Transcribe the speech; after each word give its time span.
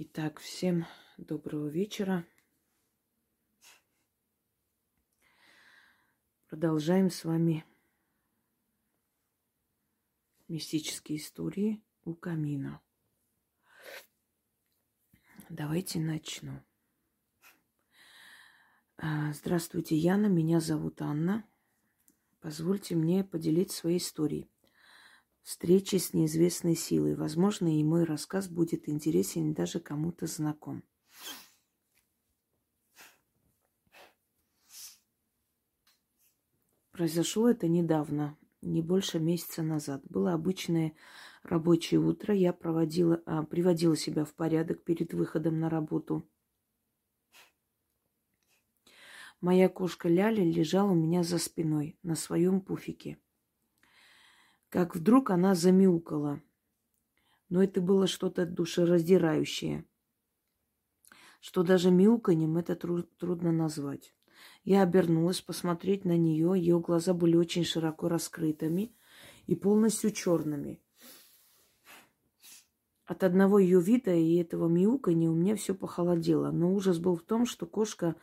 Итак, 0.00 0.38
всем 0.38 0.86
доброго 1.16 1.66
вечера. 1.66 2.24
Продолжаем 6.46 7.10
с 7.10 7.24
вами 7.24 7.64
мистические 10.46 11.18
истории 11.18 11.82
у 12.04 12.14
камина. 12.14 12.80
Давайте 15.48 15.98
начну. 15.98 16.62
А, 18.98 19.32
здравствуйте, 19.32 19.96
Яна. 19.96 20.26
Меня 20.26 20.60
зовут 20.60 21.02
Анна. 21.02 21.44
Позвольте 22.38 22.94
мне 22.94 23.24
поделиться 23.24 23.78
своей 23.78 23.98
историей 23.98 24.48
встречи 25.48 25.96
с 25.96 26.12
неизвестной 26.12 26.76
силой. 26.76 27.14
Возможно, 27.14 27.74
и 27.74 27.82
мой 27.82 28.04
рассказ 28.04 28.50
будет 28.50 28.86
интересен 28.86 29.54
даже 29.54 29.80
кому-то 29.80 30.26
знаком. 30.26 30.84
Произошло 36.90 37.48
это 37.48 37.66
недавно, 37.66 38.36
не 38.60 38.82
больше 38.82 39.20
месяца 39.20 39.62
назад. 39.62 40.02
Было 40.04 40.34
обычное 40.34 40.92
рабочее 41.42 41.98
утро. 41.98 42.34
Я 42.34 42.52
проводила, 42.52 43.22
а, 43.24 43.42
приводила 43.42 43.96
себя 43.96 44.26
в 44.26 44.34
порядок 44.34 44.84
перед 44.84 45.14
выходом 45.14 45.60
на 45.60 45.70
работу. 45.70 46.28
Моя 49.40 49.70
кошка 49.70 50.10
Ляля 50.10 50.44
лежала 50.44 50.90
у 50.90 50.94
меня 50.94 51.22
за 51.22 51.38
спиной 51.38 51.98
на 52.02 52.16
своем 52.16 52.60
пуфике 52.60 53.18
как 54.68 54.94
вдруг 54.94 55.30
она 55.30 55.54
замяукала. 55.54 56.42
Но 57.48 57.62
это 57.62 57.80
было 57.80 58.06
что-то 58.06 58.44
душераздирающее, 58.44 59.86
что 61.40 61.62
даже 61.62 61.90
мяуканьем 61.90 62.58
это 62.58 62.76
труд- 62.76 63.16
трудно 63.16 63.52
назвать. 63.52 64.14
Я 64.64 64.82
обернулась 64.82 65.40
посмотреть 65.40 66.04
на 66.04 66.16
нее. 66.16 66.52
Ее 66.56 66.78
глаза 66.78 67.14
были 67.14 67.36
очень 67.36 67.64
широко 67.64 68.08
раскрытыми 68.08 68.94
и 69.46 69.54
полностью 69.54 70.10
черными. 70.10 70.82
От 73.06 73.24
одного 73.24 73.58
ее 73.58 73.80
вида 73.80 74.14
и 74.14 74.36
этого 74.36 74.68
мяуканья 74.68 75.30
у 75.30 75.34
меня 75.34 75.56
все 75.56 75.74
похолодело. 75.74 76.50
Но 76.50 76.74
ужас 76.74 76.98
был 76.98 77.16
в 77.16 77.22
том, 77.22 77.46
что 77.46 77.64
кошка 77.64 78.14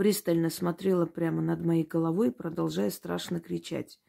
пристально 0.00 0.48
смотрела 0.48 1.04
прямо 1.04 1.42
над 1.42 1.62
моей 1.62 1.84
головой, 1.84 2.32
продолжая 2.32 2.88
страшно 2.88 3.38
кричать. 3.38 4.00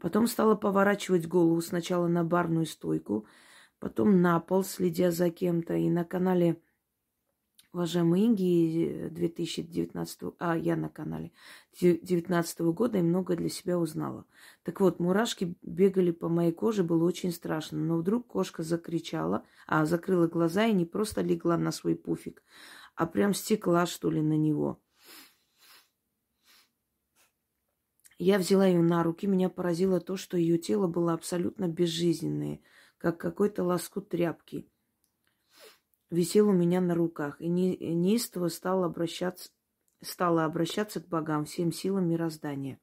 Потом 0.00 0.26
стала 0.26 0.54
поворачивать 0.54 1.26
голову 1.26 1.62
сначала 1.62 2.08
на 2.08 2.24
барную 2.24 2.66
стойку, 2.66 3.26
потом 3.78 4.20
на 4.20 4.38
пол, 4.38 4.64
следя 4.64 5.10
за 5.10 5.30
кем-то. 5.30 5.72
И 5.76 5.88
на 5.88 6.04
канале 6.04 6.60
уважаемой 7.72 8.26
Инги 8.26 9.08
2019, 9.10 10.34
а 10.38 10.58
я 10.58 10.76
на 10.76 10.90
канале 10.90 11.32
2019 11.80 12.60
года 12.60 12.98
и 12.98 13.02
много 13.02 13.34
для 13.34 13.48
себя 13.48 13.78
узнала. 13.78 14.26
Так 14.62 14.82
вот, 14.82 15.00
мурашки 15.00 15.56
бегали 15.62 16.10
по 16.10 16.28
моей 16.28 16.52
коже, 16.52 16.84
было 16.84 17.04
очень 17.04 17.32
страшно. 17.32 17.78
Но 17.78 17.96
вдруг 17.96 18.26
кошка 18.26 18.62
закричала, 18.62 19.42
а 19.66 19.86
закрыла 19.86 20.26
глаза 20.26 20.66
и 20.66 20.74
не 20.74 20.84
просто 20.84 21.22
легла 21.22 21.56
на 21.56 21.72
свой 21.72 21.96
пуфик, 21.96 22.42
а 22.96 23.06
прям 23.06 23.34
стекла, 23.34 23.86
что 23.86 24.10
ли, 24.10 24.22
на 24.22 24.36
него. 24.36 24.82
Я 28.18 28.38
взяла 28.38 28.66
ее 28.66 28.80
на 28.80 29.02
руки, 29.02 29.26
меня 29.26 29.50
поразило 29.50 30.00
то, 30.00 30.16
что 30.16 30.38
ее 30.38 30.56
тело 30.56 30.86
было 30.86 31.12
абсолютно 31.12 31.68
безжизненное, 31.68 32.60
как 32.96 33.20
какой-то 33.20 33.62
лоскут 33.62 34.08
тряпки. 34.08 34.70
Висел 36.10 36.48
у 36.48 36.52
меня 36.52 36.80
на 36.80 36.94
руках, 36.94 37.40
и 37.40 37.48
неистово 37.48 38.48
стал 38.48 38.84
обращаться, 38.84 39.50
стала 40.00 40.46
обращаться 40.46 41.00
к 41.00 41.08
богам 41.08 41.44
всем 41.44 41.72
силам 41.72 42.08
мироздания. 42.08 42.80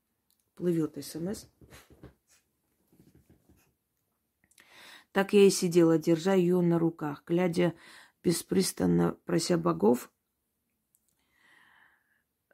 Плывет 0.53 1.03
СМС. 1.03 1.47
Так 5.11 5.33
я 5.33 5.47
и 5.47 5.49
сидела, 5.49 5.97
держа 5.97 6.33
ее 6.33 6.61
на 6.61 6.77
руках, 6.77 7.23
глядя 7.25 7.73
беспрестанно 8.23 9.17
прося 9.25 9.57
богов, 9.57 10.11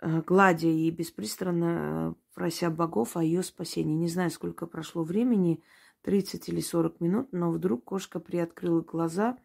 э, 0.01 0.21
гладя 0.21 0.67
и 0.67 0.89
беспристрастно 0.89 2.15
э, 2.15 2.33
прося 2.33 2.69
богов 2.69 3.17
о 3.17 3.23
ее 3.23 3.43
спасении. 3.43 3.95
Не 3.95 4.07
знаю, 4.07 4.31
сколько 4.31 4.65
прошло 4.65 5.03
времени, 5.03 5.63
30 6.01 6.49
или 6.49 6.61
40 6.61 7.01
минут, 7.01 7.27
но 7.31 7.51
вдруг 7.51 7.83
кошка 7.83 8.19
приоткрыла 8.19 8.81
глаза, 8.81 9.37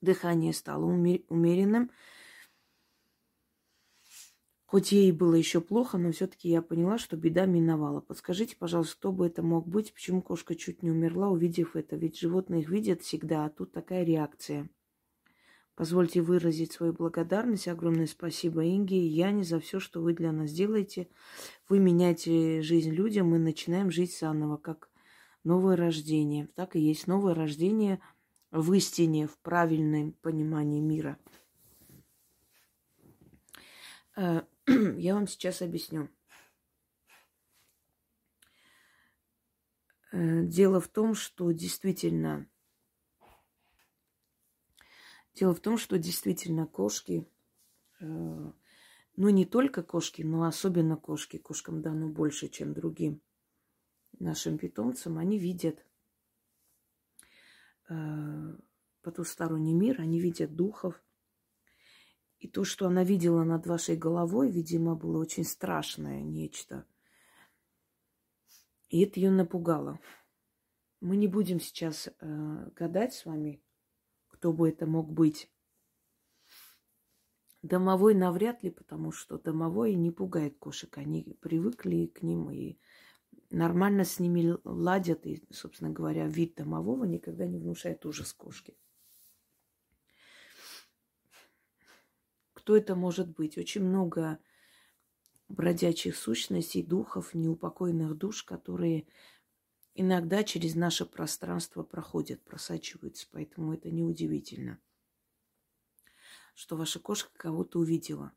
дыхание 0.00 0.52
стало 0.52 0.84
умеренным. 0.84 1.90
Хоть 4.64 4.90
ей 4.90 5.12
было 5.12 5.34
еще 5.34 5.60
плохо, 5.60 5.98
но 5.98 6.10
все-таки 6.10 6.48
я 6.48 6.60
поняла, 6.60 6.98
что 6.98 7.16
беда 7.16 7.46
миновала. 7.46 8.00
Подскажите, 8.00 8.56
пожалуйста, 8.56 8.96
кто 8.96 9.12
бы 9.12 9.26
это 9.26 9.40
мог 9.42 9.68
быть, 9.68 9.94
почему 9.94 10.20
кошка 10.20 10.56
чуть 10.56 10.82
не 10.82 10.90
умерла, 10.90 11.28
увидев 11.28 11.76
это? 11.76 11.94
Ведь 11.94 12.18
животные 12.18 12.62
их 12.62 12.70
видят 12.70 13.02
всегда, 13.02 13.44
а 13.44 13.50
тут 13.50 13.70
такая 13.72 14.02
реакция. 14.02 14.68
Позвольте 15.76 16.22
выразить 16.22 16.72
свою 16.72 16.92
благодарность. 16.92 17.66
Огромное 17.66 18.06
спасибо 18.06 18.64
Инге 18.64 18.96
и 18.96 19.08
Яне 19.08 19.42
за 19.42 19.58
все, 19.58 19.80
что 19.80 20.00
вы 20.00 20.14
для 20.14 20.30
нас 20.30 20.52
делаете. 20.52 21.08
Вы 21.68 21.80
меняете 21.80 22.62
жизнь 22.62 22.90
людям, 22.90 23.30
мы 23.30 23.38
начинаем 23.38 23.90
жить 23.90 24.16
заново, 24.16 24.56
как 24.56 24.88
новое 25.42 25.76
рождение. 25.76 26.46
Так 26.54 26.76
и 26.76 26.80
есть 26.80 27.08
новое 27.08 27.34
рождение 27.34 28.00
в 28.52 28.72
истине, 28.72 29.26
в 29.26 29.36
правильном 29.38 30.12
понимании 30.12 30.80
мира. 30.80 31.18
Э, 34.16 34.42
я 34.96 35.14
вам 35.14 35.26
сейчас 35.26 35.60
объясню. 35.60 36.08
Э, 40.12 40.44
дело 40.44 40.80
в 40.80 40.86
том, 40.86 41.16
что 41.16 41.50
действительно 41.50 42.46
Дело 45.34 45.54
в 45.54 45.60
том, 45.60 45.78
что 45.78 45.98
действительно 45.98 46.66
кошки, 46.66 47.28
э, 48.00 48.04
ну 49.16 49.28
не 49.28 49.44
только 49.44 49.82
кошки, 49.82 50.22
но 50.22 50.44
особенно 50.44 50.96
кошки, 50.96 51.38
кошкам 51.38 51.82
дано 51.82 52.08
больше, 52.08 52.48
чем 52.48 52.72
другим 52.72 53.20
нашим 54.20 54.58
питомцам, 54.58 55.18
они 55.18 55.38
видят 55.38 55.84
э, 57.88 58.56
потусторонний 59.02 59.74
мир, 59.74 60.00
они 60.00 60.20
видят 60.20 60.54
духов. 60.54 61.02
И 62.38 62.48
то, 62.48 62.64
что 62.64 62.86
она 62.86 63.02
видела 63.02 63.42
над 63.42 63.66
вашей 63.66 63.96
головой, 63.96 64.50
видимо, 64.52 64.94
было 64.94 65.18
очень 65.18 65.44
страшное 65.44 66.22
нечто. 66.22 66.86
И 68.88 69.02
это 69.02 69.18
ее 69.18 69.30
напугало. 69.30 69.98
Мы 71.00 71.16
не 71.16 71.26
будем 71.26 71.58
сейчас 71.58 72.08
э, 72.08 72.70
гадать 72.76 73.14
с 73.14 73.24
вами, 73.24 73.63
кто 74.44 74.52
бы 74.52 74.68
это 74.68 74.84
мог 74.84 75.10
быть. 75.10 75.50
Домовой 77.62 78.14
навряд 78.14 78.62
ли, 78.62 78.68
потому 78.68 79.10
что 79.10 79.38
домовой 79.38 79.94
не 79.94 80.10
пугает 80.10 80.58
кошек. 80.58 80.98
Они 80.98 81.34
привыкли 81.40 82.04
к 82.08 82.20
ним 82.20 82.50
и 82.50 82.76
нормально 83.48 84.04
с 84.04 84.18
ними 84.18 84.54
ладят. 84.64 85.24
И, 85.24 85.42
собственно 85.50 85.88
говоря, 85.88 86.26
вид 86.26 86.56
домового 86.56 87.04
никогда 87.04 87.46
не 87.46 87.58
внушает 87.58 88.04
ужас 88.04 88.34
кошки. 88.34 88.76
Кто 92.52 92.76
это 92.76 92.94
может 92.94 93.30
быть? 93.30 93.56
Очень 93.56 93.84
много 93.84 94.38
бродячих 95.48 96.16
сущностей, 96.16 96.82
духов, 96.82 97.32
неупокоенных 97.32 98.14
душ, 98.18 98.42
которые 98.42 99.06
иногда 99.94 100.44
через 100.44 100.74
наше 100.74 101.06
пространство 101.06 101.82
проходят, 101.82 102.42
просачиваются, 102.42 103.26
поэтому 103.30 103.74
это 103.74 103.90
неудивительно, 103.90 104.80
что 106.54 106.76
ваша 106.76 106.98
кошка 106.98 107.30
кого-то 107.36 107.78
увидела. 107.78 108.32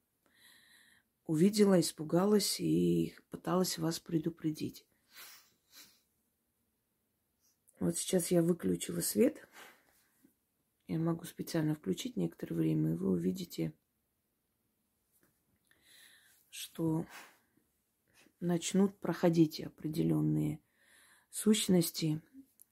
Увидела, 1.26 1.80
испугалась 1.80 2.60
и 2.62 3.14
пыталась 3.30 3.78
вас 3.78 4.00
предупредить. 4.00 4.86
Вот 7.80 7.98
сейчас 7.98 8.32
я 8.32 8.42
выключила 8.42 9.02
свет. 9.02 9.48
Я 10.88 11.00
могу 11.00 11.26
специально 11.26 11.76
включить 11.76 12.16
некоторое 12.16 12.56
время, 12.56 12.94
и 12.94 12.96
вы 12.96 13.10
увидите, 13.10 13.74
что 16.50 17.06
начнут 18.40 18.98
проходить 19.00 19.60
определенные 19.60 20.62
сущности, 21.38 22.20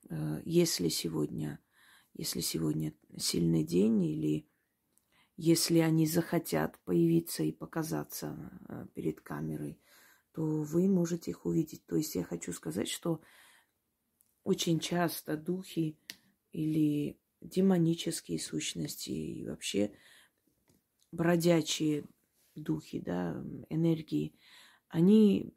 э, 0.10 0.42
если 0.44 0.90
сегодня, 0.90 1.60
если 2.16 2.40
сегодня 2.40 2.96
сильный 3.16 3.64
день 3.64 4.04
или 4.04 4.50
если 5.38 5.80
они 5.80 6.08
захотят 6.08 6.80
появиться 6.80 7.44
и 7.44 7.52
показаться 7.52 8.60
э, 8.68 8.88
перед 8.96 9.22
камерой, 9.22 9.80
то 10.32 10.64
вы 10.64 10.88
можете 10.88 11.30
их 11.32 11.46
увидеть. 11.46 11.86
То 11.86 11.96
есть 11.96 12.16
я 12.16 12.24
хочу 12.24 12.54
сказать, 12.54 12.88
что 12.90 13.22
очень 14.44 14.80
часто 14.80 15.38
духи 15.38 16.00
или 16.52 17.20
демонические 17.42 18.40
сущности 18.40 19.12
и 19.12 19.48
вообще 19.48 19.92
бродячие 21.12 22.06
духи, 22.56 23.00
да, 23.00 23.44
энергии, 23.70 24.34
они 24.88 25.54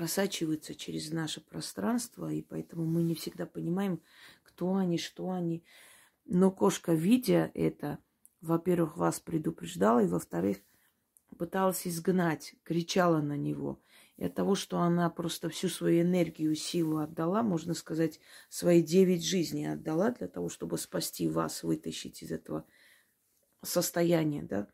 просачиваются 0.00 0.74
через 0.74 1.12
наше 1.12 1.42
пространство, 1.42 2.32
и 2.32 2.40
поэтому 2.40 2.86
мы 2.86 3.02
не 3.02 3.14
всегда 3.14 3.44
понимаем, 3.44 4.00
кто 4.42 4.74
они, 4.76 4.96
что 4.96 5.30
они. 5.30 5.62
Но 6.24 6.50
кошка, 6.50 6.94
видя 6.94 7.50
это, 7.52 7.98
во-первых, 8.40 8.96
вас 8.96 9.20
предупреждала, 9.20 10.02
и 10.02 10.08
во-вторых, 10.08 10.56
пыталась 11.36 11.86
изгнать, 11.86 12.54
кричала 12.64 13.20
на 13.20 13.36
него. 13.36 13.78
И 14.16 14.24
от 14.24 14.34
того, 14.34 14.54
что 14.54 14.78
она 14.78 15.10
просто 15.10 15.50
всю 15.50 15.68
свою 15.68 16.00
энергию, 16.00 16.54
силу 16.54 16.96
отдала, 16.96 17.42
можно 17.42 17.74
сказать, 17.74 18.20
свои 18.48 18.82
девять 18.82 19.22
жизней 19.22 19.66
отдала 19.66 20.12
для 20.12 20.28
того, 20.28 20.48
чтобы 20.48 20.78
спасти 20.78 21.28
вас, 21.28 21.62
вытащить 21.62 22.22
из 22.22 22.32
этого 22.32 22.64
состояния, 23.62 24.44
да, 24.44 24.66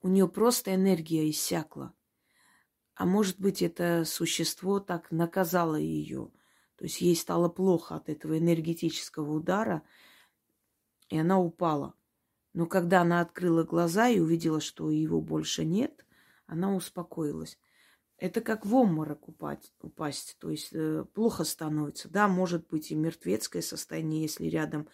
у 0.00 0.06
нее 0.06 0.28
просто 0.28 0.72
энергия 0.76 1.28
иссякла. 1.28 1.92
А 2.94 3.06
может 3.06 3.40
быть, 3.40 3.62
это 3.62 4.04
существо 4.04 4.80
так 4.80 5.10
наказало 5.10 5.76
ее. 5.76 6.30
То 6.76 6.84
есть 6.84 7.00
ей 7.00 7.16
стало 7.16 7.48
плохо 7.48 7.96
от 7.96 8.08
этого 8.08 8.38
энергетического 8.38 9.32
удара, 9.32 9.82
и 11.08 11.18
она 11.18 11.40
упала. 11.40 11.94
Но 12.52 12.66
когда 12.66 13.02
она 13.02 13.20
открыла 13.20 13.64
глаза 13.64 14.08
и 14.08 14.20
увидела, 14.20 14.60
что 14.60 14.90
его 14.90 15.20
больше 15.20 15.64
нет, 15.64 16.06
она 16.46 16.74
успокоилась. 16.74 17.58
Это 18.16 18.40
как 18.40 18.64
в 18.64 18.74
обморок 18.74 19.28
упасть, 19.28 19.74
упасть. 19.80 20.36
То 20.38 20.50
есть 20.50 20.68
э, 20.72 21.04
плохо 21.14 21.42
становится. 21.42 22.08
Да, 22.08 22.28
может 22.28 22.68
быть 22.68 22.92
и 22.92 22.94
мертвецкое 22.94 23.60
состояние, 23.60 24.22
если 24.22 24.46
рядом 24.46 24.88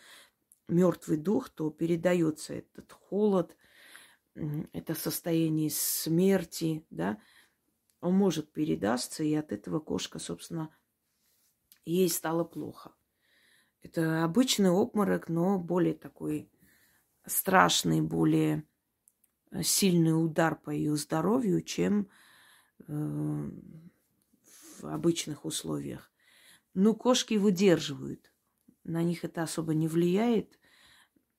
мертвый 0.69 1.19
дух, 1.19 1.51
то 1.51 1.71
передается 1.71 2.55
этот 2.55 2.93
холод, 2.93 3.57
это 4.73 4.95
состояние 4.95 5.71
смерти, 5.71 6.87
да, 6.91 7.19
он 8.01 8.15
может 8.15 8.53
передастся, 8.53 9.23
и 9.23 9.35
от 9.35 9.53
этого 9.53 9.81
кошка, 9.81 10.19
собственно, 10.19 10.75
ей 11.85 12.09
стало 12.09 12.45
плохо. 12.45 12.93
Это 13.83 14.25
обычный 14.25 14.71
обморок, 14.71 15.29
но 15.29 15.59
более 15.59 15.95
такой 15.95 16.51
страшный, 17.27 18.01
более 18.01 18.65
э, 19.51 19.63
сильный 19.63 20.13
удар 20.13 20.55
по 20.55 20.71
ее 20.71 20.97
здоровью, 20.97 21.63
чем 21.63 22.09
э, 22.87 23.51
в 24.81 24.85
обычных 24.85 25.45
условиях. 25.45 26.11
Но 26.75 26.95
кошки 26.95 27.35
выдерживают. 27.35 28.33
На 28.85 29.03
них 29.03 29.25
это 29.25 29.43
особо 29.43 29.75
не 29.75 29.89
влияет, 29.89 30.59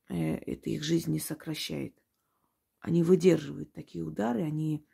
э, 0.09 0.35
это 0.35 0.69
их 0.69 0.83
жизнь 0.83 1.11
не 1.11 1.19
сокращает 1.19 2.01
они 2.81 3.03
выдерживают 3.03 3.71
такие 3.71 4.03
удары, 4.03 4.41
они 4.41 4.85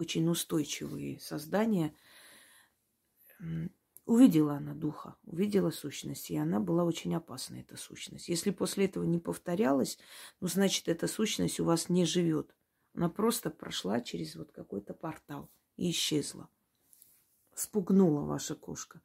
очень 0.00 0.28
устойчивые 0.28 1.20
создания. 1.20 1.94
Увидела 4.04 4.54
она 4.54 4.72
духа, 4.74 5.16
увидела 5.24 5.70
сущность, 5.70 6.30
и 6.30 6.36
она 6.36 6.60
была 6.60 6.84
очень 6.84 7.14
опасна, 7.14 7.56
эта 7.56 7.76
сущность. 7.76 8.28
Если 8.28 8.50
после 8.50 8.86
этого 8.86 9.04
не 9.04 9.18
повторялось, 9.18 9.98
ну, 10.40 10.48
значит, 10.48 10.88
эта 10.88 11.06
сущность 11.06 11.60
у 11.60 11.64
вас 11.64 11.90
не 11.90 12.06
живет. 12.06 12.54
Она 12.94 13.10
просто 13.10 13.50
прошла 13.50 14.00
через 14.00 14.34
вот 14.34 14.50
какой-то 14.50 14.94
портал 14.94 15.50
и 15.76 15.90
исчезла. 15.90 16.48
Спугнула 17.54 18.22
ваша 18.22 18.54
кошка. 18.54 19.02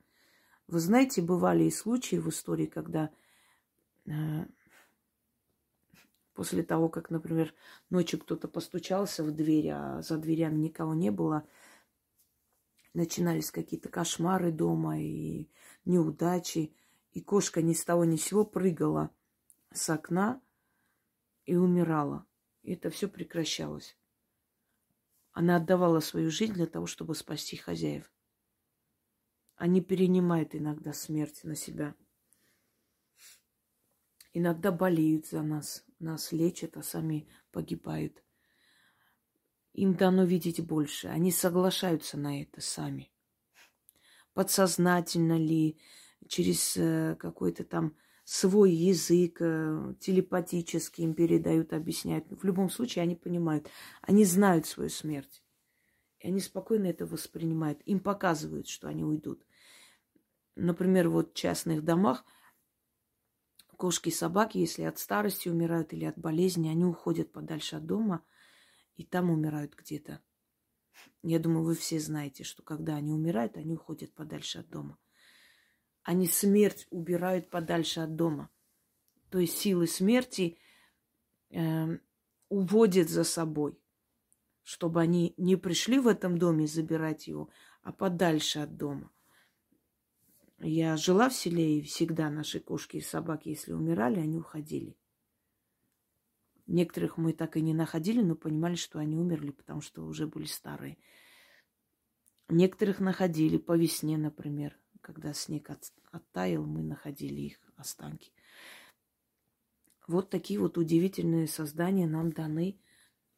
Вы 0.68 0.80
знаете, 0.80 1.22
бывали 1.22 1.66
и 1.66 1.72
случаи 1.72 2.16
в 2.16 2.30
истории, 2.30 2.66
когда 2.66 3.12
э, 4.06 4.46
После 6.34 6.64
того, 6.64 6.90
как, 6.90 7.10
например, 7.12 7.54
ночью 7.90 8.20
кто-то 8.20 8.48
постучался 8.48 9.24
в 9.24 9.32
дверь, 9.32 9.70
а 9.70 10.02
за 10.02 10.18
дверями 10.18 10.58
никого 10.58 10.94
не 10.94 11.12
было, 11.12 11.48
начинались 12.94 13.52
какие-то 13.52 13.90
кошмары 13.90 14.52
дома 14.52 15.00
и 15.00 15.48
неудачи. 15.86 16.76
И 17.12 17.22
кошка 17.22 17.62
ни 17.62 17.74
с 17.74 17.86
того 17.86 18.06
ни 18.06 18.16
с 18.16 18.24
сего 18.24 18.44
прыгала 18.44 19.12
с 19.72 19.88
окна 19.90 20.42
и 21.46 21.56
умирала. 21.56 22.26
И 22.64 22.74
это 22.74 22.90
все 22.90 23.08
прекращалось. 23.08 23.96
Она 25.32 25.58
отдавала 25.58 26.00
свою 26.00 26.32
жизнь 26.32 26.54
для 26.54 26.66
того, 26.66 26.88
чтобы 26.88 27.14
спасти 27.14 27.56
хозяев. 27.56 28.12
Они 29.56 29.82
перенимают 29.82 30.56
иногда 30.56 30.94
смерть 30.94 31.44
на 31.44 31.56
себя. 31.56 31.96
Иногда 34.34 34.72
болеют 34.72 35.28
за 35.28 35.44
нас, 35.44 35.86
нас 36.04 36.32
лечат, 36.32 36.78
а 36.78 36.84
сами 36.84 37.28
погибают. 37.52 38.24
Им 39.74 39.96
дано 39.96 40.24
видеть 40.24 40.64
больше. 40.66 41.08
Они 41.08 41.32
соглашаются 41.32 42.18
на 42.18 42.42
это 42.42 42.62
сами. 42.62 43.12
Подсознательно 44.34 45.38
ли, 45.38 45.80
через 46.28 46.78
э, 46.78 47.16
какой-то 47.20 47.64
там 47.64 47.96
свой 48.24 48.72
язык, 48.72 49.38
э, 49.40 49.96
телепатически 50.00 51.02
им 51.02 51.14
передают, 51.14 51.74
объясняют. 51.74 52.26
В 52.30 52.44
любом 52.44 52.70
случае 52.70 53.04
они 53.04 53.16
понимают, 53.16 53.68
они 54.02 54.26
знают 54.26 54.66
свою 54.66 54.90
смерть. 54.90 55.44
И 56.20 56.28
они 56.28 56.40
спокойно 56.40 56.86
это 56.88 57.06
воспринимают. 57.06 57.82
Им 57.86 58.00
показывают, 58.00 58.68
что 58.68 58.88
они 58.88 59.04
уйдут. 59.04 59.46
Например, 60.56 61.10
вот 61.10 61.32
в 61.32 61.34
частных 61.36 61.84
домах– 61.84 62.24
Кошки 63.78 64.10
и 64.10 64.12
собаки, 64.12 64.58
если 64.58 64.84
от 64.84 65.00
старости 65.00 65.50
умирают 65.50 65.94
или 65.94 66.06
от 66.06 66.18
болезни, 66.18 66.70
они 66.70 66.86
уходят 66.86 67.32
подальше 67.32 67.78
от 67.78 67.86
дома 67.86 68.24
и 68.96 69.04
там 69.04 69.30
умирают 69.30 69.76
где-то. 69.76 70.22
Я 71.22 71.40
думаю, 71.40 71.66
вы 71.66 71.76
все 71.76 72.00
знаете, 72.00 72.44
что 72.44 72.64
когда 72.64 72.96
они 72.96 73.12
умирают, 73.12 73.58
они 73.58 73.74
уходят 73.74 74.14
подальше 74.14 74.60
от 74.60 74.70
дома. 74.70 74.98
Они 76.04 76.28
смерть 76.28 76.88
убирают 76.92 77.50
подальше 77.50 78.02
от 78.02 78.16
дома. 78.16 78.50
То 79.30 79.40
есть 79.40 79.58
силы 79.58 79.88
смерти 79.88 80.58
э, 81.50 81.98
уводят 82.50 83.10
за 83.10 83.24
собой, 83.24 83.80
чтобы 84.62 85.02
они 85.02 85.34
не 85.38 85.56
пришли 85.56 85.98
в 86.00 86.08
этом 86.08 86.38
доме 86.38 86.68
забирать 86.68 87.28
его, 87.28 87.50
а 87.82 87.92
подальше 87.92 88.60
от 88.60 88.76
дома. 88.78 89.13
Я 90.66 90.96
жила 90.96 91.28
в 91.28 91.34
селе, 91.36 91.80
и 91.80 91.82
всегда 91.82 92.30
наши 92.30 92.62
кошки 92.62 92.98
и 92.98 93.02
собаки, 93.02 93.50
если 93.50 93.74
умирали, 93.74 94.22
они 94.22 94.38
уходили. 94.38 94.96
Некоторых 96.68 97.18
мы 97.18 97.34
так 97.34 97.58
и 97.58 97.62
не 97.62 97.74
находили, 97.74 98.22
но 98.22 98.36
понимали, 98.36 98.76
что 98.76 99.00
они 99.00 99.18
умерли, 99.18 99.52
потому 99.52 99.82
что 99.82 100.06
уже 100.06 100.26
были 100.26 100.46
старые. 100.46 100.98
Некоторых 102.48 103.02
находили 103.02 103.58
по 103.58 103.76
весне, 103.76 104.18
например, 104.18 104.80
когда 105.02 105.34
снег 105.34 105.70
от, 105.70 105.92
оттаял, 106.12 106.66
мы 106.66 106.82
находили 106.82 107.42
их 107.42 107.60
останки. 107.76 108.32
Вот 110.08 110.30
такие 110.30 110.62
вот 110.62 110.78
удивительные 110.78 111.48
создания 111.48 112.08
нам 112.08 112.32
даны 112.32 112.80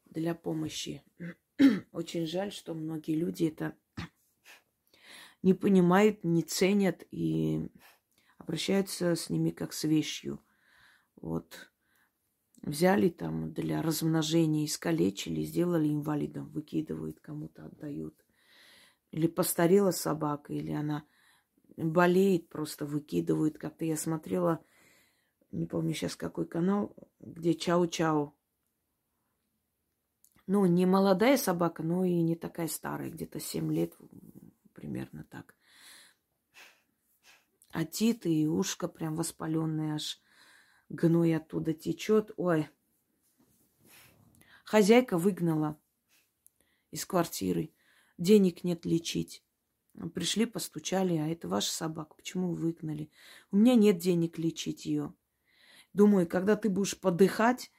для 0.04 0.36
помощи. 0.36 1.02
Очень 1.90 2.28
жаль, 2.28 2.52
что 2.52 2.72
многие 2.74 3.16
люди 3.16 3.46
это 3.46 3.76
не 5.46 5.54
понимают, 5.54 6.24
не 6.24 6.42
ценят 6.42 7.06
и 7.12 7.68
обращаются 8.36 9.14
с 9.14 9.30
ними 9.30 9.50
как 9.50 9.72
с 9.72 9.84
вещью. 9.84 10.40
Вот 11.14 11.70
взяли 12.62 13.10
там 13.10 13.52
для 13.52 13.80
размножения, 13.80 14.64
искалечили, 14.64 15.42
сделали 15.42 15.88
инвалидом, 15.88 16.48
выкидывают, 16.48 17.20
кому-то 17.20 17.66
отдают. 17.66 18.16
Или 19.12 19.28
постарела 19.28 19.92
собака, 19.92 20.52
или 20.52 20.72
она 20.72 21.04
болеет, 21.76 22.48
просто 22.48 22.84
выкидывают. 22.84 23.56
Как-то 23.56 23.84
я 23.84 23.96
смотрела, 23.96 24.64
не 25.52 25.66
помню 25.66 25.94
сейчас 25.94 26.16
какой 26.16 26.46
канал, 26.46 26.92
где 27.20 27.52
чау-чау. 27.52 28.32
Ну, 30.48 30.66
не 30.66 30.86
молодая 30.86 31.36
собака, 31.36 31.84
но 31.84 32.04
и 32.04 32.20
не 32.20 32.34
такая 32.34 32.66
старая, 32.66 33.10
где-то 33.10 33.38
7 33.38 33.72
лет, 33.72 33.96
примерно 34.86 35.24
так. 35.24 35.54
А 37.70 37.84
тит 37.84 38.24
и 38.24 38.46
ушко 38.46 38.88
прям 38.88 39.16
воспаленное, 39.16 39.96
аж 39.96 40.22
гной 40.88 41.36
оттуда 41.36 41.74
течет. 41.74 42.30
Ой. 42.36 42.68
Хозяйка 44.64 45.18
выгнала 45.18 45.78
из 46.90 47.04
квартиры. 47.04 47.72
Денег 48.16 48.64
нет 48.64 48.86
лечить. 48.86 49.42
Пришли, 50.14 50.46
постучали, 50.46 51.16
а 51.16 51.26
это 51.26 51.48
ваша 51.48 51.72
собака. 51.72 52.14
Почему 52.14 52.50
вы 52.50 52.56
выгнали? 52.56 53.10
У 53.50 53.56
меня 53.56 53.74
нет 53.74 53.98
денег 53.98 54.38
лечить 54.38 54.86
ее. 54.86 55.12
Думаю, 55.92 56.28
когда 56.28 56.56
ты 56.56 56.68
будешь 56.68 56.98
подыхать, 56.98 57.70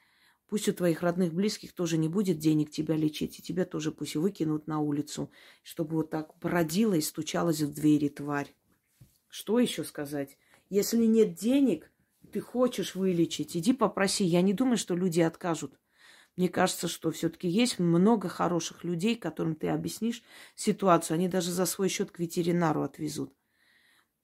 Пусть 0.48 0.66
у 0.66 0.72
твоих 0.72 1.02
родных 1.02 1.34
близких 1.34 1.74
тоже 1.74 1.98
не 1.98 2.08
будет 2.08 2.38
денег 2.38 2.70
тебя 2.70 2.96
лечить, 2.96 3.38
и 3.38 3.42
тебя 3.42 3.66
тоже 3.66 3.92
пусть 3.92 4.16
выкинут 4.16 4.66
на 4.66 4.80
улицу, 4.80 5.30
чтобы 5.62 5.96
вот 5.96 6.10
так 6.10 6.36
бродила 6.38 6.94
и 6.94 7.02
стучалась 7.02 7.60
в 7.60 7.74
двери 7.74 8.08
тварь. 8.08 8.54
Что 9.28 9.58
еще 9.58 9.84
сказать? 9.84 10.38
Если 10.70 11.04
нет 11.04 11.34
денег, 11.34 11.92
ты 12.32 12.40
хочешь 12.40 12.94
вылечить, 12.94 13.58
иди 13.58 13.74
попроси. 13.74 14.24
Я 14.24 14.40
не 14.40 14.54
думаю, 14.54 14.78
что 14.78 14.94
люди 14.94 15.20
откажут. 15.20 15.78
Мне 16.34 16.48
кажется, 16.48 16.88
что 16.88 17.10
все-таки 17.10 17.46
есть 17.46 17.78
много 17.78 18.28
хороших 18.28 18.84
людей, 18.84 19.16
которым 19.16 19.54
ты 19.54 19.68
объяснишь 19.68 20.22
ситуацию. 20.54 21.16
Они 21.16 21.28
даже 21.28 21.50
за 21.50 21.66
свой 21.66 21.90
счет 21.90 22.10
к 22.10 22.18
ветеринару 22.18 22.82
отвезут. 22.82 23.34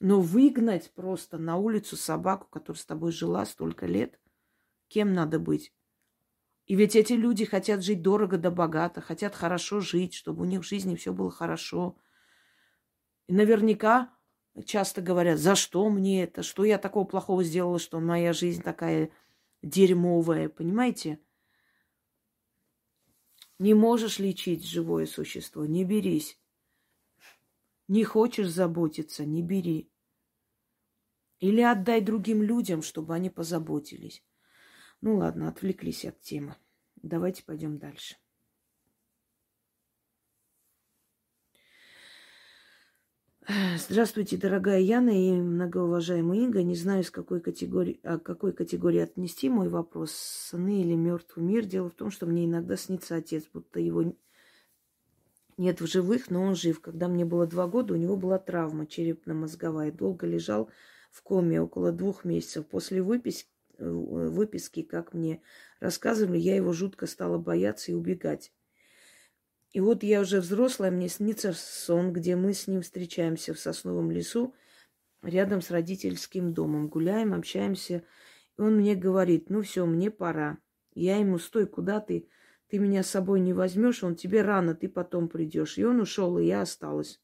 Но 0.00 0.23
выгнать 0.23 0.90
просто 0.93 1.37
на 1.37 1.57
улицу 1.57 1.97
собаку, 1.97 2.47
которая 2.49 2.81
с 2.81 2.87
тобой 2.87 3.12
жила 3.12 3.45
столько 3.45 3.85
лет, 3.85 4.19
кем 4.88 5.12
надо 5.12 5.38
быть? 5.38 5.74
И 6.66 6.76
ведь 6.76 6.97
эти 6.97 7.12
люди 7.12 7.44
хотят 7.44 7.83
жить 7.83 8.02
дорого 8.02 8.38
да 8.38 8.50
богато, 8.50 9.00
хотят 9.00 9.35
хорошо 9.35 9.80
жить, 9.80 10.14
чтобы 10.14 10.42
у 10.42 10.47
них 10.47 10.61
в 10.61 10.66
жизни 10.66 10.97
все 10.97 11.12
было 11.12 11.30
хорошо. 11.30 11.97
И 13.26 13.35
наверняка 13.35 14.14
часто 14.64 15.02
говорят, 15.02 15.38
за 15.38 15.56
что 15.56 15.88
мне 15.90 16.23
это, 16.23 16.42
что 16.42 16.64
я 16.64 16.78
такого 16.78 17.04
плохого 17.04 17.44
сделала, 17.44 17.78
что 17.78 18.00
моя 18.00 18.33
жизнь 18.33 18.62
такая 18.62 19.11
дерьмовая, 19.62 20.49
понимаете? 20.49 21.21
Не 23.59 23.75
можешь 23.75 24.18
лечить 24.18 24.64
живое 24.64 25.06
существо, 25.06 25.66
не 25.66 25.85
берись. 25.85 26.38
Не 27.88 28.04
хочешь 28.04 28.49
заботиться, 28.49 29.26
не 29.26 29.42
бери. 29.42 29.90
Или 31.40 31.61
отдай 31.61 32.00
другим 32.00 32.42
людям, 32.42 32.83
чтобы 32.83 33.14
они 33.14 33.28
позаботились. 33.28 34.25
Ну 35.04 35.18
ладно, 35.18 35.49
отвлеклись 35.49 36.06
от 36.06 36.18
темы. 36.23 36.56
Давайте 37.02 37.44
пойдем 37.44 37.76
дальше. 37.76 38.16
Здравствуйте, 43.76 44.38
дорогая 44.38 44.80
Яна 44.80 45.11
и 45.11 45.32
многоуважаемая 45.32 46.38
Инга. 46.38 46.62
Не 46.62 46.75
знаю, 46.75 47.04
с 47.04 47.11
какой 47.11 47.42
категории, 47.42 48.00
а 48.02 48.18
какой 48.18 48.54
категории 48.54 49.00
отнести 49.00 49.50
мой 49.50 49.68
вопрос, 49.68 50.12
сны 50.12 50.80
или 50.80 50.94
мертвый 50.94 51.44
мир. 51.44 51.66
Дело 51.66 51.90
в 51.90 51.94
том, 51.94 52.11
что 52.11 52.25
мне 52.25 52.46
иногда 52.46 52.78
снится 52.78 53.16
отец, 53.16 53.44
будто 53.52 53.80
его 53.80 54.14
нет 55.58 55.82
в 55.82 55.87
живых, 55.87 56.30
но 56.30 56.44
он 56.44 56.54
жив. 56.54 56.80
Когда 56.80 57.08
мне 57.08 57.26
было 57.26 57.46
два 57.46 57.66
года, 57.66 57.92
у 57.92 57.99
него 57.99 58.16
была 58.16 58.38
травма 58.38 58.87
черепно-мозговая. 58.87 59.92
Долго 59.92 60.26
лежал 60.26 60.70
в 61.11 61.20
коме, 61.20 61.61
около 61.61 61.92
двух 61.92 62.25
месяцев. 62.25 62.66
После 62.66 63.02
выписки, 63.02 63.50
выписки, 63.78 64.83
как 64.83 65.14
мне 65.14 65.43
рассказывали, 65.81 66.38
я 66.38 66.57
его 66.57 66.73
жутко 66.73 67.07
стала 67.07 67.38
бояться 67.38 67.93
и 67.93 67.95
убегать. 67.95 68.52
И 69.73 69.81
вот 69.81 70.04
я 70.04 70.21
уже 70.21 70.40
взрослая, 70.40 70.93
мне 70.93 71.09
снится 71.09 71.52
сон, 71.52 72.12
где 72.12 72.37
мы 72.37 72.54
с 72.54 72.69
ним 72.69 72.83
встречаемся 72.83 73.54
в 73.54 73.59
сосновом 73.59 74.11
лесу, 74.11 74.54
рядом 75.23 75.61
с 75.61 75.71
родительским 75.71 76.54
домом. 76.54 76.88
Гуляем, 76.88 77.35
общаемся. 77.35 78.04
И 78.57 78.61
он 78.61 78.76
мне 78.76 78.95
говорит, 78.95 79.50
ну 79.50 79.62
все, 79.62 79.85
мне 79.85 80.12
пора. 80.12 80.59
Я 80.95 81.16
ему, 81.16 81.38
стой, 81.38 81.66
куда 81.66 81.99
ты? 82.00 82.28
Ты 82.69 82.78
меня 82.78 83.02
с 83.02 83.11
собой 83.11 83.40
не 83.40 83.52
возьмешь, 83.52 84.04
он 84.04 84.14
тебе 84.14 84.43
рано, 84.43 84.75
ты 84.75 84.88
потом 84.88 85.28
придешь. 85.28 85.76
И 85.76 85.85
он 85.85 86.00
ушел, 86.00 86.38
и 86.38 86.47
я 86.47 86.62
осталась. 86.62 87.21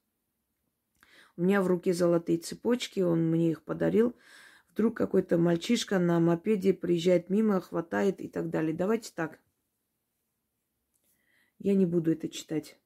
У 1.36 1.42
меня 1.42 1.62
в 1.62 1.68
руке 1.68 1.94
золотые 1.94 2.38
цепочки, 2.38 3.00
он 3.00 3.30
мне 3.30 3.52
их 3.52 3.62
подарил. 3.62 4.16
Вдруг 4.72 4.96
какой-то 4.96 5.36
мальчишка 5.38 5.98
на 5.98 6.20
мопеде 6.20 6.72
приезжает 6.72 7.28
мимо, 7.28 7.60
хватает 7.60 8.20
и 8.20 8.28
так 8.28 8.50
далее. 8.50 8.74
Давайте 8.74 9.12
так. 9.14 9.40
Я 11.58 11.74
не 11.74 11.86
буду 11.86 12.12
это 12.12 12.28
читать. 12.28 12.78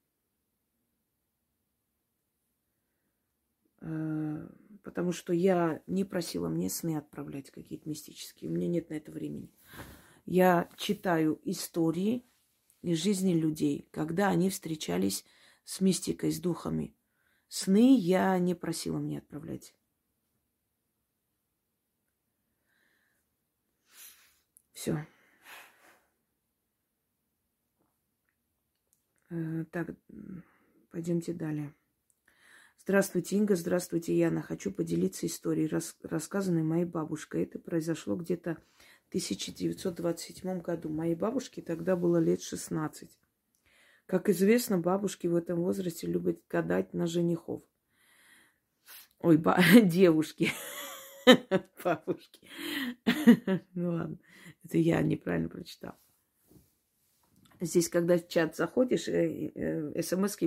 Э, 3.81 4.47
потому 4.83 5.11
что 5.11 5.31
я 5.31 5.81
не 5.87 6.03
просила 6.03 6.49
мне 6.49 6.69
сны 6.69 6.97
отправлять 6.97 7.51
какие-то 7.51 7.87
мистические. 7.87 8.49
У 8.49 8.53
меня 8.53 8.67
нет 8.67 8.89
на 8.89 8.95
это 8.95 9.11
времени. 9.11 9.51
Я 10.25 10.69
читаю 10.75 11.39
истории 11.43 12.25
из 12.81 12.97
жизни 12.97 13.33
людей, 13.33 13.87
когда 13.91 14.29
они 14.29 14.49
встречались 14.49 15.23
с 15.63 15.81
мистикой, 15.81 16.31
с 16.31 16.39
духами. 16.39 16.95
Сны 17.47 17.95
я 17.95 18.37
не 18.39 18.55
просила 18.55 18.97
мне 18.97 19.19
отправлять. 19.19 19.75
Все. 24.75 25.07
Э, 29.31 29.63
так, 29.71 29.95
пойдемте 30.91 31.33
далее. 31.33 31.73
Здравствуйте, 32.77 33.37
Инга. 33.37 33.55
Здравствуйте, 33.55 34.15
Яна. 34.15 34.41
Хочу 34.41 34.71
поделиться 34.71 35.25
историей, 35.25 35.67
рас, 35.67 35.95
рассказанной 36.03 36.61
моей 36.61 36.85
бабушкой. 36.85 37.43
Это 37.43 37.57
произошло 37.57 38.15
где-то 38.15 38.57
в 39.05 39.07
1927 39.07 40.59
году. 40.61 40.89
Моей 40.89 41.15
бабушке 41.15 41.61
тогда 41.61 41.95
было 41.95 42.17
лет 42.17 42.41
16. 42.43 43.17
Как 44.05 44.29
известно, 44.29 44.77
бабушки 44.77 45.25
в 45.27 45.35
этом 45.35 45.61
возрасте 45.61 46.05
любят 46.05 46.41
гадать 46.49 46.93
на 46.93 47.07
женихов. 47.07 47.63
Ой, 49.19 49.37
ба- 49.37 49.57
девушки. 49.81 50.51
Бабушки. 51.83 52.39
Ну 53.73 53.91
ладно, 53.93 54.17
это 54.65 54.77
я 54.77 55.01
неправильно 55.01 55.49
прочитала. 55.49 55.97
Здесь, 57.61 57.87
когда 57.89 58.17
в 58.17 58.27
чат 58.27 58.55
заходишь, 58.55 59.07
э, 59.07 59.51
э, 59.55 60.01
смс 60.01 60.37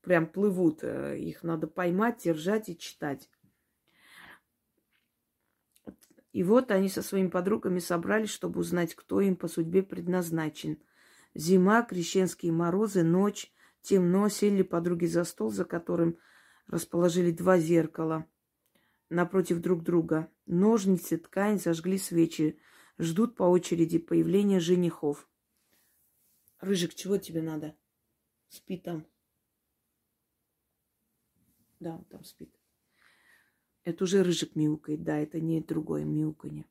прям 0.00 0.26
плывут. 0.26 0.80
Э, 0.82 1.18
их 1.18 1.42
надо 1.42 1.66
поймать, 1.66 2.22
держать 2.22 2.68
и 2.68 2.78
читать. 2.78 3.28
И 6.32 6.42
вот 6.42 6.70
они 6.70 6.88
со 6.88 7.02
своими 7.02 7.28
подругами 7.28 7.78
собрались, 7.78 8.30
чтобы 8.30 8.60
узнать, 8.60 8.94
кто 8.94 9.20
им 9.20 9.36
по 9.36 9.48
судьбе 9.48 9.82
предназначен. 9.82 10.78
Зима, 11.34 11.82
крещенские 11.82 12.52
морозы, 12.52 13.02
ночь, 13.02 13.52
темно, 13.82 14.28
сели 14.28 14.62
подруги 14.62 15.06
за 15.06 15.24
стол, 15.24 15.50
за 15.50 15.64
которым 15.64 16.18
расположили 16.66 17.30
два 17.30 17.58
зеркала 17.58 18.26
напротив 19.10 19.60
друг 19.60 19.82
друга. 19.82 20.28
Ножницы, 20.46 21.18
ткань, 21.18 21.58
зажгли 21.58 21.98
свечи. 21.98 22.58
Ждут 22.98 23.36
по 23.36 23.42
очереди 23.44 23.98
появления 23.98 24.60
женихов. 24.60 25.28
Рыжик, 26.60 26.94
чего 26.94 27.18
тебе 27.18 27.42
надо? 27.42 27.76
Спи 28.48 28.78
там. 28.78 29.06
Да, 31.80 31.96
он 31.96 32.04
там 32.04 32.24
спит. 32.24 32.54
Это 33.82 34.04
уже 34.04 34.22
рыжик 34.22 34.54
мяукает, 34.54 35.02
да, 35.02 35.18
это 35.18 35.40
не 35.40 35.60
другое 35.60 36.04
мяуканье. 36.04 36.64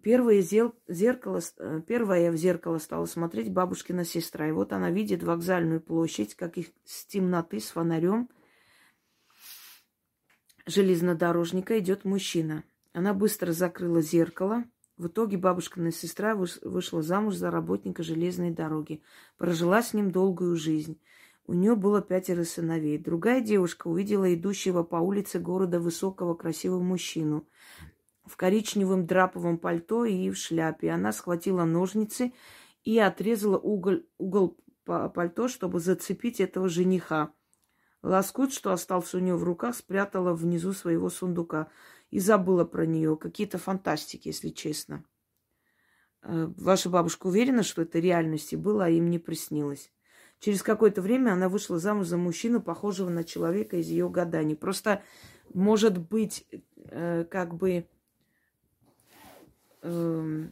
Первое 0.00 0.40
зеркало, 0.40 1.40
э, 1.58 1.82
первое 1.86 2.30
в 2.30 2.36
зеркало 2.36 2.78
стала 2.78 3.04
смотреть 3.04 3.52
бабушкина 3.52 4.04
сестра. 4.04 4.48
И 4.48 4.52
вот 4.52 4.72
она 4.72 4.90
видит 4.90 5.22
вокзальную 5.22 5.82
площадь, 5.82 6.34
как 6.34 6.56
их 6.56 6.68
с 6.84 7.04
темноты, 7.04 7.60
с 7.60 7.68
фонарем 7.68 8.30
железнодорожника 10.64 11.78
идет 11.78 12.04
мужчина. 12.04 12.64
Она 12.92 13.14
быстро 13.14 13.52
закрыла 13.52 14.02
зеркало, 14.02 14.64
в 14.98 15.06
итоге 15.08 15.36
бабушкина 15.36 15.90
сестра 15.90 16.34
вышла 16.36 17.02
замуж 17.02 17.34
за 17.34 17.50
работника 17.50 18.02
железной 18.02 18.50
дороги, 18.50 19.02
прожила 19.38 19.82
с 19.82 19.94
ним 19.94 20.10
долгую 20.10 20.56
жизнь. 20.56 21.00
У 21.46 21.54
нее 21.54 21.74
было 21.74 22.00
пятеро 22.02 22.44
сыновей. 22.44 22.98
Другая 22.98 23.40
девушка 23.40 23.88
увидела 23.88 24.32
идущего 24.32 24.84
по 24.84 24.96
улице 24.96 25.40
города 25.40 25.80
высокого 25.80 26.34
красивого 26.34 26.80
мужчину 26.80 27.48
в 28.24 28.36
коричневом 28.36 29.06
драповом 29.06 29.58
пальто 29.58 30.04
и 30.04 30.30
в 30.30 30.36
шляпе. 30.36 30.90
Она 30.90 31.12
схватила 31.12 31.64
ножницы 31.64 32.32
и 32.84 32.98
отрезала 32.98 33.58
уголь, 33.58 34.06
угол 34.18 34.56
пальто, 34.84 35.48
чтобы 35.48 35.80
зацепить 35.80 36.40
этого 36.40 36.68
жениха. 36.68 37.32
Лоскут, 38.02 38.52
что 38.52 38.72
остался 38.72 39.16
у 39.16 39.20
нее 39.20 39.36
в 39.36 39.44
руках, 39.44 39.74
спрятала 39.76 40.32
внизу 40.34 40.72
своего 40.72 41.08
сундука 41.08 41.68
и 42.12 42.20
забыла 42.20 42.64
про 42.64 42.86
нее. 42.86 43.16
Какие-то 43.16 43.58
фантастики, 43.58 44.28
если 44.28 44.50
честно. 44.50 45.02
Э, 46.22 46.46
ваша 46.56 46.90
бабушка 46.90 47.26
уверена, 47.26 47.62
что 47.62 47.82
это 47.82 47.98
реальности 47.98 48.54
было, 48.54 48.84
а 48.84 48.90
им 48.90 49.10
не 49.10 49.18
приснилось. 49.18 49.90
Через 50.38 50.62
какое-то 50.62 51.00
время 51.00 51.32
она 51.32 51.48
вышла 51.48 51.78
замуж 51.78 52.06
за 52.06 52.18
мужчину, 52.18 52.60
похожего 52.60 53.08
на 53.08 53.24
человека 53.24 53.78
из 53.78 53.88
ее 53.88 54.10
гаданий. 54.10 54.54
Просто, 54.54 55.02
может 55.54 55.96
быть, 55.96 56.46
э, 56.90 57.24
как 57.30 57.54
бы 57.54 57.86
э, 59.80 60.46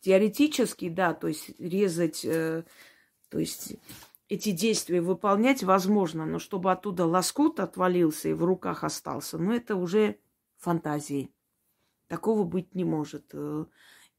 теоретически, 0.00 0.88
да, 0.88 1.14
то 1.14 1.28
есть 1.28 1.52
резать, 1.60 2.24
э, 2.24 2.64
то 3.28 3.38
есть 3.38 3.76
эти 4.32 4.50
действия 4.50 5.02
выполнять 5.02 5.62
возможно, 5.62 6.24
но 6.24 6.38
чтобы 6.38 6.72
оттуда 6.72 7.04
лоскут 7.04 7.60
отвалился 7.60 8.30
и 8.30 8.32
в 8.32 8.44
руках 8.44 8.82
остался, 8.82 9.36
ну 9.36 9.52
это 9.52 9.76
уже 9.76 10.18
фантазии. 10.56 11.34
Такого 12.06 12.44
быть 12.44 12.74
не 12.74 12.82
может. 12.82 13.26
Э, 13.34 13.66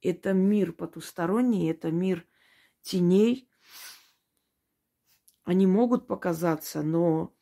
это 0.03 0.33
мир 0.33 0.71
потусторонний, 0.71 1.71
это 1.71 1.89
мир 1.89 2.27
теней. 2.83 3.49
Они 5.45 5.65
могут 5.65 6.05
показаться, 6.05 6.83
но 6.83 7.33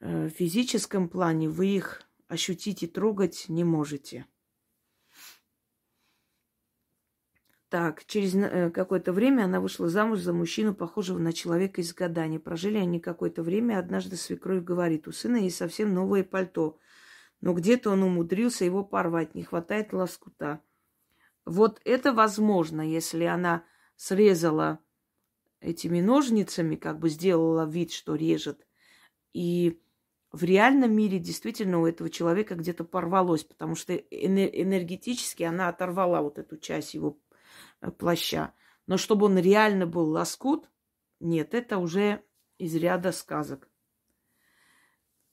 э, 0.00 0.26
в 0.26 0.30
физическом 0.30 1.08
плане 1.08 1.48
вы 1.48 1.68
их 1.68 2.02
ощутить 2.26 2.82
и 2.82 2.88
трогать 2.88 3.44
не 3.48 3.62
можете. 3.62 4.26
Так, 7.72 8.04
через 8.04 8.34
э, 8.34 8.68
какое-то 8.68 9.14
время 9.14 9.44
она 9.44 9.58
вышла 9.58 9.88
замуж 9.88 10.18
за 10.20 10.34
мужчину, 10.34 10.74
похожего 10.74 11.16
на 11.18 11.32
человека 11.32 11.80
из 11.80 11.94
гадания. 11.94 12.38
Прожили 12.38 12.76
они 12.76 13.00
какое-то 13.00 13.42
время. 13.42 13.78
Однажды 13.78 14.16
свекровь 14.16 14.62
говорит, 14.62 15.08
у 15.08 15.12
сына 15.12 15.36
есть 15.36 15.56
совсем 15.56 15.94
новое 15.94 16.22
пальто. 16.22 16.78
Но 17.40 17.54
где-то 17.54 17.88
он 17.92 18.02
умудрился 18.02 18.66
его 18.66 18.84
порвать, 18.84 19.34
не 19.34 19.42
хватает 19.42 19.94
лоскута. 19.94 20.60
Вот 21.46 21.80
это 21.86 22.12
возможно, 22.12 22.82
если 22.82 23.24
она 23.24 23.64
срезала 23.96 24.78
этими 25.60 26.02
ножницами, 26.02 26.76
как 26.76 26.98
бы 26.98 27.08
сделала 27.08 27.64
вид, 27.64 27.90
что 27.90 28.16
режет. 28.16 28.66
И 29.32 29.80
в 30.30 30.44
реальном 30.44 30.94
мире 30.94 31.18
действительно 31.18 31.80
у 31.80 31.86
этого 31.86 32.10
человека 32.10 32.54
где-то 32.54 32.84
порвалось, 32.84 33.44
потому 33.44 33.76
что 33.76 33.94
энергетически 33.94 35.44
она 35.44 35.70
оторвала 35.70 36.20
вот 36.20 36.38
эту 36.38 36.58
часть 36.58 36.92
его 36.92 37.18
плаща. 37.98 38.54
Но 38.86 38.96
чтобы 38.96 39.26
он 39.26 39.38
реально 39.38 39.86
был 39.86 40.10
лоскут, 40.10 40.68
нет, 41.20 41.54
это 41.54 41.78
уже 41.78 42.22
из 42.58 42.74
ряда 42.74 43.12
сказок. 43.12 43.68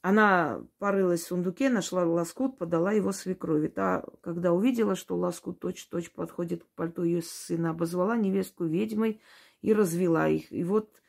Она 0.02 0.66
порылась 0.78 1.24
в 1.24 1.28
сундуке, 1.28 1.70
нашла 1.70 2.06
лоскут, 2.06 2.58
подала 2.58 2.94
его 2.94 3.12
свекрови. 3.12 3.68
Та, 3.68 4.06
когда 4.22 4.54
увидела, 4.54 4.96
что 4.96 5.18
лоскут 5.18 5.60
точь-точь 5.60 6.12
подходит 6.12 6.64
к 6.64 6.68
пальто 6.68 7.04
ее 7.04 7.22
сына, 7.22 7.72
обозвала 7.72 8.16
невестку 8.16 8.64
ведьмой 8.64 9.20
и 9.62 9.74
развела 9.74 10.30
их. 10.30 10.52
И 10.54 10.64
вот 10.64 11.02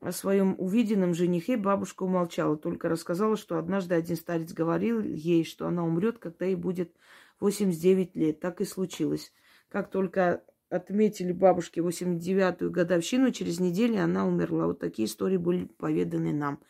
о 0.00 0.10
своем 0.10 0.54
увиденном 0.58 1.12
женихе 1.12 1.58
бабушка 1.58 2.04
умолчала, 2.04 2.56
только 2.56 2.88
рассказала, 2.88 3.36
что 3.36 3.58
однажды 3.58 3.94
один 3.94 4.16
старец 4.16 4.52
говорил 4.52 5.00
ей, 5.02 5.44
что 5.44 5.66
она 5.66 5.84
умрет, 5.84 6.18
когда 6.18 6.46
ей 6.46 6.56
будет 6.56 6.96
89 7.40 8.16
лет. 8.16 8.40
Так 8.40 8.62
и 8.62 8.64
случилось. 8.64 9.34
Как 9.74 9.90
только 9.90 10.44
отметили 10.70 11.32
бабушке 11.32 11.80
89-ю 11.80 12.70
годовщину, 12.70 13.32
через 13.32 13.58
неделю 13.58 14.04
она 14.04 14.24
умерла. 14.24 14.68
Вот 14.68 14.78
такие 14.78 15.06
истории 15.06 15.36
были 15.36 15.64
поведаны 15.64 16.32
нам. 16.32 16.60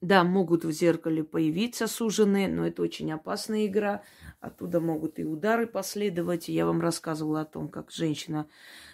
Да, 0.00 0.24
могут 0.24 0.64
в 0.64 0.70
зеркале 0.70 1.22
появиться 1.22 1.88
суженые, 1.88 2.48
но 2.48 2.66
это 2.66 2.80
очень 2.80 3.12
опасная 3.12 3.66
игра. 3.66 4.02
Оттуда 4.40 4.80
могут 4.80 5.18
и 5.18 5.24
удары 5.24 5.66
последовать. 5.66 6.48
Я 6.48 6.64
вам 6.64 6.80
рассказывала 6.80 7.42
о 7.42 7.44
том, 7.44 7.68
как 7.68 7.90
женщина, 7.90 8.48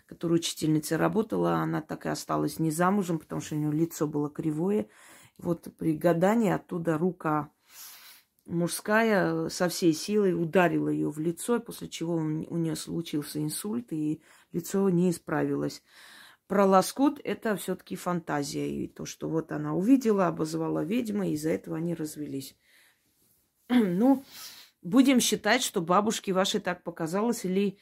которая 0.06 0.40
учительница 0.40 0.98
работала, 0.98 1.58
она 1.58 1.80
так 1.80 2.06
и 2.06 2.08
осталась 2.08 2.58
не 2.58 2.72
замужем, 2.72 3.20
потому 3.20 3.40
что 3.40 3.54
у 3.54 3.58
нее 3.58 3.70
лицо 3.70 4.08
было 4.08 4.28
кривое. 4.28 4.88
Вот 5.38 5.68
при 5.78 5.96
гадании 5.96 6.50
оттуда 6.50 6.98
рука 6.98 7.52
мужская 8.48 9.48
со 9.50 9.68
всей 9.68 9.92
силой 9.92 10.34
ударила 10.34 10.88
ее 10.88 11.10
в 11.10 11.18
лицо, 11.18 11.60
после 11.60 11.88
чего 11.88 12.14
у 12.16 12.56
нее 12.56 12.74
случился 12.74 13.40
инсульт, 13.40 13.92
и 13.92 14.22
лицо 14.52 14.88
не 14.90 15.10
исправилось. 15.10 15.82
Про 16.46 16.64
лоскут 16.64 17.20
это 17.24 17.56
все-таки 17.56 17.94
фантазия. 17.94 18.70
И 18.70 18.88
то, 18.88 19.04
что 19.04 19.28
вот 19.28 19.52
она 19.52 19.74
увидела, 19.74 20.28
обозвала 20.28 20.82
ведьмой, 20.82 21.30
и 21.30 21.32
из-за 21.34 21.50
этого 21.50 21.76
они 21.76 21.94
развелись. 21.94 22.56
ну, 23.68 24.24
будем 24.82 25.20
считать, 25.20 25.62
что 25.62 25.82
бабушке 25.82 26.32
вашей 26.32 26.60
так 26.60 26.82
показалось, 26.82 27.44
или, 27.44 27.78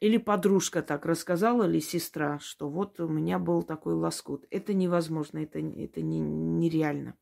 или 0.00 0.16
подружка 0.16 0.82
так 0.82 1.06
рассказала, 1.06 1.68
или 1.68 1.78
сестра, 1.78 2.40
что 2.40 2.68
вот 2.68 2.98
у 2.98 3.06
меня 3.06 3.38
был 3.38 3.62
такой 3.62 3.94
лоскут. 3.94 4.44
Это 4.50 4.74
невозможно, 4.74 5.38
это, 5.38 5.60
это 5.60 6.02
не, 6.02 6.18
нереально. 6.18 7.16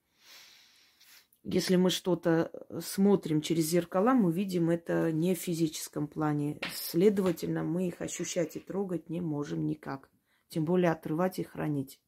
Если 1.51 1.77
мы 1.77 1.89
что-то 1.89 2.51
э, 2.53 2.81
смотрим 2.83 3.41
через 3.41 3.65
зеркала, 3.65 4.13
мы 4.13 4.31
видим 4.31 4.69
это 4.69 5.11
не 5.11 5.35
в 5.35 5.39
физическом 5.39 6.07
плане. 6.07 6.61
Следовательно, 6.75 7.65
мы 7.65 7.89
их 7.89 8.03
ощущать 8.03 8.57
и 8.57 8.61
трогать 8.61 9.09
не 9.09 9.23
можем 9.23 9.65
никак. 9.65 10.11
Тем 10.49 10.67
более 10.67 10.91
отрывать 10.91 11.39
и 11.39 11.45
хранить. 11.45 12.03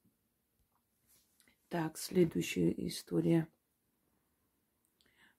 Так, 1.71 1.97
следующая 1.97 2.71
история. 2.87 3.49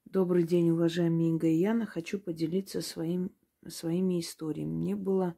Добрый 0.06 0.46
день, 0.46 0.72
уважаемые 0.72 1.30
Инга 1.30 1.46
и 1.46 1.58
Яна. 1.58 1.86
Хочу 1.86 2.20
поделиться 2.20 2.82
своим, 2.82 3.32
своими 3.68 4.20
историями. 4.20 4.72
Мне 4.72 4.96
было 4.96 5.36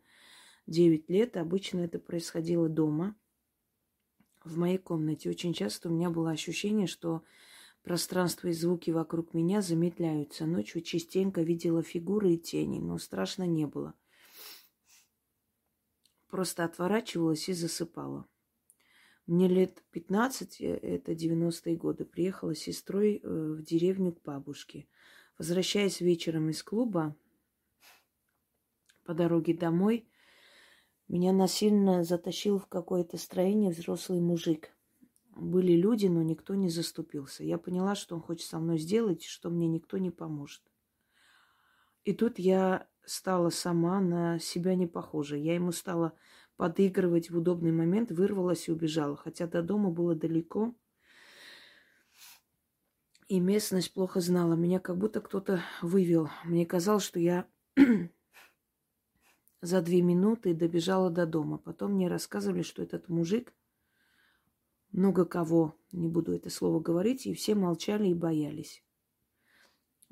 9 0.68 1.10
лет. 1.10 1.36
Обычно 1.36 1.82
это 1.82 2.00
происходило 2.00 2.70
дома, 2.70 3.18
в 4.46 4.58
моей 4.58 4.78
комнате. 4.78 5.30
Очень 5.30 5.54
часто 5.54 5.90
у 5.90 5.92
меня 5.92 6.10
было 6.10 6.32
ощущение, 6.32 6.88
что 6.88 7.24
Пространство 7.84 8.48
и 8.48 8.54
звуки 8.54 8.92
вокруг 8.92 9.34
меня 9.34 9.62
замедляются. 9.62 10.46
Ночью 10.46 10.82
частенько 10.82 11.42
видела 11.42 11.84
фигуры 11.84 12.34
и 12.34 12.38
тени, 12.38 12.80
но 12.80 12.98
страшно 12.98 13.44
не 13.44 13.68
было. 13.68 13.94
Просто 16.30 16.64
отворачивалась 16.64 17.50
и 17.50 17.54
засыпала. 17.54 18.26
Мне 19.28 19.50
лет 19.50 19.84
15, 19.92 20.62
э, 20.62 20.78
это 20.78 21.12
90-е 21.12 21.76
годы, 21.76 22.06
приехала 22.06 22.56
с 22.56 22.60
сестрой 22.60 23.18
э, 23.22 23.28
в 23.28 23.62
деревню 23.62 24.14
к 24.14 24.22
бабушке. 24.24 24.88
Возвращаясь 25.38 26.00
вечером 26.00 26.50
из 26.50 26.64
клуба, 26.64 27.16
по 29.04 29.14
дороге 29.14 29.54
домой, 29.54 30.08
меня 31.10 31.34
насильно 31.34 32.06
затащил 32.06 32.60
в 32.60 32.68
какое-то 32.68 33.18
строение 33.18 33.72
взрослый 33.72 34.22
мужик– 34.22 34.70
были 35.36 35.74
люди, 35.74 36.08
но 36.08 36.22
никто 36.22 36.56
не 36.56 36.70
заступился. 36.70 37.44
Я 37.44 37.58
поняла, 37.58 37.96
что 37.96 38.16
он 38.16 38.22
хочет 38.22 38.48
со 38.48 38.60
мной 38.60 38.78
сделать, 38.78 39.24
что 39.24 39.50
мне 39.50 39.68
никто 39.68 39.98
не 39.98 40.12
поможет. 40.12 40.62
И 42.04 42.14
тут 42.14 42.40
я 42.40 42.88
стала 43.06 43.50
сама 43.50 44.00
на 44.00 44.40
себя 44.40 44.76
не 44.76 44.88
похожа. 44.88 45.36
Я 45.36 45.56
ему 45.56 45.72
стала 45.72 46.14
подыгрывать 46.58 47.30
в 47.30 47.38
удобный 47.38 47.72
момент, 47.72 48.12
вырвалась 48.12 48.68
и 48.68 48.72
убежала. 48.72 49.16
Хотя 49.16 49.48
до 49.48 49.62
дома 49.62 49.90
было 49.90 50.16
далеко, 50.16 50.76
и 53.28 53.40
местность 53.40 53.94
плохо 53.94 54.20
знала. 54.20 54.54
Меня 54.54 54.80
как 54.80 54.98
будто 54.98 55.22
кто-то 55.22 55.62
вывел. 55.82 56.30
Мне 56.44 56.66
казалось, 56.66 57.04
что 57.04 57.20
я 57.20 57.48
за 59.62 59.82
две 59.82 60.02
минуты 60.02 60.54
добежала 60.54 61.10
до 61.10 61.26
дома. 61.26 61.58
Потом 61.58 61.94
мне 61.94 62.08
рассказывали, 62.08 62.62
что 62.62 62.84
этот 62.84 63.10
мужик 63.10 63.54
много 64.94 65.26
кого, 65.26 65.76
не 65.92 66.08
буду 66.08 66.34
это 66.34 66.50
слово 66.50 66.80
говорить, 66.80 67.26
и 67.26 67.34
все 67.34 67.56
молчали 67.56 68.08
и 68.08 68.14
боялись. 68.14 68.84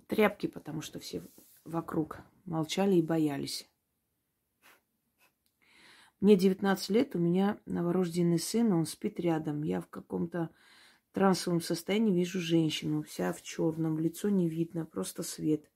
Тряпки, 0.07 0.47
потому 0.47 0.81
что 0.81 0.99
все 0.99 1.23
вокруг 1.63 2.19
молчали 2.45 2.95
и 2.95 3.01
боялись. 3.01 3.69
Мне 6.19 6.35
19 6.35 6.89
лет, 6.89 7.15
у 7.15 7.19
меня 7.19 7.59
новорожденный 7.65 8.39
сын, 8.39 8.73
он 8.73 8.85
спит 8.85 9.19
рядом. 9.19 9.63
Я 9.63 9.81
в 9.81 9.87
каком-то 9.87 10.49
трансовом 11.13 11.61
состоянии 11.61 12.13
вижу 12.13 12.39
женщину, 12.39 13.01
вся 13.03 13.33
в 13.33 13.41
черном, 13.41 13.97
лицо 13.99 14.29
не 14.29 14.49
видно, 14.49 14.85
просто 14.85 15.23
свет. 15.23 15.71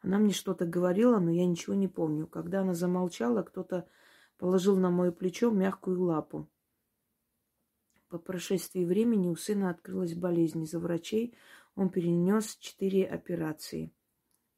Она 0.00 0.18
мне 0.18 0.32
что-то 0.32 0.66
говорила, 0.66 1.18
но 1.18 1.30
я 1.30 1.46
ничего 1.46 1.74
не 1.74 1.88
помню. 1.88 2.26
Когда 2.26 2.60
она 2.60 2.74
замолчала, 2.74 3.42
кто-то 3.42 3.88
положил 4.38 4.76
на 4.76 4.90
мое 4.90 5.12
плечо 5.12 5.50
мягкую 5.50 6.02
лапу. 6.02 6.48
По 8.14 8.20
прошествии 8.20 8.84
времени 8.84 9.28
у 9.28 9.34
сына 9.34 9.70
открылась 9.70 10.14
болезнь. 10.14 10.62
Из-за 10.62 10.78
врачей 10.78 11.36
он 11.74 11.90
перенес 11.90 12.54
четыре 12.58 13.04
операции. 13.04 13.92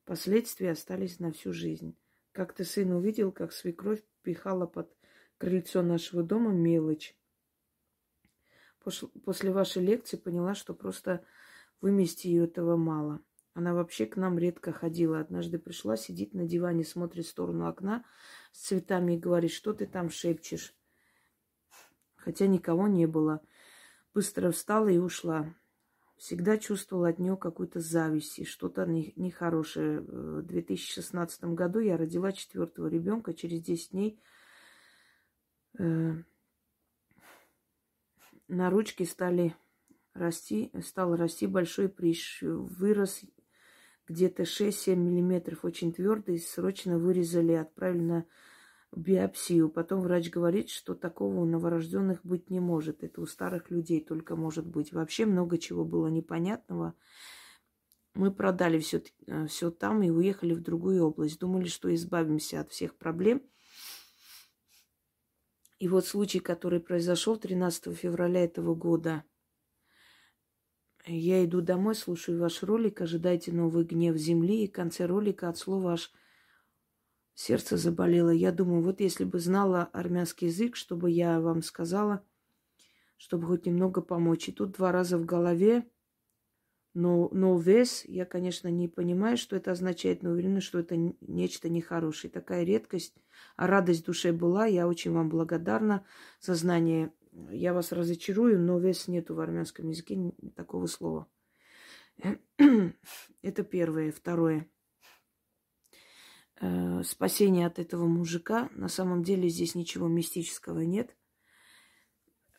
Последствия 0.05 0.73
остались 0.73 1.21
на 1.21 1.33
всю 1.33 1.55
жизнь. 1.55 1.97
Как-то 2.33 2.64
сын 2.64 2.92
увидел, 2.92 3.33
как 3.33 3.55
свекровь 3.55 4.05
пихала 4.21 4.66
под 4.66 4.95
крыльцо 5.38 5.81
нашего 5.81 6.23
дома 6.23 6.53
мелочь. 6.53 7.16
После 9.25 9.51
вашей 9.51 9.83
лекции 9.83 10.19
поняла, 10.19 10.55
что 10.55 10.75
просто 10.75 11.25
вымести 11.81 12.27
ее 12.27 12.45
этого 12.45 12.77
мало. 12.77 13.23
Она 13.55 13.73
вообще 13.73 14.05
к 14.05 14.19
нам 14.19 14.38
редко 14.38 14.71
ходила. 14.71 15.19
Однажды 15.19 15.59
пришла, 15.59 15.97
сидит 15.97 16.35
на 16.35 16.45
диване, 16.45 16.85
смотрит 16.85 17.25
в 17.25 17.31
сторону 17.31 17.66
окна 17.66 18.05
с 18.53 18.66
цветами 18.66 19.14
и 19.14 19.19
говорит, 19.19 19.51
что 19.51 19.73
ты 19.73 19.87
там 19.87 20.11
шепчешь 20.11 20.77
хотя 22.26 22.48
никого 22.48 22.88
не 22.88 23.06
было. 23.06 23.40
Быстро 24.12 24.50
встала 24.50 24.88
и 24.88 24.98
ушла. 24.98 25.54
Всегда 26.16 26.58
чувствовала 26.58 27.10
от 27.10 27.20
нее 27.20 27.36
какую-то 27.36 27.78
зависть 27.78 28.40
и 28.40 28.44
что-то 28.44 28.84
нехорошее. 28.84 30.00
В 30.00 30.42
2016 30.42 31.44
году 31.54 31.78
я 31.78 31.96
родила 31.96 32.32
четвертого 32.32 32.88
ребенка. 32.88 33.32
Через 33.32 33.60
10 33.62 33.90
дней 33.92 34.20
э, 35.78 36.14
на 38.48 38.70
ручке 38.70 39.04
стали 39.04 39.54
расти, 40.12 40.72
стал 40.82 41.14
расти 41.14 41.46
большой 41.46 41.88
прыщ. 41.88 42.42
Вырос 42.42 43.20
где-то 44.08 44.42
6-7 44.42 44.96
миллиметров, 44.96 45.64
очень 45.64 45.92
твердый. 45.92 46.40
Срочно 46.40 46.98
вырезали, 46.98 47.52
отправили 47.52 48.02
на 48.02 48.26
биопсию. 48.96 49.68
Потом 49.68 50.00
врач 50.00 50.30
говорит, 50.30 50.70
что 50.70 50.94
такого 50.94 51.37
у 51.40 51.44
новорожденных 51.44 52.24
быть 52.24 52.50
не 52.50 52.59
может. 52.59 53.04
Это 53.04 53.20
у 53.20 53.26
старых 53.26 53.70
людей 53.70 54.02
только 54.02 54.35
может 54.35 54.66
быть. 54.66 54.92
Вообще 54.92 55.26
много 55.26 55.59
чего 55.59 55.85
было 55.85 56.09
непонятного. 56.09 56.94
Мы 58.14 58.32
продали 58.32 58.78
все, 58.78 59.02
все 59.46 59.70
там 59.70 60.02
и 60.02 60.09
уехали 60.09 60.54
в 60.54 60.62
другую 60.62 61.04
область. 61.04 61.38
Думали, 61.38 61.68
что 61.68 61.94
избавимся 61.94 62.61
от 62.61 62.72
всех 62.72 62.96
проблем. 62.96 63.42
И 65.78 65.88
вот 65.88 66.06
случай, 66.06 66.40
который 66.40 66.80
произошел 66.80 67.37
13 67.37 67.94
февраля 67.94 68.44
этого 68.44 68.74
года. 68.74 69.24
Я 71.04 71.44
иду 71.44 71.61
домой, 71.61 71.94
слушаю 71.94 72.40
ваш 72.40 72.62
ролик, 72.62 73.02
ожидайте 73.02 73.52
новый 73.52 73.85
гнев 73.85 74.16
земли, 74.16 74.64
и 74.64 74.68
конце 74.68 75.04
ролика 75.04 75.50
от 75.50 75.59
слова 75.59 75.92
аж 75.92 76.11
сердце 77.37 77.77
заболело. 77.77 78.31
Я 78.31 78.51
думаю, 78.51 78.83
вот 78.83 79.01
если 79.01 79.22
бы 79.22 79.38
знала 79.38 79.88
армянский 79.92 80.49
язык, 80.49 80.75
чтобы 80.75 81.12
я 81.12 81.40
вам 81.40 81.62
сказала, 81.62 82.25
чтобы 83.16 83.46
хоть 83.46 83.66
немного 83.66 84.01
помочь. 84.01 84.49
И 84.49 84.53
тут 84.53 84.72
два 84.72 84.90
раза 84.90 85.16
в 85.16 85.25
голове 85.25 85.87
но, 86.96 87.29
но 87.31 87.59
вес, 87.59 88.07
я, 88.07 88.25
конечно, 88.25 88.68
не 88.68 88.88
понимаю, 88.88 89.37
что 89.37 89.55
это 89.55 89.70
означает, 89.72 90.22
но 90.22 90.31
уверена, 90.31 90.62
что 90.62 90.79
это 90.79 90.96
нечто 90.96 91.68
нехорошее. 91.68 92.31
Такая 92.31 92.64
редкость, 92.64 93.14
а 93.55 93.66
радость 93.66 94.05
в 94.05 94.07
душе 94.07 94.33
была. 94.33 94.64
Я 94.64 94.88
очень 94.88 95.12
вам 95.12 95.29
благодарна 95.29 96.07
за 96.40 96.55
знание. 96.55 97.12
Я 97.51 97.75
вас 97.75 97.92
разочарую, 97.92 98.59
но 98.59 98.79
вес 98.79 99.09
нету 99.09 99.35
в 99.35 99.40
армянском 99.40 99.90
языке 99.90 100.33
такого 100.55 100.87
слова. 100.87 101.27
Это 103.42 103.62
первое. 103.62 104.11
Второе. 104.11 104.66
Э, 106.61 107.03
спасение 107.05 107.66
от 107.66 107.79
этого 107.79 108.07
мужика. 108.07 108.69
На 108.73 108.88
самом 108.88 109.23
деле 109.23 109.49
здесь 109.49 109.75
ничего 109.75 110.09
мистического 110.09 110.81
нет. 110.81 111.14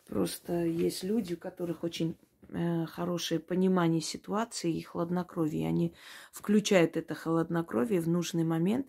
Просто 0.08 0.66
есть 0.66 1.04
люди, 1.04 1.34
у 1.34 1.38
которых 1.38 1.84
очень 1.84 2.18
Э, 2.50 2.86
хорошее 2.86 3.42
понимание 3.42 4.00
ситуации 4.00 4.74
и 4.74 4.82
хладнокровие. 4.82 5.68
Они 5.68 5.94
включают 6.32 6.96
это 6.96 7.14
холоднокровие 7.14 8.00
в 8.00 8.08
нужный 8.08 8.46
момент, 8.46 8.88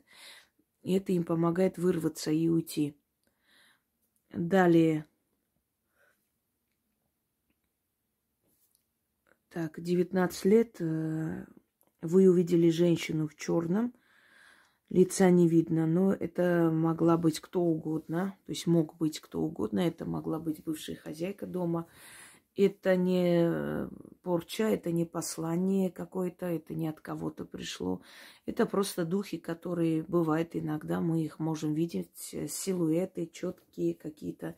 и 0.83 0.93
это 0.95 1.13
им 1.13 1.25
помогает 1.25 1.77
вырваться 1.77 2.31
и 2.31 2.49
уйти. 2.49 2.97
Далее. 4.31 5.07
Так, 9.49 9.81
19 9.81 10.45
лет. 10.45 10.81
Э, 10.81 11.45
вы 12.01 12.31
увидели 12.31 12.71
женщину 12.71 13.27
в 13.27 13.35
черном. 13.35 13.93
Лица 14.91 15.31
не 15.31 15.49
видно, 15.49 15.87
но 15.87 16.13
это 16.13 16.71
могла 16.73 17.17
быть 17.17 17.41
кто 17.41 17.61
угодно. 17.61 18.37
То 18.47 18.53
есть 18.53 18.67
мог 18.67 18.97
быть 18.97 19.21
кто 19.21 19.41
угодно. 19.41 19.81
Это 19.81 20.07
могла 20.07 20.39
быть 20.39 20.63
бывшая 20.65 20.97
хозяйка 20.97 21.47
дома 21.47 21.87
это 22.59 22.97
не 22.97 23.45
э, 23.45 23.89
порча, 24.23 24.65
это 24.65 24.91
не 24.91 25.05
послание 25.05 25.91
какое-то, 25.91 26.47
это 26.47 26.75
не 26.75 26.89
от 26.89 27.01
кого-то 27.01 27.45
пришло. 27.45 28.03
Это 28.47 28.67
просто 28.67 29.05
духи, 29.05 29.39
которые 29.39 30.03
бывают 30.03 30.57
иногда, 30.57 31.01
мы 31.01 31.23
их 31.23 31.39
можем 31.39 31.73
видеть, 31.73 32.31
э, 32.33 32.49
силуэты 32.49 33.31
четкие 33.33 33.95
какие-то. 33.95 34.57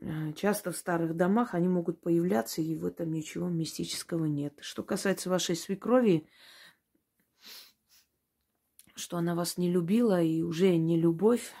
Э, 0.00 0.32
часто 0.32 0.72
в 0.72 0.76
старых 0.76 1.14
домах 1.14 1.54
они 1.54 1.68
могут 1.68 2.00
появляться, 2.00 2.60
и 2.60 2.74
в 2.74 2.84
этом 2.84 3.12
ничего 3.12 3.48
мистического 3.48 4.24
нет. 4.24 4.54
Что 4.60 4.82
касается 4.82 5.30
вашей 5.30 5.54
свекрови, 5.54 6.26
что 8.98 9.16
она 9.16 9.34
вас 9.34 9.56
не 9.56 9.70
любила, 9.70 10.22
и 10.22 10.42
уже 10.42 10.76
не 10.76 10.98
любовь, 10.98 11.52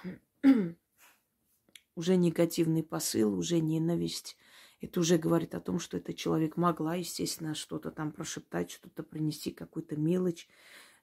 уже 1.94 2.16
негативный 2.16 2.82
посыл, 2.82 3.38
уже 3.38 3.60
ненависть. 3.60 4.36
Это 4.80 5.00
уже 5.00 5.18
говорит 5.18 5.54
о 5.54 5.60
том, 5.60 5.78
что 5.78 5.96
этот 5.96 6.16
человек 6.16 6.56
могла, 6.56 6.94
естественно, 6.94 7.54
что-то 7.54 7.90
там 7.90 8.12
прошептать, 8.12 8.70
что-то 8.70 9.02
принести, 9.02 9.50
какую-то 9.50 9.96
мелочь 9.96 10.48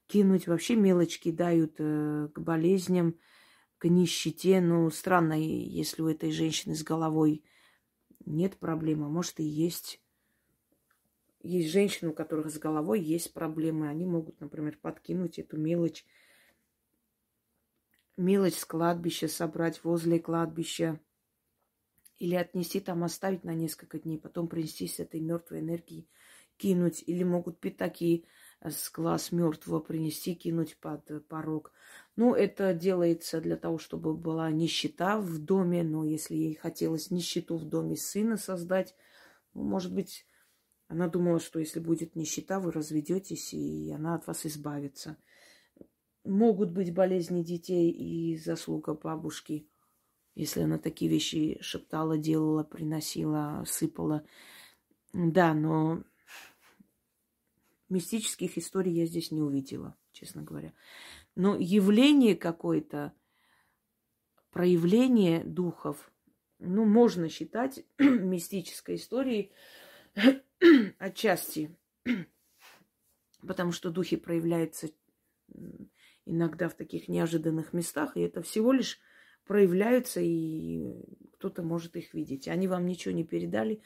кинуть. 0.08 0.48
Вообще 0.48 0.76
мелочки 0.76 1.32
дают 1.32 1.76
э, 1.80 2.30
к 2.34 2.40
болезням, 2.40 3.16
к 3.78 3.86
нищете. 3.86 4.62
Ну, 4.62 4.90
странно, 4.92 5.34
если 5.34 6.02
у 6.02 6.08
этой 6.08 6.32
женщины 6.32 6.76
с 6.76 6.84
головой 6.84 7.44
нет 8.26 8.58
проблемы, 8.58 9.10
может 9.10 9.40
и 9.40 9.44
есть. 9.44 10.02
Есть 11.44 11.72
женщины, 11.72 12.10
у 12.10 12.14
которых 12.14 12.50
с 12.50 12.58
головой 12.58 13.02
есть 13.02 13.34
проблемы. 13.34 13.90
Они 13.90 14.06
могут, 14.06 14.40
например, 14.40 14.80
подкинуть 14.82 15.38
эту 15.38 15.58
мелочь 15.58 16.06
мелочь 18.18 18.58
с 18.58 18.66
кладбища 18.66 19.28
собрать 19.28 19.84
возле 19.84 20.20
кладбища 20.20 21.00
или 22.18 22.36
отнести 22.36 22.80
там, 22.80 23.04
оставить 23.04 23.44
на 23.44 23.54
несколько 23.54 24.00
дней, 24.00 24.18
потом 24.18 24.48
принести 24.48 24.88
с 24.88 25.00
этой 25.00 25.20
мертвой 25.20 25.60
энергии, 25.60 26.08
кинуть, 26.58 27.04
или 27.06 27.24
могут 27.24 27.60
пятаки 27.60 28.26
с 28.62 28.90
глаз 28.92 29.32
мертвого 29.32 29.80
принести, 29.80 30.34
кинуть 30.34 30.78
под 30.80 31.28
порог. 31.28 31.74
Ну, 32.16 32.34
это 32.34 32.74
делается 32.74 33.42
для 33.42 33.58
того, 33.58 33.78
чтобы 33.78 34.16
была 34.16 34.50
нищета 34.50 35.20
в 35.20 35.38
доме, 35.40 35.84
но 35.84 36.06
если 36.06 36.36
ей 36.36 36.56
хотелось 36.56 37.12
нищету 37.12 37.58
в 37.58 37.66
доме 37.66 37.98
сына 37.98 38.38
создать, 38.38 38.96
ну, 39.54 39.64
может 39.64 39.94
быть, 39.94 40.26
она 40.88 41.08
думала, 41.08 41.40
что 41.40 41.60
если 41.60 41.80
будет 41.80 42.16
нищета, 42.16 42.60
вы 42.60 42.72
разведетесь, 42.72 43.54
и 43.54 43.92
она 43.92 44.16
от 44.16 44.28
вас 44.28 44.46
избавится. 44.46 45.18
Могут 46.26 46.72
быть 46.72 46.92
болезни 46.92 47.44
детей 47.44 47.92
и 47.92 48.36
заслуга 48.36 48.96
бабушки, 48.96 49.68
если 50.34 50.62
она 50.62 50.80
такие 50.80 51.10
вещи 51.10 51.60
шептала, 51.62 52.18
делала, 52.18 52.64
приносила, 52.64 53.64
сыпала. 53.68 54.26
Да, 55.14 55.54
но 55.54 56.04
мистических 57.90 58.58
историй 58.58 58.92
я 58.92 59.06
здесь 59.06 59.30
не 59.32 59.42
увидела, 59.42 59.96
честно 60.14 60.42
говоря. 60.42 60.74
Но 61.36 61.56
явление 61.56 62.36
какое-то, 62.36 63.14
проявление 64.50 65.44
духов, 65.44 66.12
ну, 66.58 66.86
можно 66.86 67.30
считать 67.30 67.86
мистической 68.00 68.96
историей 68.96 69.52
отчасти, 70.98 71.78
потому 73.42 73.72
что 73.72 73.92
духи 73.92 74.18
проявляются 74.18 74.90
иногда 76.26 76.70
в 76.70 76.76
таких 76.76 77.08
неожиданных 77.08 77.74
местах, 77.74 78.18
и 78.18 78.22
это 78.22 78.42
всего 78.42 78.72
лишь 78.72 79.00
проявляются, 79.46 80.22
и 80.22 80.94
кто-то 81.34 81.64
может 81.64 81.96
их 81.96 82.14
видеть. 82.14 82.48
Они 82.48 82.68
вам 82.68 82.86
ничего 82.86 83.14
не 83.14 83.24
передали, 83.24 83.82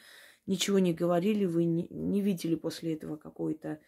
ничего 0.46 0.78
не 0.78 0.94
говорили, 0.94 1.44
вы 1.44 1.64
не, 1.64 1.86
не 1.90 2.22
видели 2.22 2.54
после 2.54 2.94
этого 2.94 3.16
какое-то 3.16 3.80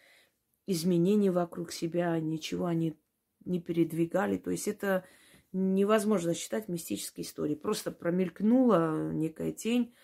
изменение 0.66 1.32
вокруг 1.32 1.72
себя, 1.72 2.18
ничего 2.20 2.66
они 2.66 2.96
не 3.44 3.60
передвигали. 3.60 4.36
То 4.36 4.50
есть 4.50 4.68
это 4.68 5.04
невозможно 5.52 6.34
считать 6.34 6.68
мистической 6.68 7.24
историей. 7.24 7.56
Просто 7.56 7.90
промелькнула 7.90 9.12
некая 9.12 9.52
тень, 9.52 9.94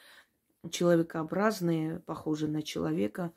человекообразная, 0.70 2.00
похожая 2.00 2.50
на 2.50 2.62
человека. 2.62 3.32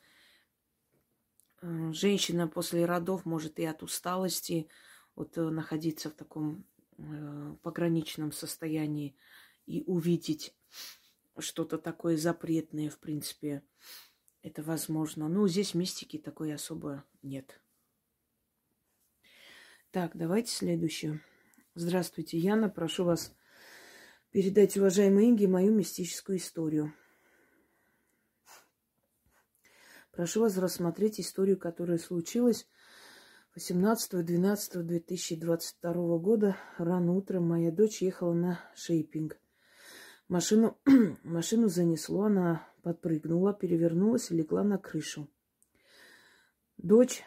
Э, 1.61 1.91
женщина 1.93 2.47
после 2.47 2.85
родов 2.85 3.25
может 3.25 3.59
и 3.59 3.65
от 3.65 3.83
усталости, 3.83 4.67
вот 5.15 5.37
э, 5.37 5.49
находиться 5.49 6.09
в 6.09 6.13
таком 6.13 6.65
э, 6.97 7.55
пограничном 7.61 8.31
состоянии 8.31 9.15
и 9.65 9.83
увидеть 9.85 10.55
что-то 11.37 11.77
такое 11.77 12.17
запретное, 12.17 12.89
в 12.89 12.99
принципе, 12.99 13.63
это 14.41 14.63
возможно. 14.63 15.27
Ну, 15.27 15.47
здесь 15.47 15.73
мистики 15.73 16.17
такой 16.17 16.53
особо 16.53 17.05
нет. 17.21 17.61
Так, 19.91 20.11
давайте 20.15 20.51
следующую. 20.51 21.21
Здравствуйте, 21.75 22.37
Яна. 22.37 22.69
Прошу 22.69 23.03
вас 23.03 23.35
передать 24.31 24.77
уважаемой 24.77 25.25
Инге 25.25 25.47
мою 25.47 25.73
мистическую 25.73 26.37
историю. 26.37 26.93
Прошу 30.11 30.41
вас 30.41 30.57
рассмотреть 30.57 31.19
историю, 31.19 31.57
которая 31.57 31.97
случилась 31.97 32.67
18.12.2022 33.57 36.19
года 36.19 36.55
рано 36.77 37.13
утром 37.13 37.49
моя 37.49 37.69
дочь 37.69 38.01
ехала 38.01 38.33
на 38.33 38.61
шейпинг. 38.75 39.37
Машину, 40.29 40.77
машину 41.23 41.67
занесло, 41.67 42.23
она 42.23 42.65
подпрыгнула, 42.81 43.53
перевернулась 43.53 44.31
и 44.31 44.35
легла 44.35 44.63
на 44.63 44.77
крышу. 44.77 45.29
Дочь, 46.77 47.23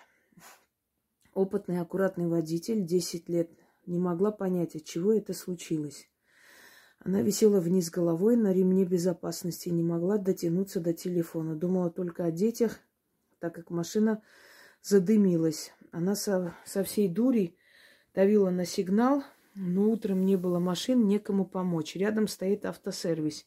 опытный, 1.35 1.79
аккуратный 1.79 2.27
водитель, 2.27 2.87
10 2.87 3.29
лет, 3.29 3.51
не 3.85 3.99
могла 3.99 4.33
понять, 4.33 4.77
от 4.77 4.85
чего 4.85 5.13
это 5.13 5.35
случилось. 5.35 6.09
Она 7.01 7.21
висела 7.21 7.61
вниз 7.61 7.91
головой 7.91 8.37
на 8.37 8.51
ремне 8.51 8.87
безопасности 8.87 9.69
не 9.69 9.83
могла 9.83 10.17
дотянуться 10.17 10.81
до 10.81 10.95
телефона. 10.95 11.55
Думала 11.55 11.91
только 11.91 12.25
о 12.25 12.31
детях, 12.31 12.81
так 13.41 13.55
как 13.55 13.69
машина 13.69 14.23
задымилась. 14.85 15.73
Она 15.95 16.17
со, 16.17 16.57
со 16.65 16.83
всей 16.83 17.07
дури 17.07 17.57
давила 18.15 18.51
на 18.51 18.65
сигнал, 18.65 19.23
но 19.55 19.89
утром 19.89 20.25
не 20.25 20.35
было 20.35 20.59
машин, 20.59 21.07
некому 21.07 21.47
помочь. 21.47 21.95
Рядом 21.95 22.27
стоит 22.27 22.65
автосервис. 22.65 23.47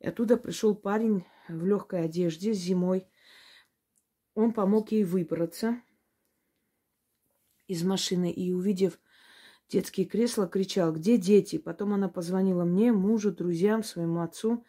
И 0.00 0.08
оттуда 0.08 0.36
пришел 0.36 0.74
парень 0.74 1.24
в 1.48 1.64
легкой 1.64 2.04
одежде 2.04 2.52
зимой. 2.52 3.06
он 4.34 4.52
помог 4.52 4.90
ей 4.90 5.04
выбраться 5.04 5.80
из 7.68 7.84
машины 7.84 8.32
и, 8.32 8.50
увидев 8.50 8.98
детские 9.68 10.06
кресла, 10.06 10.48
кричал, 10.48 10.92
где 10.92 11.16
дети? 11.16 11.58
Потом 11.58 11.94
она 11.94 12.08
позвонила 12.08 12.64
мне, 12.64 12.90
мужу, 12.90 13.30
друзьям, 13.30 13.84
своему 13.84 14.22
отцу. 14.22 14.64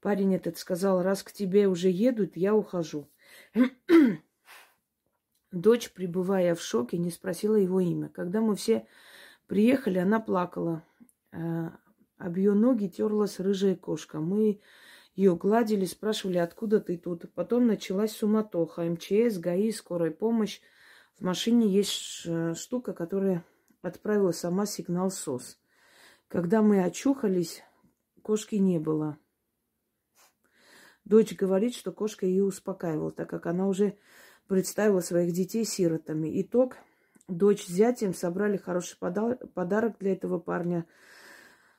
Парень 0.00 0.36
этот 0.36 0.58
сказал, 0.58 1.02
раз 1.02 1.24
к 1.24 1.32
тебе 1.32 1.66
уже 1.66 1.88
едут, 1.88 2.36
я 2.36 2.54
ухожу. 2.54 3.10
Дочь, 5.52 5.92
пребывая 5.92 6.54
в 6.54 6.62
шоке, 6.62 6.96
не 6.96 7.10
спросила 7.10 7.56
его 7.56 7.80
имя. 7.80 8.08
Когда 8.08 8.40
мы 8.40 8.56
все 8.56 8.86
приехали, 9.46 9.98
она 9.98 10.18
плакала. 10.18 10.82
Э, 11.30 11.68
об 12.16 12.36
ее 12.36 12.54
ноги 12.54 12.88
терлась 12.88 13.38
рыжая 13.38 13.76
кошка. 13.76 14.18
Мы 14.18 14.60
ее 15.14 15.36
гладили, 15.36 15.84
спрашивали, 15.84 16.38
откуда 16.38 16.80
ты 16.80 16.96
тут. 16.96 17.30
Потом 17.34 17.66
началась 17.66 18.12
суматоха. 18.12 18.82
МЧС, 18.82 19.38
ГАИ, 19.38 19.70
скорая 19.72 20.10
помощь. 20.10 20.60
В 21.18 21.22
машине 21.22 21.68
есть 21.68 22.26
штука, 22.54 22.94
которая 22.94 23.44
отправила 23.82 24.32
сама 24.32 24.64
сигнал 24.64 25.10
СОС. 25.10 25.58
Когда 26.28 26.62
мы 26.62 26.82
очухались, 26.82 27.62
кошки 28.22 28.54
не 28.54 28.78
было. 28.78 29.18
Дочь 31.04 31.34
говорит, 31.34 31.74
что 31.74 31.92
кошка 31.92 32.24
ее 32.24 32.44
успокаивала, 32.44 33.12
так 33.12 33.28
как 33.28 33.46
она 33.46 33.66
уже 33.66 33.98
представила 34.52 35.00
своих 35.00 35.32
детей 35.32 35.64
сиротами. 35.64 36.42
Итог. 36.42 36.76
Дочь 37.26 37.64
с 37.64 37.68
зятем 37.68 38.12
собрали 38.12 38.58
хороший 38.58 38.98
подарок 38.98 39.96
для 39.98 40.12
этого 40.12 40.38
парня. 40.38 40.84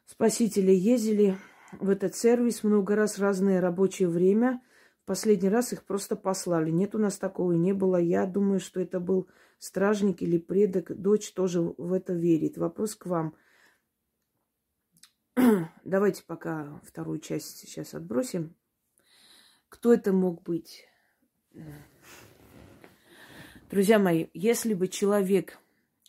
Спасители 0.08 0.72
ездили 0.72 1.38
в 1.74 1.88
этот 1.88 2.16
сервис 2.16 2.64
много 2.64 2.96
раз, 2.96 3.20
разное 3.20 3.62
рабочее 3.62 4.10
время. 4.10 4.60
В 5.04 5.06
последний 5.06 5.50
раз 5.50 5.72
их 5.72 5.84
просто 5.86 6.16
послали. 6.16 6.72
Нет 6.72 6.96
у 6.96 6.98
нас 6.98 7.20
такого 7.20 7.52
и 7.52 7.60
не 7.60 7.74
было. 7.74 7.98
Я 7.98 8.26
думаю, 8.26 8.60
что 8.60 8.80
это 8.80 9.00
был 9.00 9.30
стражник 9.60 10.24
или 10.24 10.40
предок. 10.40 11.00
Дочь 11.00 11.32
тоже 11.34 11.62
в 11.62 11.94
это 11.94 12.14
верит. 12.14 12.58
Вопрос 12.58 12.96
к 12.96 13.06
вам. 13.06 13.36
Давайте 15.84 16.24
пока 16.26 16.82
вторую 16.84 17.20
часть 17.20 17.56
сейчас 17.56 17.94
отбросим. 17.94 18.56
Кто 19.70 19.94
это 19.94 20.12
мог 20.12 20.42
быть? 20.42 20.88
Друзья 23.74 23.98
мои, 23.98 24.28
если 24.36 24.76
бы 24.76 24.88
человек 24.88 25.58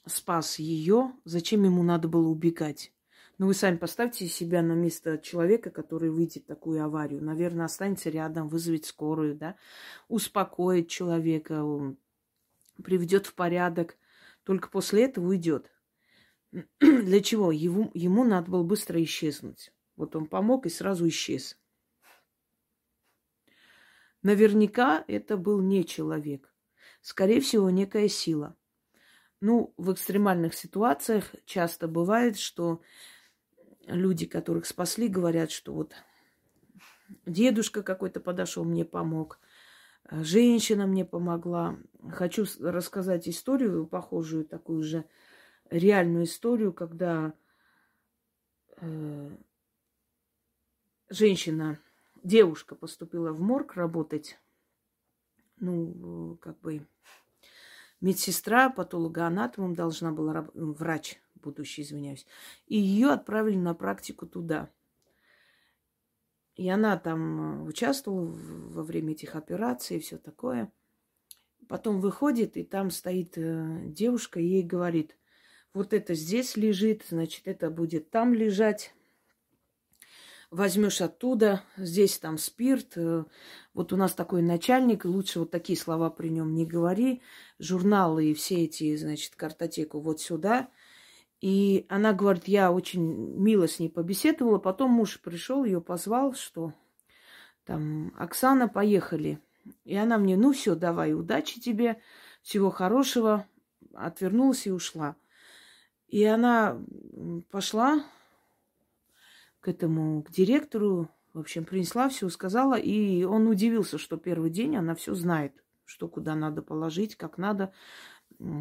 спас 0.04 0.58
ее, 0.58 1.14
зачем 1.24 1.64
ему 1.64 1.82
надо 1.82 2.08
было 2.08 2.28
убегать? 2.28 2.92
Ну, 3.38 3.46
вы 3.46 3.54
сами 3.54 3.78
поставьте 3.78 4.26
себя 4.26 4.60
на 4.60 4.74
место 4.74 5.16
человека, 5.16 5.70
который 5.70 6.10
выйдет 6.10 6.42
в 6.42 6.46
такую 6.46 6.84
аварию. 6.84 7.24
Наверное, 7.24 7.64
останется 7.64 8.10
рядом, 8.10 8.48
вызовет 8.48 8.84
скорую, 8.84 9.34
да, 9.34 9.56
успокоит 10.08 10.88
человека, 10.88 11.64
приведет 12.82 13.24
в 13.24 13.32
порядок. 13.32 13.96
Только 14.42 14.68
после 14.68 15.04
этого 15.04 15.28
уйдет. 15.28 15.72
Для 16.80 17.22
чего? 17.22 17.50
Ему, 17.50 17.90
ему 17.94 18.24
надо 18.24 18.50
было 18.50 18.62
быстро 18.62 19.02
исчезнуть. 19.02 19.72
Вот 19.96 20.14
он 20.16 20.26
помог 20.26 20.66
и 20.66 20.68
сразу 20.68 21.08
исчез. 21.08 21.58
Наверняка 24.22 25.02
это 25.08 25.38
был 25.38 25.62
не 25.62 25.86
человек. 25.86 26.53
Скорее 27.04 27.42
всего, 27.42 27.68
некая 27.68 28.08
сила. 28.08 28.56
Ну, 29.42 29.74
в 29.76 29.92
экстремальных 29.92 30.54
ситуациях 30.54 31.34
часто 31.44 31.86
бывает, 31.86 32.38
что 32.38 32.80
люди, 33.86 34.24
которых 34.24 34.64
спасли, 34.64 35.06
говорят, 35.06 35.50
что 35.50 35.74
вот 35.74 35.92
дедушка 37.26 37.82
какой-то 37.82 38.20
подошел, 38.20 38.64
мне 38.64 38.86
помог, 38.86 39.38
женщина 40.10 40.86
мне 40.86 41.04
помогла. 41.04 41.76
Хочу 42.10 42.46
рассказать 42.58 43.28
историю, 43.28 43.86
похожую 43.86 44.46
такую 44.46 44.82
же 44.82 45.04
реальную 45.68 46.24
историю, 46.24 46.72
когда 46.72 47.34
э, 48.78 49.36
женщина, 51.10 51.78
девушка 52.22 52.74
поступила 52.74 53.30
в 53.30 53.42
морг 53.42 53.74
работать, 53.74 54.38
ну, 55.64 56.36
как 56.40 56.60
бы 56.60 56.86
медсестра, 58.00 58.70
патологоанатомом 58.70 59.74
должна 59.74 60.12
была, 60.12 60.48
врач 60.54 61.20
будущий, 61.34 61.82
извиняюсь. 61.82 62.26
И 62.66 62.78
ее 62.78 63.10
отправили 63.10 63.56
на 63.56 63.74
практику 63.74 64.26
туда. 64.26 64.70
И 66.56 66.68
она 66.68 66.96
там 66.96 67.62
э, 67.64 67.68
участвовала 67.68 68.26
во 68.26 68.82
время 68.82 69.12
этих 69.12 69.34
операций 69.34 69.96
и 69.96 70.00
все 70.00 70.18
такое. 70.18 70.72
Потом 71.68 72.00
выходит, 72.00 72.56
и 72.56 72.62
там 72.62 72.90
стоит 72.90 73.36
э, 73.36 73.82
девушка 73.86 74.38
и 74.38 74.46
ей 74.46 74.62
говорит, 74.62 75.16
вот 75.72 75.92
это 75.92 76.14
здесь 76.14 76.56
лежит, 76.56 77.04
значит, 77.08 77.48
это 77.48 77.70
будет 77.70 78.10
там 78.10 78.32
лежать. 78.32 78.94
Возьмешь 80.54 81.00
оттуда, 81.00 81.62
здесь 81.76 82.18
там 82.18 82.38
спирт. 82.38 82.96
Э, 82.96 83.24
вот 83.72 83.92
у 83.92 83.96
нас 83.96 84.14
такой 84.14 84.42
начальник, 84.42 85.04
лучше 85.04 85.40
вот 85.40 85.50
такие 85.50 85.78
слова 85.78 86.10
при 86.10 86.28
нем 86.28 86.54
не 86.54 86.64
говори. 86.64 87.22
Журналы 87.58 88.26
и 88.26 88.34
все 88.34 88.64
эти, 88.64 88.94
значит, 88.96 89.34
картотеку 89.34 90.00
вот 90.00 90.20
сюда– 90.20 90.68
и 91.44 91.84
она 91.90 92.14
говорит, 92.14 92.48
я 92.48 92.72
очень 92.72 93.02
мило 93.02 93.68
с 93.68 93.78
ней 93.78 93.90
побеседовала. 93.90 94.58
Потом 94.58 94.92
муж 94.92 95.20
пришел, 95.20 95.64
ее 95.64 95.82
позвал, 95.82 96.32
что 96.32 96.72
там, 97.66 98.14
Оксана, 98.16 98.66
поехали. 98.66 99.38
И 99.84 99.94
она 99.94 100.16
мне, 100.16 100.38
ну 100.38 100.54
все, 100.54 100.74
давай, 100.74 101.12
удачи 101.12 101.60
тебе, 101.60 102.00
всего 102.40 102.70
хорошего. 102.70 103.46
Отвернулась 103.92 104.66
и 104.66 104.72
ушла. 104.72 105.16
И 106.08 106.24
она 106.24 106.80
пошла 107.50 108.02
к 109.64 109.68
этому, 109.68 110.22
к 110.22 110.30
директору, 110.30 111.08
в 111.32 111.38
общем, 111.38 111.64
принесла 111.64 112.10
все, 112.10 112.28
сказала, 112.28 112.74
и 112.74 113.24
он 113.24 113.46
удивился, 113.46 113.96
что 113.96 114.18
первый 114.18 114.50
день 114.50 114.76
она 114.76 114.94
все 114.94 115.14
знает, 115.14 115.54
что 115.86 116.06
куда 116.06 116.34
надо 116.34 116.60
положить, 116.60 117.16
как 117.16 117.38
надо. 117.38 117.72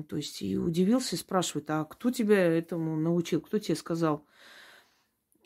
То 0.08 0.16
есть 0.16 0.42
и 0.42 0.58
удивился, 0.58 1.18
и 1.18 1.20
спрашивает, 1.20 1.70
а 1.72 1.84
кто 1.84 2.10
тебя 2.10 2.38
этому 2.38 2.96
научил, 2.96 3.42
кто 3.42 3.60
тебе 3.60 3.76
сказал? 3.76 4.26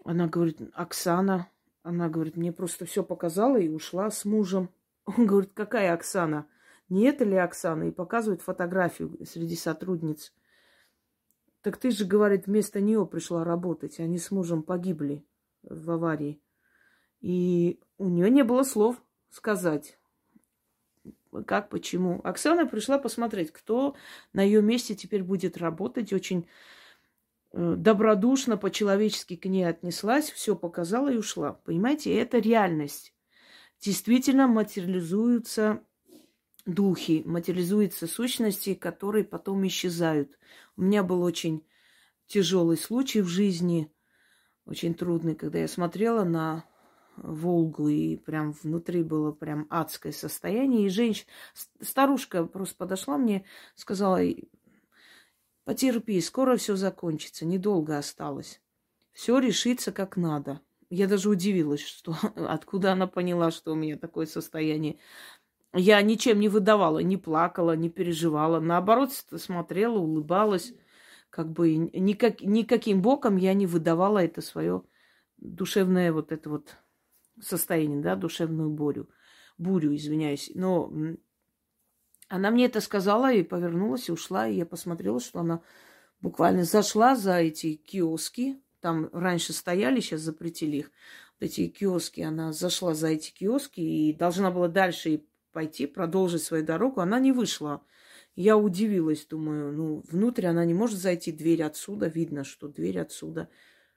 Она 0.05 0.27
говорит, 0.27 0.61
Оксана. 0.73 1.49
Она 1.81 2.07
говорит, 2.07 2.37
мне 2.37 2.51
просто 2.51 2.85
все 2.85 3.01
показала 3.03 3.57
и 3.57 3.67
ушла 3.67 4.11
с 4.11 4.25
мужем. 4.25 4.69
Он 5.05 5.25
говорит, 5.25 5.53
какая 5.55 5.91
Оксана? 5.91 6.45
Не 6.87 7.05
это 7.05 7.23
ли 7.23 7.35
Оксана? 7.35 7.85
И 7.85 7.91
показывает 7.91 8.43
фотографию 8.43 9.17
среди 9.25 9.55
сотрудниц. 9.55 10.33
Так 11.61 11.77
ты 11.77 11.89
же, 11.89 12.05
говорит, 12.05 12.45
вместо 12.45 12.79
нее 12.79 13.07
пришла 13.07 13.43
работать. 13.43 13.99
Они 13.99 14.19
с 14.19 14.29
мужем 14.29 14.61
погибли 14.61 15.25
в 15.69 15.91
аварии. 15.91 16.41
И 17.21 17.79
у 17.97 18.09
нее 18.09 18.29
не 18.29 18.43
было 18.43 18.63
слов 18.63 19.01
сказать 19.29 19.97
как, 21.45 21.69
почему. 21.69 22.21
Оксана 22.23 22.65
пришла 22.65 22.97
посмотреть, 22.97 23.51
кто 23.51 23.95
на 24.33 24.41
ее 24.41 24.61
месте 24.61 24.95
теперь 24.95 25.23
будет 25.23 25.57
работать. 25.57 26.13
Очень 26.13 26.47
э, 27.51 27.75
добродушно, 27.77 28.57
по-человечески 28.57 29.35
к 29.35 29.45
ней 29.45 29.67
отнеслась, 29.67 30.31
все 30.31 30.55
показала 30.55 31.11
и 31.11 31.17
ушла. 31.17 31.53
Понимаете, 31.53 32.13
это 32.15 32.39
реальность. 32.39 33.13
Действительно 33.79 34.47
материализуются 34.47 35.83
духи, 36.65 37.23
материализуются 37.25 38.07
сущности, 38.07 38.73
которые 38.73 39.23
потом 39.23 39.65
исчезают. 39.67 40.37
У 40.75 40.81
меня 40.81 41.03
был 41.03 41.21
очень 41.21 41.65
тяжелый 42.25 42.77
случай 42.77 43.21
в 43.21 43.27
жизни, 43.27 43.91
очень 44.67 44.93
трудный, 44.93 45.33
когда 45.33 45.59
я 45.59 45.67
смотрела 45.67 46.23
на 46.23 46.65
Волгу, 47.15 47.87
и 47.87 48.17
прям 48.17 48.51
внутри 48.51 49.01
было 49.01 49.31
прям 49.31 49.65
адское 49.69 50.11
состояние. 50.11 50.85
И 50.85 50.89
женщина, 50.89 51.29
старушка 51.81 52.45
просто 52.45 52.75
подошла 52.75 53.17
мне, 53.17 53.45
сказала, 53.75 54.19
потерпи, 55.63 56.21
скоро 56.21 56.57
все 56.57 56.75
закончится, 56.75 57.45
недолго 57.45 57.97
осталось. 57.97 58.61
Все 59.13 59.39
решится 59.39 59.91
как 59.91 60.15
надо. 60.15 60.61
Я 60.89 61.07
даже 61.07 61.29
удивилась, 61.29 61.81
что 61.81 62.15
откуда 62.35 62.91
она 62.91 63.07
поняла, 63.07 63.51
что 63.51 63.71
у 63.71 63.75
меня 63.75 63.97
такое 63.97 64.25
состояние. 64.25 64.99
Я 65.73 66.01
ничем 66.01 66.39
не 66.39 66.49
выдавала, 66.49 66.99
не 66.99 67.17
плакала, 67.17 67.75
не 67.75 67.89
переживала. 67.89 68.59
Наоборот, 68.59 69.11
смотрела, 69.11 69.97
улыбалась. 69.97 70.73
Как 71.29 71.51
бы 71.51 71.75
никак, 71.75 72.41
никаким 72.41 73.01
боком 73.01 73.37
я 73.37 73.53
не 73.53 73.67
выдавала 73.67 74.19
это 74.23 74.41
свое 74.41 74.83
душевное 75.37 76.11
вот 76.11 76.31
это 76.31 76.49
вот 76.49 76.75
состояние, 77.41 78.01
да, 78.01 78.15
душевную 78.15 78.69
бурю, 78.69 79.09
бурю, 79.57 79.95
извиняюсь. 79.95 80.51
Но 80.55 80.91
она 82.27 82.51
мне 82.51 82.65
это 82.65 82.81
сказала 82.81 83.31
и 83.31 83.43
повернулась 83.43 84.09
и 84.09 84.11
ушла, 84.11 84.47
и 84.47 84.55
я 84.55 84.65
посмотрела, 84.65 85.19
что 85.19 85.39
она 85.39 85.61
буквально 86.21 86.63
зашла 86.63 87.15
за 87.15 87.39
эти 87.39 87.75
киоски, 87.75 88.61
там 88.79 89.09
раньше 89.13 89.53
стояли, 89.53 89.99
сейчас 89.99 90.21
запретили 90.21 90.77
их, 90.77 90.91
вот 91.39 91.45
эти 91.45 91.67
киоски, 91.67 92.21
она 92.21 92.51
зашла 92.51 92.93
за 92.93 93.09
эти 93.09 93.31
киоски 93.31 93.79
и 93.79 94.13
должна 94.13 94.51
была 94.51 94.67
дальше 94.67 95.23
пойти, 95.51 95.85
продолжить 95.87 96.43
свою 96.43 96.63
дорогу. 96.63 97.01
Она 97.01 97.19
не 97.19 97.31
вышла. 97.31 97.81
Я 98.37 98.55
удивилась, 98.55 99.25
думаю, 99.25 99.73
ну, 99.73 100.03
внутрь 100.11 100.45
она 100.45 100.63
не 100.63 100.75
может 100.75 100.99
зайти, 100.99 101.31
дверь 101.31 101.63
отсюда, 101.63 102.05
видно, 102.05 102.43
что 102.43 102.67
дверь 102.67 102.99
отсюда. 102.99 103.49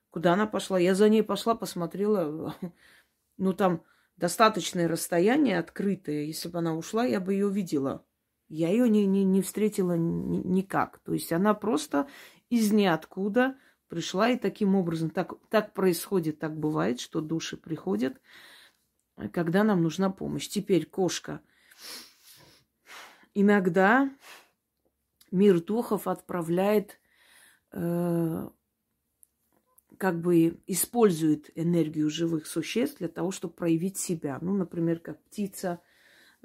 Куда 0.09 0.33
она 0.33 0.47
пошла? 0.47 0.79
Я 0.79 0.95
за 0.95 1.11
ней 1.11 1.23
пошла, 1.23 1.55
посмотрела, 1.55 2.57
ну, 3.37 3.53
там 3.53 3.85
достаточное 4.17 4.89
расстояние 4.89 5.59
открытое. 5.59 6.25
Если 6.25 6.49
бы 6.49 6.59
она 6.59 6.75
ушла, 6.75 7.05
я 7.05 7.21
бы 7.21 7.35
ее 7.35 7.51
видела. 7.51 8.07
Я 8.49 8.71
ее 8.71 8.89
не, 8.89 9.05
не, 9.05 9.25
не 9.25 9.43
встретила 9.43 9.93
ни, 9.93 10.39
никак. 10.39 11.01
То 11.01 11.13
есть 11.13 11.33
она 11.35 11.53
просто 11.53 12.09
из 12.49 12.73
ниоткуда 12.73 13.59
пришла, 13.89 14.31
и 14.31 14.39
таким 14.39 14.75
образом 14.75 15.11
так, 15.11 15.35
так 15.51 15.75
происходит, 15.75 16.39
так 16.39 16.59
бывает, 16.59 16.99
что 16.99 17.21
души 17.21 17.59
приходят, 17.59 18.19
когда 19.35 19.65
нам 19.65 19.83
нужна 19.83 20.09
помощь. 20.09 20.49
Теперь 20.49 20.87
кошка. 20.87 21.43
Иногда 23.35 24.11
мир 25.31 25.61
духов 25.61 26.09
отправляет 26.09 26.99
э, 27.73 28.49
как 29.99 30.21
бы 30.21 30.61
использует 30.67 31.51
энергию 31.55 32.11
живых 32.11 32.47
существ 32.47 32.99
для 32.99 33.09
того, 33.09 33.31
чтобы 33.31 33.55
проявить 33.55 33.99
себя. 33.99 34.39
Ну, 34.41 34.55
например, 34.55 34.99
как 34.99 35.23
птица 35.25 35.81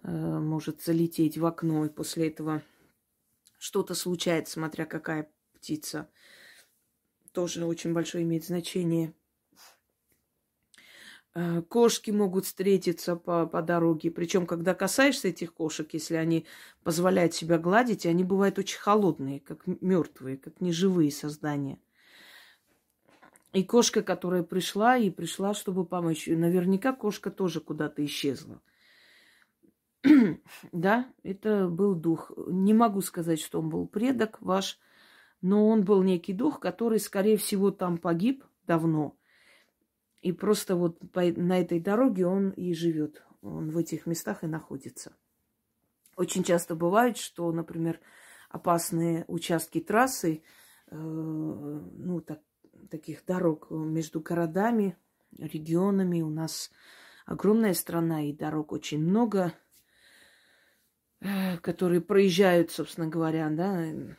э, 0.04 0.10
может 0.10 0.82
залететь 0.84 1.38
в 1.38 1.45
окно, 1.45 1.86
и 1.86 1.89
после 1.89 2.28
этого 2.28 2.62
что-то 3.58 3.95
случается, 3.95 4.54
смотря 4.54 4.86
какая 4.86 5.32
птица. 5.54 6.10
Тоже 7.32 7.65
очень 7.65 7.93
большое 7.93 8.24
имеет 8.24 8.45
значение. 8.45 9.13
Э, 11.38 11.62
кошки 11.62 12.12
могут 12.12 12.45
встретиться 12.45 13.17
по, 13.17 13.45
по 13.45 13.62
дороге. 13.62 14.10
Причем, 14.10 14.48
когда 14.48 14.74
касаешься 14.74 15.28
этих 15.28 15.54
кошек, 15.54 15.93
если 15.93 16.15
они 16.15 16.45
позволяют 16.84 17.34
себя 17.34 17.58
гладить, 17.58 18.06
они 18.06 18.24
бывают 18.24 18.58
очень 18.58 18.80
холодные, 18.80 19.41
как 19.41 19.67
мертвые, 19.67 20.38
как 20.38 20.62
неживые 20.62 21.12
создания. 21.12 21.78
И 23.52 23.63
кошка, 23.65 24.02
которая 24.02 24.43
пришла, 24.43 24.95
и 24.98 25.10
пришла, 25.10 25.54
чтобы 25.54 25.86
помочь. 25.86 26.28
наверняка 26.28 26.93
кошка 26.93 27.30
тоже 27.32 27.60
куда-то 27.60 28.04
исчезла. 28.06 28.62
да, 30.71 31.06
это 31.24 31.67
был 31.67 31.95
дух. 31.95 32.32
Не 32.48 32.74
могу 32.74 33.02
сказать, 33.02 33.41
что 33.41 33.60
он 33.60 33.69
был 33.69 33.88
предок 33.88 34.41
ваш, 34.41 34.80
но 35.41 35.67
он 35.67 35.84
был 35.84 36.02
некий 36.02 36.34
дух, 36.34 36.62
который, 36.62 37.00
скорее 37.00 37.36
всего, 37.36 37.71
там 37.71 37.98
погиб 37.98 38.45
давно. 38.65 39.17
И 40.25 40.31
просто 40.31 40.75
вот 40.75 40.97
по, 41.11 41.21
на 41.21 41.59
этой 41.59 41.79
дороге 41.79 42.25
он 42.25 42.49
и 42.49 42.73
живет. 42.73 43.23
Он 43.43 43.69
в 43.69 43.77
этих 43.77 44.07
местах 44.07 44.43
и 44.43 44.47
находится. 44.47 45.15
Очень 46.15 46.43
часто 46.43 46.73
бывает, 46.73 47.17
что, 47.17 47.51
например, 47.51 47.99
опасные 48.49 49.25
участки 49.27 49.79
трассы, 49.81 50.41
э, 50.88 50.95
ну, 50.95 52.21
так, 52.21 52.41
таких 52.89 53.23
дорог 53.23 53.69
между 53.69 54.19
городами, 54.19 54.97
регионами. 55.38 56.23
У 56.23 56.31
нас 56.31 56.71
огромная 57.27 57.75
страна 57.75 58.27
и 58.27 58.33
дорог 58.33 58.71
очень 58.71 59.05
много, 59.05 59.53
э, 61.19 61.57
которые 61.57 62.01
проезжают, 62.01 62.71
собственно 62.71 63.07
говоря, 63.07 63.47
да, 63.51 63.85
э, 63.85 64.15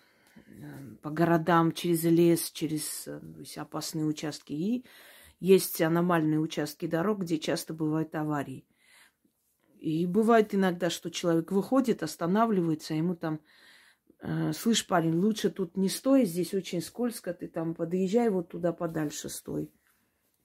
по 1.03 1.11
городам, 1.11 1.73
через 1.73 2.05
лес, 2.05 2.53
через 2.53 3.09
э, 3.09 3.21
есть, 3.39 3.59
опасные 3.59 4.05
участки. 4.05 4.53
И 4.53 4.85
есть 5.39 5.81
аномальные 5.81 6.41
участки 6.41 6.87
дорог, 6.87 7.21
где 7.21 7.39
часто 7.39 7.75
бывают 7.75 8.15
аварии. 8.15 8.67
И 9.79 10.07
бывает 10.07 10.55
иногда, 10.55 10.91
что 10.91 11.11
человек 11.11 11.53
выходит, 11.53 12.03
останавливается, 12.03 12.95
ему 12.95 13.15
там 13.15 13.41
Э, 14.21 14.53
слышь, 14.53 14.87
парень, 14.87 15.15
лучше 15.17 15.51
тут 15.51 15.77
не 15.77 15.89
стой, 15.89 16.25
здесь 16.25 16.55
очень 16.55 16.81
скользко, 16.81 17.35
ты 17.35 17.49
там 17.49 17.75
подъезжай 17.75 18.31
вот 18.31 18.49
туда 18.49 18.73
подальше 18.73 19.29
стой. 19.29 19.71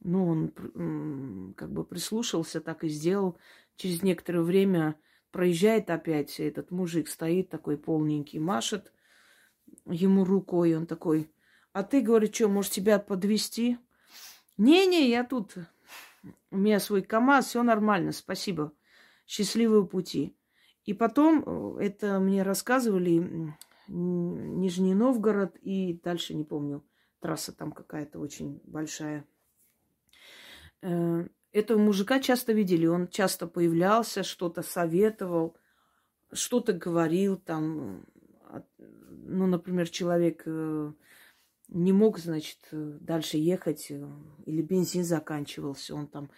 Ну, 0.01 0.27
он 0.27 1.53
как 1.55 1.71
бы 1.71 1.85
прислушался, 1.85 2.59
так 2.59 2.83
и 2.83 2.89
сделал. 2.89 3.37
Через 3.75 4.01
некоторое 4.01 4.41
время 4.41 4.99
проезжает 5.31 5.89
опять 5.89 6.39
этот 6.39 6.71
мужик, 6.71 7.07
стоит 7.07 7.49
такой 7.49 7.77
полненький, 7.77 8.39
машет 8.39 8.91
ему 9.85 10.25
рукой, 10.25 10.75
он 10.75 10.87
такой, 10.87 11.31
а 11.71 11.83
ты, 11.83 12.01
говорит, 12.01 12.35
что, 12.35 12.49
может, 12.49 12.71
тебя 12.71 12.99
подвести? 12.99 13.77
Не-не, 14.61 15.09
я 15.09 15.23
тут, 15.23 15.55
у 16.51 16.57
меня 16.57 16.79
свой 16.79 17.01
КАМАЗ, 17.01 17.47
все 17.47 17.63
нормально, 17.63 18.11
спасибо, 18.11 18.71
счастливого 19.25 19.87
пути. 19.87 20.35
И 20.85 20.93
потом, 20.93 21.43
э, 21.79 21.85
это 21.85 22.19
мне 22.19 22.43
рассказывали, 22.43 23.55
Нижний 23.87 24.93
Новгород 24.93 25.57
и 25.63 25.99
дальше 26.03 26.35
не 26.35 26.43
помню, 26.43 26.85
трасса 27.21 27.53
там 27.53 27.71
какая-то 27.71 28.19
очень 28.19 28.61
большая. 28.63 29.25
Э, 30.83 31.27
этого 31.51 31.79
мужика 31.79 32.19
часто 32.19 32.53
видели, 32.53 32.85
он 32.85 33.07
часто 33.07 33.47
появлялся, 33.47 34.21
что-то 34.21 34.61
советовал, 34.61 35.57
что-то 36.33 36.73
говорил 36.73 37.37
там. 37.37 38.05
Ну, 38.69 39.47
например, 39.47 39.89
человек 39.89 40.43
э, 40.45 40.93
не 41.71 41.91
мог, 41.91 42.19
значит, 42.19 42.59
дальше 42.71 43.37
ехать, 43.37 43.89
или 43.89 44.61
бензин 44.61 45.03
заканчивался, 45.03 45.95
он 45.95 46.07
там 46.07 46.29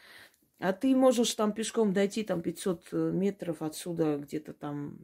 а 0.63 0.72
ты 0.72 0.96
можешь 0.96 1.34
там 1.36 1.52
пешком 1.52 1.91
дойти, 1.91 2.24
там 2.24 2.41
500 2.41 2.88
э, 2.93 3.12
метров 3.12 3.62
отсюда, 3.62 4.17
где-то 4.17 4.54
там 4.54 4.98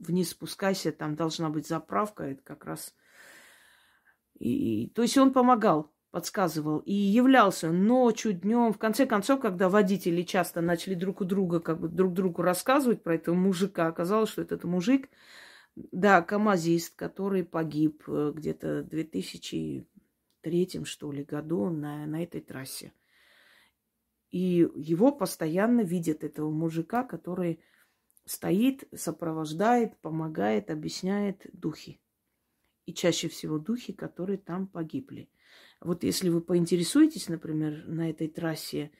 вниз 0.00 0.30
спускайся, 0.30 0.90
там 0.90 1.14
должна 1.14 1.48
быть 1.48 1.68
заправка, 1.68 2.24
это 2.24 2.42
как 2.42 2.64
раз... 2.64 2.92
И, 4.40 4.90
то 4.96 5.02
есть 5.02 5.16
он 5.16 5.32
помогал, 5.32 5.92
подсказывал 6.10 6.80
и 6.80 6.92
являлся 6.92 7.70
ночью, 7.70 8.32
днем. 8.32 8.72
В 8.72 8.78
конце 8.78 9.06
концов, 9.06 9.40
когда 9.40 9.68
водители 9.68 10.22
часто 10.22 10.60
начали 10.60 10.94
друг 10.94 11.20
у 11.20 11.24
друга, 11.24 11.60
как 11.60 11.78
бы 11.78 11.88
друг 11.88 12.12
другу 12.12 12.42
рассказывать 12.42 13.04
про 13.04 13.14
этого 13.14 13.36
мужика, 13.36 13.86
оказалось, 13.86 14.30
что 14.30 14.42
этот 14.42 14.64
мужик, 14.64 15.08
да, 15.76 16.22
камазист, 16.22 16.96
который 16.96 17.44
погиб 17.44 18.02
э, 18.08 18.32
где-то 18.34 18.82
в 18.82 18.88
2003, 18.88 20.84
что 20.84 21.12
ли, 21.12 21.22
году 21.22 21.68
на, 21.68 22.06
на 22.06 22.22
этой 22.22 22.40
трассе. 22.40 22.92
И 24.30 24.68
его 24.74 25.12
постоянно 25.12 25.82
видят, 25.82 26.24
этого 26.24 26.50
мужика, 26.50 27.04
который 27.04 27.60
стоит, 28.24 28.84
сопровождает, 28.94 29.96
помогает, 29.98 30.70
объясняет 30.70 31.46
духи. 31.52 32.00
И 32.86 32.94
чаще 32.94 33.28
всего 33.28 33.58
духи, 33.58 33.92
которые 33.92 34.38
там 34.38 34.66
погибли. 34.66 35.28
Вот 35.80 36.04
если 36.04 36.30
вы 36.30 36.40
поинтересуетесь, 36.40 37.28
например, 37.28 37.86
на 37.86 38.10
этой 38.10 38.28
трассе, 38.28 38.90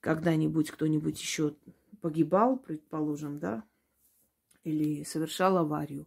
когда-нибудь 0.00 0.70
кто-нибудь 0.70 1.20
еще 1.20 1.56
погибал, 2.00 2.56
предположим, 2.56 3.38
да, 3.38 3.64
или 4.64 5.02
совершал 5.04 5.58
аварию, 5.58 6.06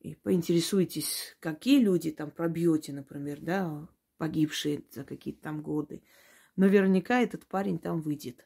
и 0.00 0.14
поинтересуйтесь, 0.14 1.36
какие 1.40 1.80
люди 1.80 2.10
там 2.10 2.30
пробьете, 2.30 2.92
например, 2.92 3.40
да, 3.40 3.88
погибшие 4.18 4.84
за 4.90 5.04
какие-то 5.04 5.42
там 5.42 5.62
годы, 5.62 6.02
Наверняка 6.56 7.20
этот 7.20 7.46
парень 7.46 7.78
там 7.78 8.00
выйдет. 8.00 8.44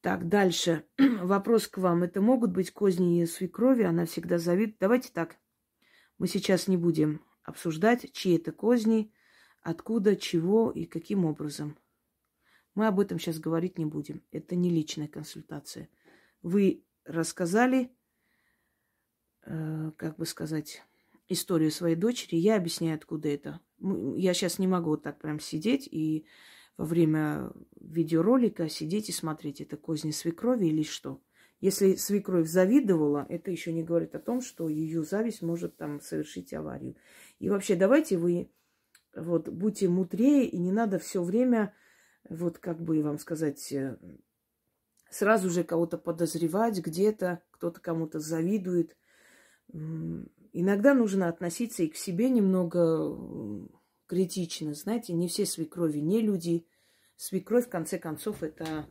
Так, 0.00 0.28
дальше. 0.28 0.84
Вопрос 0.98 1.68
к 1.68 1.78
вам. 1.78 2.02
Это 2.02 2.20
могут 2.20 2.50
быть 2.52 2.72
козни 2.72 3.24
свекрови? 3.24 3.84
Она 3.84 4.06
всегда 4.06 4.38
завидует. 4.38 4.78
Давайте 4.80 5.10
так. 5.12 5.36
Мы 6.18 6.26
сейчас 6.26 6.66
не 6.66 6.76
будем 6.76 7.24
обсуждать, 7.44 8.12
чьи 8.12 8.36
это 8.36 8.50
козни, 8.50 9.12
откуда, 9.62 10.16
чего 10.16 10.70
и 10.70 10.86
каким 10.86 11.24
образом. 11.24 11.78
Мы 12.74 12.88
об 12.88 12.98
этом 12.98 13.18
сейчас 13.18 13.38
говорить 13.38 13.78
не 13.78 13.84
будем. 13.84 14.22
Это 14.32 14.56
не 14.56 14.70
личная 14.70 15.08
консультация. 15.08 15.88
Вы 16.42 16.84
рассказали, 17.04 17.95
э, 19.46 19.92
как 19.96 20.16
бы 20.16 20.26
сказать, 20.26 20.82
историю 21.28 21.70
своей 21.70 21.96
дочери. 21.96 22.36
Я 22.36 22.56
объясняю, 22.56 22.96
откуда 22.96 23.28
это. 23.28 23.60
Я 23.80 24.34
сейчас 24.34 24.58
не 24.58 24.66
могу 24.66 24.90
вот 24.90 25.02
так 25.02 25.18
прям 25.18 25.40
сидеть 25.40 25.88
и 25.90 26.26
во 26.76 26.84
время 26.84 27.50
видеоролика 27.80 28.68
сидеть 28.68 29.08
и 29.08 29.12
смотреть, 29.12 29.60
это 29.60 29.76
козни 29.76 30.10
свекрови 30.10 30.66
или 30.66 30.82
что. 30.82 31.20
Если 31.60 31.94
свекровь 31.94 32.48
завидовала, 32.48 33.24
это 33.30 33.50
еще 33.50 33.72
не 33.72 33.82
говорит 33.82 34.14
о 34.14 34.20
том, 34.20 34.42
что 34.42 34.68
ее 34.68 35.02
зависть 35.02 35.40
может 35.40 35.76
там 35.76 36.00
совершить 36.00 36.52
аварию. 36.52 36.96
И 37.38 37.48
вообще 37.48 37.76
давайте 37.76 38.18
вы 38.18 38.50
вот 39.14 39.48
будьте 39.48 39.88
мудрее, 39.88 40.46
и 40.46 40.58
не 40.58 40.70
надо 40.70 40.98
все 40.98 41.22
время, 41.22 41.74
вот 42.28 42.58
как 42.58 42.82
бы 42.82 43.02
вам 43.02 43.18
сказать, 43.18 43.72
э, 43.72 43.96
сразу 45.08 45.48
же 45.48 45.64
кого-то 45.64 45.96
подозревать 45.96 46.78
где-то, 46.78 47.42
кто-то 47.52 47.80
кому-то 47.80 48.20
завидует. 48.20 48.96
Иногда 49.72 50.94
нужно 50.94 51.28
относиться 51.28 51.82
и 51.82 51.88
к 51.88 51.96
себе 51.96 52.30
немного 52.30 53.68
критично. 54.06 54.74
Знаете, 54.74 55.12
не 55.12 55.28
все 55.28 55.46
свекрови, 55.46 55.98
не 55.98 56.20
люди. 56.20 56.66
Свекровь, 57.16 57.66
в 57.66 57.70
конце 57.70 57.98
концов, 57.98 58.42
это 58.42 58.88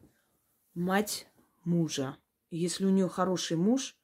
мать 0.73 1.27
мужа. 1.63 2.17
если 2.51 2.85
у 2.85 2.89
нее 2.89 3.09
хороший 3.09 3.57
муж, 3.57 3.97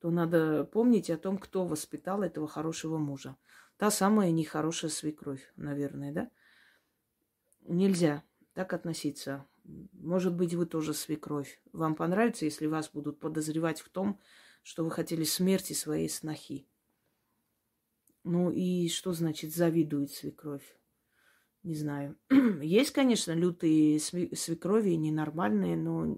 то 0.00 0.10
надо 0.10 0.64
помнить 0.64 1.10
о 1.10 1.18
том, 1.18 1.38
кто 1.38 1.64
воспитал 1.64 2.22
этого 2.22 2.48
хорошего 2.48 2.98
мужа. 2.98 3.36
Та 3.76 3.90
самая 3.90 4.30
нехорошая 4.30 4.90
свекровь, 4.90 5.52
наверное, 5.56 6.12
да? 6.12 6.30
Нельзя 7.62 8.22
так 8.54 8.72
относиться. 8.72 9.46
Может 9.92 10.34
быть, 10.34 10.54
вы 10.54 10.66
тоже 10.66 10.92
свекровь. 10.92 11.60
Вам 11.72 11.94
понравится, 11.94 12.44
если 12.44 12.66
вас 12.66 12.90
будут 12.90 13.20
подозревать 13.20 13.80
в 13.80 13.88
том, 13.88 14.20
что 14.62 14.84
вы 14.84 14.90
хотели 14.90 15.24
смерти 15.24 15.72
своей 15.72 16.08
снохи. 16.08 16.66
Ну 18.24 18.50
и 18.50 18.88
что 18.88 19.12
значит 19.12 19.54
завидует 19.54 20.12
свекровь? 20.12 20.76
Не 21.62 21.74
знаю. 21.74 22.16
Есть, 22.62 22.92
конечно, 22.92 23.32
лютые 23.32 23.98
свекрови, 24.00 24.90
ненормальные, 24.90 25.76
но 25.76 26.16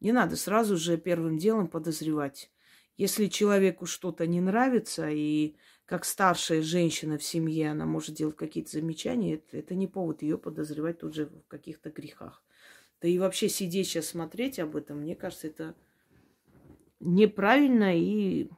не 0.00 0.12
надо 0.12 0.36
сразу 0.36 0.76
же 0.76 0.96
первым 0.98 1.38
делом 1.38 1.68
подозревать. 1.68 2.50
Если 2.96 3.26
человеку 3.26 3.86
что-то 3.86 4.26
не 4.26 4.40
нравится, 4.40 5.08
и 5.08 5.56
как 5.86 6.04
старшая 6.04 6.62
женщина 6.62 7.18
в 7.18 7.22
семье 7.22 7.70
она 7.70 7.86
может 7.86 8.14
делать 8.14 8.36
какие-то 8.36 8.70
замечания, 8.70 9.34
это, 9.34 9.56
это 9.56 9.74
не 9.74 9.86
повод 9.86 10.22
ее 10.22 10.38
подозревать 10.38 10.98
тут 10.98 11.14
же 11.14 11.26
в 11.26 11.46
каких-то 11.48 11.90
грехах. 11.90 12.44
Да 13.00 13.08
и 13.08 13.18
вообще 13.18 13.48
сидеть 13.48 13.88
сейчас 13.88 14.06
смотреть 14.06 14.58
об 14.58 14.76
этом, 14.76 14.98
мне 15.00 15.16
кажется, 15.16 15.48
это 15.48 15.74
неправильно 17.02 17.96
и 17.98 18.48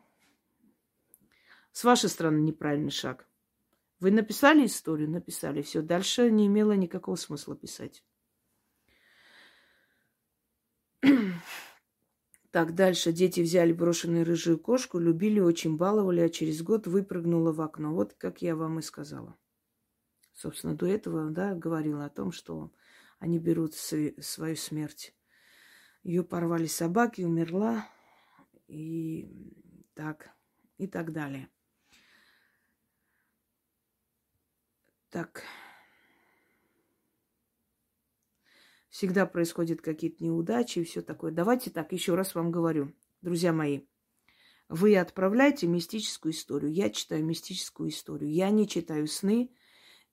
с 1.72 1.82
вашей 1.82 2.09
стороны 2.09 2.40
неправильный 2.40 2.90
шаг. 2.90 3.26
Вы 3.99 4.11
написали 4.11 4.66
историю? 4.66 5.11
Написали. 5.11 5.62
Все. 5.62 5.82
Дальше 5.82 6.30
не 6.30 6.47
имело 6.47 6.72
никакого 6.72 7.16
смысла 7.16 7.57
писать. 7.57 8.05
Так, 12.51 12.76
дальше. 12.76 13.12
Дети 13.12 13.40
взяли 13.40 13.72
брошенную 13.72 14.24
рыжую 14.24 14.61
кошку, 14.61 15.01
любили, 15.01 15.40
очень 15.40 15.76
баловали, 15.76 16.20
а 16.20 16.28
через 16.28 16.62
год 16.62 16.86
выпрыгнула 16.86 17.51
в 17.53 17.61
окно. 17.61 17.92
Вот 17.92 18.14
как 18.14 18.42
я 18.42 18.55
вам 18.55 18.78
и 18.78 18.82
сказала. 18.82 19.36
Собственно, 20.34 20.76
до 20.76 20.86
этого, 20.86 21.30
да, 21.30 21.57
говорила 21.57 22.05
о 22.05 22.11
том, 22.11 22.30
что 22.30 22.70
они 23.18 23.40
берут 23.40 23.74
свою 23.74 24.57
смерть. 24.57 25.16
Ее 26.05 26.22
порвали 26.22 26.66
собаки, 26.66 27.22
умерла, 27.22 27.88
и 28.66 29.28
так, 29.94 30.30
и 30.78 30.86
так 30.86 31.12
далее. 31.12 31.48
Так. 35.10 35.44
Всегда 38.90 39.26
происходят 39.26 39.80
какие-то 39.80 40.22
неудачи 40.24 40.80
и 40.80 40.84
все 40.84 41.02
такое. 41.02 41.32
Давайте 41.32 41.70
так, 41.70 41.92
еще 41.92 42.14
раз 42.14 42.34
вам 42.34 42.50
говорю, 42.50 42.92
друзья 43.22 43.52
мои. 43.52 43.82
Вы 44.68 44.96
отправляете 44.96 45.66
мистическую 45.66 46.32
историю. 46.32 46.72
Я 46.72 46.90
читаю 46.90 47.24
мистическую 47.24 47.90
историю. 47.90 48.32
Я 48.32 48.50
не 48.50 48.66
читаю 48.66 49.06
сны. 49.06 49.50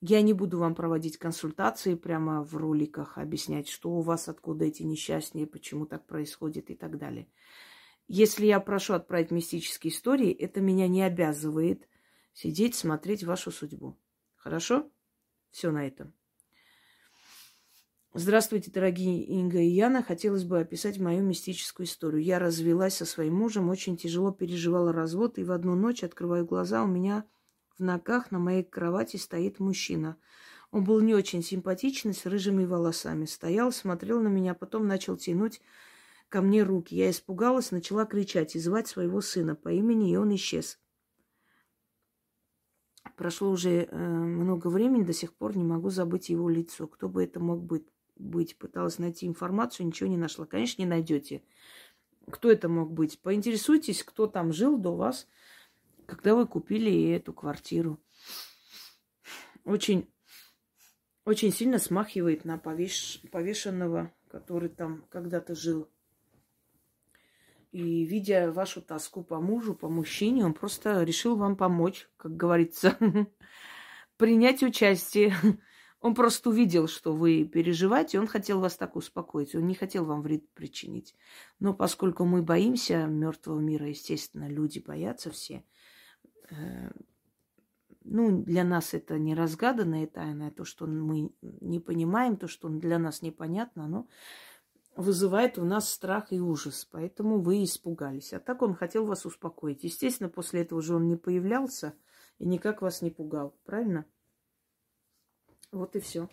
Я 0.01 0.21
не 0.23 0.33
буду 0.33 0.57
вам 0.57 0.73
проводить 0.73 1.17
консультации 1.17 1.93
прямо 1.93 2.43
в 2.43 2.55
роликах, 2.55 3.19
объяснять, 3.19 3.69
что 3.69 3.91
у 3.91 4.01
вас, 4.01 4.27
откуда 4.27 4.65
эти 4.65 4.81
несчастья, 4.81 5.45
почему 5.45 5.85
так 5.85 6.07
происходит 6.07 6.71
и 6.71 6.75
так 6.75 6.97
далее. 6.97 7.27
Если 8.14 8.45
я 8.45 8.59
прошу 8.59 8.95
отправить 8.95 9.32
мистические 9.32 9.93
истории, 9.93 10.34
это 10.34 10.59
меня 10.59 10.89
не 10.89 11.01
обязывает 11.01 11.88
сидеть, 12.34 12.76
смотреть 12.76 13.24
вашу 13.24 13.51
судьбу. 13.51 13.97
Хорошо? 14.36 14.91
Все 15.49 15.72
на 15.72 15.88
этом. 15.88 16.14
Здравствуйте, 18.14 18.70
дорогие 18.70 19.24
Инга 19.24 19.59
и 19.59 19.70
Яна. 19.70 20.03
Хотелось 20.03 20.43
бы 20.43 20.59
описать 20.59 20.99
мою 20.99 21.24
мистическую 21.24 21.88
историю. 21.88 22.22
Я 22.22 22.38
развелась 22.38 22.95
со 22.95 23.05
своим 23.05 23.36
мужем, 23.36 23.70
очень 23.70 23.95
тяжело 23.95 24.34
переживала 24.34 24.91
развод, 24.91 25.38
и 25.38 25.45
в 25.45 25.51
одну 25.53 25.76
ночь 25.76 26.03
открываю 26.03 26.45
глаза, 26.45 26.84
у 26.84 26.88
меня 26.88 27.24
в 27.78 27.80
ногах 27.82 28.30
на 28.30 28.39
моей 28.39 28.66
кровати 28.66 29.16
стоит 29.16 29.62
мужчина. 29.62 30.18
Он 30.72 30.84
был 30.84 30.99
не 30.99 31.16
очень 31.16 31.43
симпатичный, 31.43 32.14
с 32.14 32.26
рыжими 32.26 32.66
волосами. 32.66 33.24
Стоял, 33.24 33.72
смотрел 33.72 34.20
на 34.20 34.28
меня, 34.28 34.53
потом 34.53 34.86
начал 34.86 35.16
тянуть 35.16 35.62
ко 36.32 36.41
мне 36.41 36.63
руки. 36.63 36.95
Я 36.95 37.11
испугалась, 37.11 37.71
начала 37.71 38.05
кричать 38.05 38.55
и 38.55 38.59
звать 38.59 38.88
своего 38.88 39.19
сына 39.19 39.53
по 39.53 39.69
имени, 39.69 40.11
и 40.11 40.15
он 40.15 40.34
исчез. 40.36 40.79
Прошло 43.17 43.51
уже 43.51 43.84
э, 43.84 43.97
много 43.97 44.67
времени, 44.67 45.03
до 45.03 45.11
сих 45.11 45.34
пор 45.34 45.57
не 45.57 45.63
могу 45.63 45.89
забыть 45.89 46.29
его 46.29 46.49
лицо. 46.49 46.88
Кто 46.88 47.09
бы 47.09 47.23
это 47.23 47.39
мог 47.39 47.61
быть? 47.61 47.86
быть? 48.15 48.57
Пыталась 48.57 48.97
найти 48.97 49.27
информацию, 49.27 49.88
ничего 49.88 50.07
не 50.09 50.17
нашла. 50.17 50.45
Конечно, 50.45 50.82
не 50.82 50.88
найдете. 50.88 51.43
Кто 52.32 52.49
это 52.49 52.69
мог 52.69 52.93
быть? 52.93 53.19
Поинтересуйтесь, 53.19 54.01
кто 54.01 54.25
там 54.25 54.53
жил 54.53 54.77
до 54.77 54.95
вас, 54.95 55.27
когда 56.05 56.34
вы 56.34 56.47
купили 56.47 57.11
эту 57.11 57.34
квартиру. 57.34 57.99
Очень, 59.65 60.09
очень 61.25 61.51
сильно 61.51 61.77
смахивает 61.77 62.45
на 62.45 62.57
повеш... 62.57 63.21
повешенного, 63.32 64.13
который 64.29 64.69
там 64.69 65.05
когда-то 65.09 65.55
жил. 65.55 65.89
И 67.72 68.03
видя 68.03 68.51
вашу 68.51 68.82
тоску 68.82 69.24
по 69.24 69.39
мужу, 69.39 69.74
по 69.74 69.88
мужчине, 69.88 70.45
он 70.45 70.53
просто 70.53 71.03
решил 71.03 71.38
вам 71.38 71.55
помочь, 71.55 72.09
как 72.17 72.36
говорится, 72.36 72.97
принять 74.17 74.61
участие. 74.61 75.34
Он 76.01 76.15
просто 76.15 76.49
увидел, 76.49 76.88
что 76.88 77.13
вы 77.13 77.45
переживаете, 77.45 78.19
он 78.19 78.28
хотел 78.28 78.59
вас 78.59 78.76
так 78.76 78.95
успокоить, 78.95 79.53
он 79.53 79.67
не 79.67 79.76
хотел 79.76 80.03
вам 80.03 80.24
вред 80.24 80.49
причинить. 80.53 81.15
Но 81.59 81.76
поскольку 81.76 82.26
мы 82.26 82.41
боимся 82.41 83.05
мертвого 83.05 83.59
мира, 83.59 83.88
естественно, 83.88 84.49
люди 84.49 84.80
боятся 84.80 85.30
все, 85.30 85.63
э, 86.49 86.91
ну, 88.03 88.41
для 88.41 88.63
нас 88.63 88.93
это 88.93 89.19
не 89.19 89.36
разгаданная 89.36 90.07
тайна, 90.07 90.51
то, 90.51 90.65
что 90.65 90.88
мы 90.88 91.32
не 91.41 91.80
понимаем, 91.80 92.36
то, 92.36 92.47
что 92.47 92.67
для 92.67 92.97
нас 92.97 93.22
непонятно, 93.22 93.88
но 93.88 94.07
вызывает 95.01 95.57
у 95.57 95.65
нас 95.65 95.89
страх 95.89 96.31
и 96.31 96.39
ужас, 96.39 96.87
поэтому 96.89 97.41
вы 97.41 97.63
испугались. 97.63 98.33
А 98.33 98.39
так 98.39 98.61
он 98.61 98.75
хотел 98.75 99.05
вас 99.05 99.25
успокоить. 99.25 99.83
Естественно, 99.83 100.29
после 100.29 100.61
этого 100.61 100.81
же 100.81 100.95
он 100.95 101.07
не 101.07 101.17
появлялся 101.17 101.93
и 102.39 102.45
никак 102.45 102.81
вас 102.81 103.01
не 103.01 103.11
пугал, 103.11 103.55
правильно? 103.65 104.05
Вот 105.71 105.95
и 105.95 105.99
все. 105.99 106.29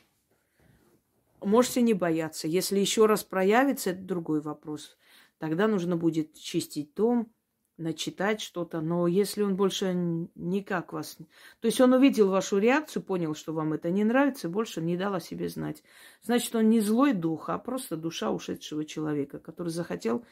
Можете 1.41 1.83
не 1.83 1.95
бояться. 1.95 2.49
Если 2.49 2.79
еще 2.79 3.07
раз 3.07 3.25
проявится, 3.25 3.91
это 3.91 4.03
другой 4.03 4.41
вопрос. 4.41 4.97
Тогда 5.39 5.69
нужно 5.69 5.97
будет 5.97 6.35
чистить 6.35 6.95
дом, 6.95 7.33
начитать 7.79 8.41
что-то, 8.41 8.81
но 8.81 9.07
если 9.07 9.43
он 9.43 9.57
больше 9.57 9.95
никак 10.35 10.93
вас... 10.93 11.17
То 11.61 11.67
есть 11.67 11.81
он 11.81 11.93
увидел 11.93 12.29
вашу 12.29 12.59
реакцию, 12.59 13.03
понял, 13.03 13.35
что 13.35 13.53
вам 13.53 13.73
это 13.73 13.91
не 13.91 14.05
нравится, 14.05 14.49
больше 14.49 14.83
не 14.83 14.97
дал 14.97 15.15
о 15.15 15.21
себе 15.21 15.49
знать. 15.49 15.83
Значит, 16.23 16.55
он 16.57 16.69
не 16.69 16.81
злой 16.81 17.15
дух, 17.15 17.49
а 17.49 17.59
просто 17.59 17.97
душа 17.97 18.31
ушедшего 18.31 18.85
человека, 18.85 19.39
который 19.39 19.69
захотел 19.69 20.27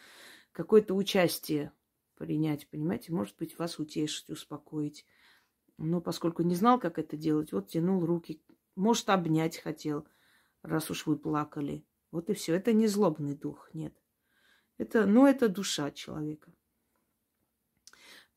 какое-то 0.52 0.94
участие 0.94 1.72
принять, 2.16 2.68
понимаете? 2.68 3.12
Может 3.12 3.36
быть, 3.38 3.58
вас 3.58 3.78
утешить, 3.78 4.28
успокоить. 4.28 5.06
Но 5.78 6.00
поскольку 6.00 6.42
не 6.42 6.54
знал, 6.54 6.80
как 6.80 6.98
это 6.98 7.16
делать, 7.16 7.52
вот 7.52 7.68
тянул 7.68 8.04
руки. 8.04 8.42
Может, 8.74 9.08
обнять 9.08 9.58
хотел, 9.58 10.06
раз 10.62 10.90
уж 10.90 11.06
вы 11.06 11.16
плакали. 11.16 11.84
Вот 12.10 12.28
и 12.28 12.34
все. 12.34 12.54
Это 12.54 12.72
не 12.72 12.88
злобный 12.88 13.34
дух, 13.34 13.70
нет. 13.72 13.94
Это, 14.78 15.06
ну, 15.06 15.26
это 15.26 15.48
душа 15.48 15.90
человека. 15.90 16.52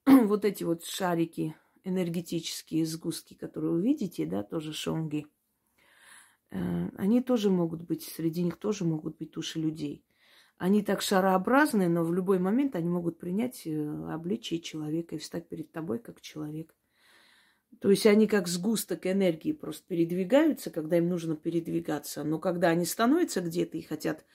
вот 0.27 0.45
эти 0.45 0.63
вот 0.63 0.83
шарики, 0.83 1.55
энергетические 1.83 2.85
сгустки, 2.85 3.35
которые 3.35 3.73
вы 3.73 3.81
видите, 3.81 4.25
да, 4.25 4.43
тоже 4.43 4.73
шонги, 4.73 5.27
э, 6.51 6.89
они 6.97 7.21
тоже 7.21 7.49
могут 7.49 7.81
быть, 7.81 8.03
среди 8.03 8.43
них 8.43 8.57
тоже 8.57 8.85
могут 8.85 9.17
быть 9.17 9.31
души 9.31 9.59
людей. 9.59 10.03
Они 10.57 10.81
так 10.81 11.01
шарообразные, 11.01 11.89
но 11.89 12.03
в 12.03 12.13
любой 12.13 12.39
момент 12.39 12.75
они 12.75 12.89
могут 12.89 13.19
принять 13.19 13.65
э, 13.65 14.11
обличие 14.11 14.59
человека 14.59 15.15
и 15.15 15.19
встать 15.19 15.47
перед 15.47 15.71
тобой 15.71 15.99
как 15.99 16.21
человек. 16.21 16.75
То 17.79 17.91
есть 17.91 18.07
они 18.07 18.25
как 18.27 18.47
сгусток 18.47 19.05
энергии 19.05 19.51
просто 19.51 19.85
передвигаются, 19.87 20.71
когда 20.71 20.97
им 20.97 21.07
нужно 21.07 21.35
передвигаться. 21.35 22.23
Но 22.23 22.39
когда 22.39 22.69
они 22.69 22.83
становятся 22.85 23.41
где-то 23.41 23.77
и 23.77 23.81
хотят 23.81 24.25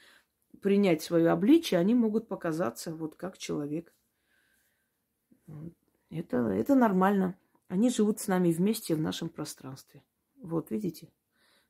принять 0.63 1.03
свое 1.03 1.31
обличие, 1.31 1.81
они 1.81 1.95
могут 1.95 2.29
показаться 2.29 2.95
вот 2.95 3.17
как 3.17 3.39
человек. 3.39 3.94
Это, 6.11 6.37
это 6.37 6.75
нормально. 6.75 7.39
Они 7.69 7.91
живут 7.91 8.21
с 8.21 8.29
нами 8.29 8.53
вместе 8.53 8.95
в 8.95 9.01
нашем 9.01 9.29
пространстве. 9.29 10.03
Вот, 10.37 10.71
видите? 10.71 11.13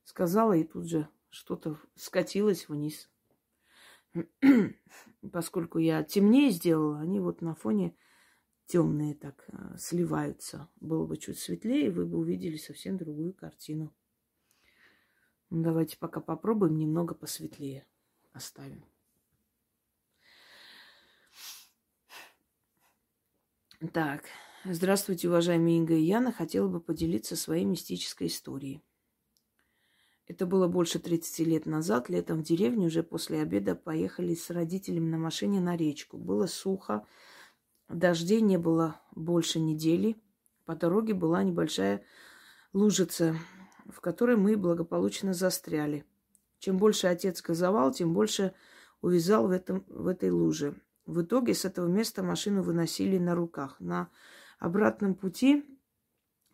Сказала, 0.05 0.53
и 0.53 0.65
тут 0.65 0.89
же 0.89 1.09
что-то 1.31 1.79
скатилось 1.95 2.69
вниз. 2.69 3.11
Поскольку 5.33 5.79
я 5.79 6.03
темнее 6.03 6.51
сделала, 6.51 7.01
они 7.01 7.21
вот 7.21 7.41
на 7.41 7.55
фоне 7.55 7.97
темные 8.67 9.15
так 9.15 9.45
а, 9.49 9.77
сливаются. 9.79 10.69
Было 10.81 11.07
бы 11.07 11.17
чуть 11.17 11.39
светлее, 11.39 11.91
вы 11.91 12.07
бы 12.07 12.19
увидели 12.19 12.57
совсем 12.57 12.97
другую 12.97 13.33
картину. 13.33 13.95
Ну, 15.51 15.63
давайте 15.63 15.99
пока 15.99 16.21
попробуем 16.21 16.77
немного 16.77 17.15
посветлее 17.15 17.87
оставим. 18.33 18.85
Так, 23.93 24.23
здравствуйте, 24.65 25.29
уважаемые 25.29 25.77
Инга 25.79 25.95
и 25.95 26.03
Яна. 26.03 26.33
Хотела 26.33 26.69
бы 26.69 26.81
поделиться 26.81 27.37
своей 27.37 27.65
мистической 27.65 28.29
историей. 28.29 28.81
Это 30.27 30.47
было 30.47 30.69
больше 30.69 30.99
30 30.99 31.41
лет 31.41 31.67
назад. 31.67 32.09
Летом 32.09 32.39
в 32.39 32.45
деревню 32.45 32.87
уже 32.87 33.03
после 33.03 33.43
обеда 33.43 33.75
поехали 33.75 34.35
с 34.35 34.49
родителями 34.49 35.11
на 35.11 35.19
машине 35.19 35.61
на 35.61 35.77
речку. 35.77 36.17
Было 36.17 36.47
сухо, 36.47 37.05
дождей 37.89 38.41
не 38.41 38.59
было 38.59 39.01
больше 39.15 39.59
недели. 39.61 40.17
По 40.65 40.77
дороге 40.77 41.13
была 41.13 41.43
небольшая 41.43 42.05
лужица, 42.73 43.37
в 43.87 44.01
которой 44.01 44.37
мы 44.37 44.57
благополучно 44.57 45.35
застряли. 45.35 46.07
Чем 46.59 46.79
больше 46.79 47.09
отец 47.09 47.43
газовал, 47.43 47.93
тем 47.93 48.15
больше 48.15 48.55
увязал 49.03 49.49
в, 49.49 49.51
этом, 49.51 49.85
в 49.89 50.07
этой 50.07 50.31
луже. 50.31 50.81
В 51.07 51.23
итоге 51.23 51.55
с 51.55 51.65
этого 51.65 51.87
места 51.87 52.23
машину 52.23 52.63
выносили 52.63 53.19
на 53.19 53.35
руках. 53.35 53.77
На 53.79 54.09
обратном 54.59 55.15
пути 55.15 55.65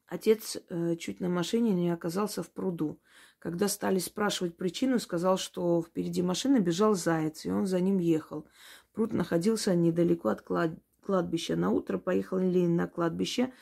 отец 0.07 0.57
э, 0.69 0.97
чуть 0.97 1.21
на 1.21 1.29
машине 1.29 1.73
не 1.73 1.91
оказался 1.91 2.43
в 2.43 2.51
пруду. 2.51 2.99
Когда 3.39 3.69
стали 3.69 3.99
спрашивать 4.01 4.57
причину, 4.57 4.99
сказал, 4.99 5.39
что 5.39 5.83
впереди 5.83 6.21
машины 6.21 6.59
бежал 6.59 6.95
заяц, 6.95 7.47
и 7.47 7.51
он 7.51 7.67
за 7.67 7.81
ним 7.81 7.99
ехал. 7.99 8.47
Пруд 8.93 9.13
находился 9.13 9.75
недалеко 9.75 10.29
от 10.29 10.43
клад... 10.43 10.73
кладбища. 11.07 11.57
На 11.57 11.71
утро 11.71 11.97
поехали 11.97 12.67
на 12.67 12.87
кладбище, 12.87 13.53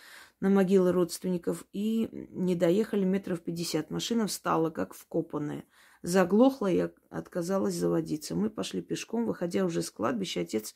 на 0.41 0.49
могилы 0.49 0.91
родственников, 0.91 1.65
и 1.73 2.09
не 2.31 2.57
доехали 2.57 3.05
метров 3.05 3.41
пятьдесят. 3.41 3.91
Машина 3.91 4.27
встала, 4.27 4.71
как 4.71 4.95
вкопанная. 4.95 5.65
Заглохла 6.03 6.71
и 6.71 6.89
отказалась 7.11 7.75
заводиться. 7.75 8.35
Мы 8.35 8.51
пошли 8.51 8.83
пешком, 8.83 9.27
выходя 9.27 9.65
уже 9.65 9.83
с 9.83 9.91
кладбища, 9.91 10.41
отец 10.41 10.75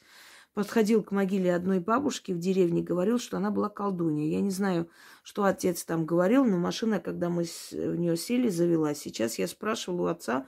подходил 0.55 1.03
к 1.03 1.13
могиле 1.13 1.55
одной 1.55 1.81
бабушки 1.81 2.33
в 2.33 2.39
деревне, 2.39 2.83
говорил, 2.83 3.19
что 3.19 3.37
она 3.37 3.51
была 3.51 3.69
колдунья. 3.69 4.29
Я 4.29 4.41
не 4.41 4.51
знаю, 4.51 4.89
что 5.23 5.45
отец 5.45 5.85
там 5.85 6.05
говорил, 6.05 6.45
но 6.45 6.59
машина, 6.59 7.01
когда 7.01 7.29
мы 7.31 7.45
в 7.45 7.97
нее 7.97 8.17
сели, 8.17 8.49
завелась. 8.49 8.99
Сейчас 8.99 9.39
я 9.39 9.47
спрашивала 9.47 10.03
у 10.03 10.07
отца, 10.07 10.47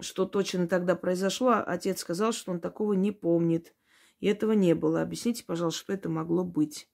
что 0.00 0.24
точно 0.24 0.66
тогда 0.68 0.96
произошло. 0.96 1.50
А 1.50 1.62
отец 1.62 2.00
сказал, 2.00 2.32
что 2.32 2.52
он 2.52 2.60
такого 2.60 2.94
не 2.94 3.12
помнит. 3.12 3.74
И 4.20 4.26
этого 4.26 4.52
не 4.52 4.74
было. 4.74 5.02
Объясните, 5.02 5.44
пожалуйста, 5.44 5.80
что 5.80 5.92
это 5.92 6.08
могло 6.08 6.44
быть. 6.44 6.88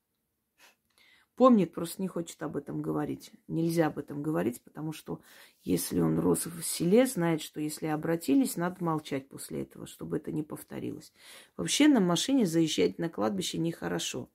Помнит, 1.36 1.74
просто 1.74 2.00
не 2.00 2.08
хочет 2.08 2.42
об 2.42 2.56
этом 2.56 2.80
говорить. 2.80 3.30
Нельзя 3.46 3.88
об 3.88 3.98
этом 3.98 4.22
говорить, 4.22 4.62
потому 4.62 4.92
что 4.92 5.20
если 5.62 6.00
он 6.00 6.18
рос 6.18 6.46
в 6.46 6.62
селе, 6.62 7.04
знает, 7.04 7.42
что 7.42 7.60
если 7.60 7.86
обратились, 7.86 8.56
надо 8.56 8.82
молчать 8.82 9.28
после 9.28 9.62
этого, 9.62 9.86
чтобы 9.86 10.16
это 10.16 10.32
не 10.32 10.42
повторилось. 10.42 11.12
Вообще 11.58 11.88
на 11.88 12.00
машине 12.00 12.46
заезжать 12.46 12.98
на 12.98 13.10
кладбище 13.10 13.58
нехорошо. 13.58 14.30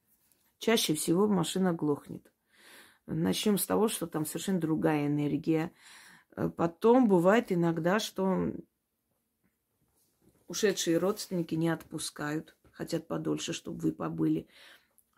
Чаще 0.60 0.94
всего 0.94 1.28
машина 1.28 1.74
глохнет. 1.74 2.32
Начнем 3.08 3.58
с 3.58 3.66
того, 3.66 3.88
что 3.88 4.06
там 4.06 4.28
совершенно 4.28 4.60
другая 4.60 5.08
энергия. 5.08 5.74
Э, 6.36 6.50
потом 6.50 7.10
бывает 7.10 7.52
иногда, 7.52 8.00
что 8.00 8.54
ушедшие 10.48 11.00
родственники 11.00 11.56
не 11.56 11.70
отпускают, 11.70 12.56
хотят 12.72 13.08
подольше, 13.08 13.54
чтобы 13.54 13.80
вы 13.80 13.92
побыли 13.92 14.48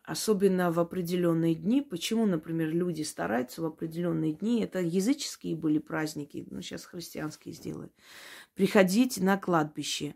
особенно 0.04 0.72
в 0.72 0.80
определенные 0.80 1.56
дни. 1.56 1.82
Почему, 1.82 2.26
например, 2.26 2.70
люди 2.70 3.01
стараются 3.04 3.62
в 3.62 3.66
определенные 3.66 4.34
дни, 4.34 4.62
это 4.62 4.80
языческие 4.80 5.56
были 5.56 5.80
праздники, 5.80 6.45
ну 6.51 6.62
сейчас 6.62 6.86
христианские 6.86 7.54
сделают, 7.54 7.93
приходить 8.54 9.18
на 9.18 9.38
кладбище. 9.38 10.16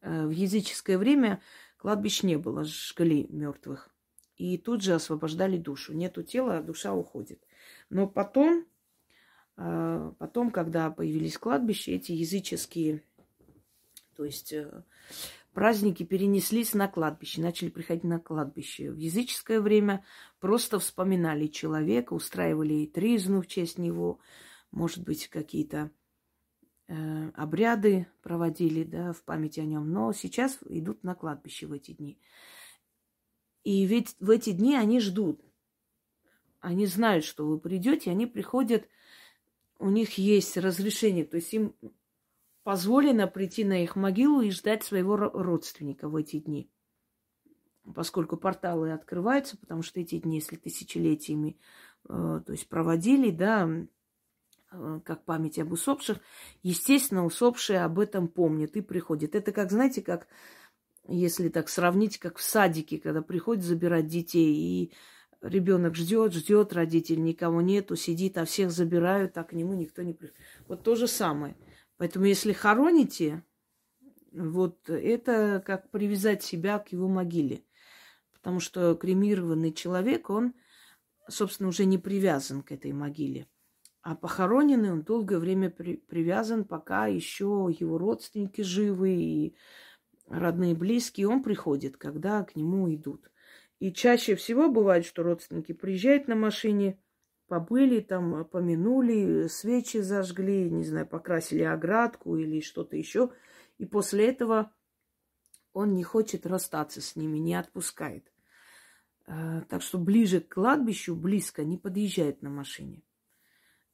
Э, 0.00 0.26
в 0.26 0.30
языческое 0.30 0.98
время 0.98 1.42
кладбищ 1.76 2.22
не 2.22 2.36
было, 2.36 2.64
жгли 2.64 3.26
мертвых. 3.28 3.90
И 4.36 4.58
тут 4.58 4.82
же 4.82 4.94
освобождали 4.94 5.58
душу. 5.58 5.92
Нету 5.92 6.22
тела, 6.22 6.58
а 6.58 6.62
душа 6.62 6.92
уходит. 6.92 7.40
Но 7.88 8.06
потом, 8.08 8.66
э, 9.56 10.12
потом, 10.18 10.50
когда 10.50 10.90
появились 10.90 11.38
кладбища, 11.38 11.92
эти 11.92 12.12
языческие, 12.12 13.02
то 14.16 14.24
есть 14.24 14.52
э, 14.52 14.82
праздники 15.54 16.02
перенеслись 16.02 16.74
на 16.74 16.88
кладбище, 16.88 17.40
начали 17.40 17.70
приходить 17.70 18.04
на 18.04 18.18
кладбище. 18.18 18.90
В 18.90 18.96
языческое 18.96 19.60
время 19.60 20.04
просто 20.40 20.78
вспоминали 20.78 21.46
человека, 21.46 22.12
устраивали 22.12 22.86
тризну 22.86 23.40
в 23.40 23.46
честь 23.46 23.78
него, 23.78 24.18
может 24.70 25.04
быть, 25.04 25.28
какие-то 25.28 25.90
э, 26.88 27.30
обряды 27.30 28.08
проводили 28.22 28.84
да, 28.84 29.12
в 29.12 29.22
память 29.22 29.58
о 29.58 29.64
нем. 29.64 29.90
Но 29.90 30.12
сейчас 30.12 30.58
идут 30.68 31.04
на 31.04 31.14
кладбище 31.14 31.66
в 31.66 31.72
эти 31.72 31.92
дни. 31.92 32.18
И 33.62 33.86
ведь 33.86 34.16
в 34.20 34.28
эти 34.30 34.50
дни 34.50 34.76
они 34.76 35.00
ждут. 35.00 35.40
Они 36.60 36.86
знают, 36.86 37.24
что 37.24 37.46
вы 37.46 37.58
придете, 37.58 38.10
они 38.10 38.26
приходят, 38.26 38.88
у 39.78 39.90
них 39.90 40.18
есть 40.18 40.56
разрешение, 40.56 41.24
то 41.24 41.36
есть 41.36 41.52
им 41.52 41.74
позволено 42.64 43.28
прийти 43.28 43.62
на 43.62 43.82
их 43.82 43.94
могилу 43.94 44.40
и 44.40 44.50
ждать 44.50 44.82
своего 44.82 45.16
родственника 45.16 46.08
в 46.08 46.16
эти 46.16 46.40
дни. 46.40 46.70
Поскольку 47.94 48.38
порталы 48.38 48.92
открываются, 48.92 49.58
потому 49.58 49.82
что 49.82 50.00
эти 50.00 50.18
дни, 50.18 50.36
если 50.36 50.56
тысячелетиями 50.56 51.58
э, 52.08 52.40
то 52.44 52.52
есть 52.52 52.66
проводили, 52.68 53.30
да, 53.30 53.68
э, 54.72 55.00
как 55.04 55.26
память 55.26 55.58
об 55.58 55.72
усопших, 55.72 56.18
естественно, 56.62 57.26
усопшие 57.26 57.84
об 57.84 57.98
этом 57.98 58.28
помнят 58.28 58.74
и 58.76 58.80
приходят. 58.80 59.34
Это 59.34 59.52
как, 59.52 59.70
знаете, 59.70 60.00
как, 60.00 60.26
если 61.06 61.50
так 61.50 61.68
сравнить, 61.68 62.16
как 62.16 62.38
в 62.38 62.42
садике, 62.42 62.98
когда 62.98 63.20
приходят 63.20 63.62
забирать 63.62 64.06
детей, 64.06 64.54
и 64.54 64.92
ребенок 65.42 65.94
ждет, 65.94 66.32
ждет, 66.32 66.72
родитель 66.72 67.22
никого 67.22 67.60
нету, 67.60 67.96
сидит, 67.96 68.38
а 68.38 68.46
всех 68.46 68.70
забирают, 68.70 69.36
а 69.36 69.44
к 69.44 69.52
нему 69.52 69.74
никто 69.74 70.00
не 70.00 70.14
приходит. 70.14 70.40
Вот 70.66 70.82
то 70.82 70.94
же 70.94 71.06
самое– 71.06 71.54
Поэтому 72.04 72.26
если 72.26 72.52
хороните, 72.52 73.42
вот 74.30 74.90
это 74.90 75.62
как 75.64 75.90
привязать 75.90 76.42
себя 76.42 76.78
к 76.78 76.92
его 76.92 77.08
могиле. 77.08 77.64
Потому 78.34 78.60
что 78.60 78.94
кремированный 78.94 79.72
человек, 79.72 80.28
он, 80.28 80.52
собственно, 81.30 81.70
уже 81.70 81.86
не 81.86 81.96
привязан 81.96 82.60
к 82.60 82.72
этой 82.72 82.92
могиле. 82.92 83.48
А 84.02 84.14
похороненный 84.14 84.92
он 84.92 85.00
долгое 85.00 85.38
время 85.38 85.70
при, 85.70 85.96
привязан, 85.96 86.66
пока 86.66 87.06
еще 87.06 87.74
его 87.78 87.96
родственники 87.96 88.60
живы 88.60 89.14
и 89.14 89.56
родные 90.28 90.74
близкие. 90.74 91.26
Он 91.26 91.42
приходит, 91.42 91.96
когда 91.96 92.44
к 92.44 92.54
нему 92.54 92.94
идут. 92.94 93.30
И 93.78 93.94
чаще 93.94 94.34
всего 94.34 94.68
бывает, 94.68 95.06
что 95.06 95.22
родственники 95.22 95.72
приезжают 95.72 96.28
на 96.28 96.34
машине, 96.34 96.98
побыли 97.54 98.00
там, 98.00 98.44
помянули, 98.46 99.46
свечи 99.46 99.98
зажгли, 99.98 100.68
не 100.68 100.82
знаю, 100.82 101.06
покрасили 101.06 101.62
оградку 101.62 102.36
или 102.36 102.60
что-то 102.60 102.96
еще. 102.96 103.30
И 103.78 103.86
после 103.86 104.28
этого 104.28 104.72
он 105.72 105.94
не 105.94 106.02
хочет 106.02 106.46
расстаться 106.46 107.00
с 107.00 107.14
ними, 107.14 107.38
не 107.38 107.54
отпускает. 107.54 108.32
Э, 109.28 109.62
так 109.68 109.82
что 109.82 109.98
ближе 109.98 110.40
к 110.40 110.52
кладбищу, 110.52 111.14
близко, 111.14 111.62
не 111.62 111.78
подъезжает 111.78 112.42
на 112.42 112.50
машине. 112.50 113.04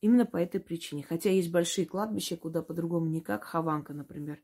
Именно 0.01 0.25
по 0.25 0.39
этой 0.39 0.59
причине. 0.59 1.05
Хотя 1.07 1.29
есть 1.29 1.51
большие 1.51 1.87
кладбища, 1.87 2.39
куда 2.39 2.63
по-другому 2.63 3.11
никак. 3.11 3.45
Хованка, 3.45 3.93
например. 3.93 4.41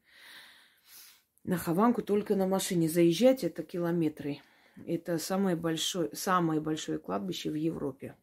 На 1.42 1.56
Хованку 1.56 2.02
только 2.02 2.36
на 2.36 2.46
машине 2.46 2.86
заезжать 2.86 3.44
это 3.44 3.62
километры. 3.62 4.42
Это 4.86 5.16
самое 5.16 5.56
большое, 5.56 6.14
самое 6.14 6.60
большое 6.60 6.98
кладбище 6.98 7.50
в 7.50 7.54
Европе 7.54 8.14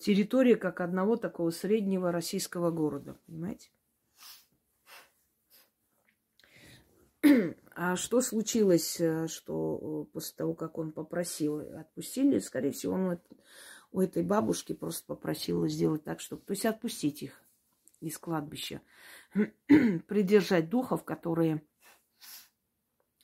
территория 0.00 0.56
как 0.56 0.80
одного 0.80 1.16
такого 1.16 1.50
среднего 1.50 2.10
российского 2.10 2.70
города, 2.70 3.16
понимаете? 3.26 3.70
А 7.72 7.96
что 7.96 8.20
случилось, 8.20 9.00
э, 9.00 9.26
что 9.28 10.06
э, 10.08 10.12
после 10.12 10.36
того, 10.36 10.54
как 10.54 10.76
он 10.78 10.92
попросил, 10.92 11.60
отпустили, 11.78 12.38
скорее 12.38 12.72
всего, 12.72 12.94
он 12.94 13.20
у 13.92 14.00
этой 14.00 14.22
бабушки 14.22 14.72
просто 14.72 15.06
попросил 15.06 15.66
сделать 15.66 16.04
так, 16.04 16.20
чтобы... 16.20 16.42
То 16.42 16.52
есть 16.52 16.66
отпустить 16.66 17.22
их 17.22 17.42
из 18.00 18.18
кладбища. 18.18 18.82
Придержать 19.66 20.68
духов, 20.68 21.04
которые 21.04 21.62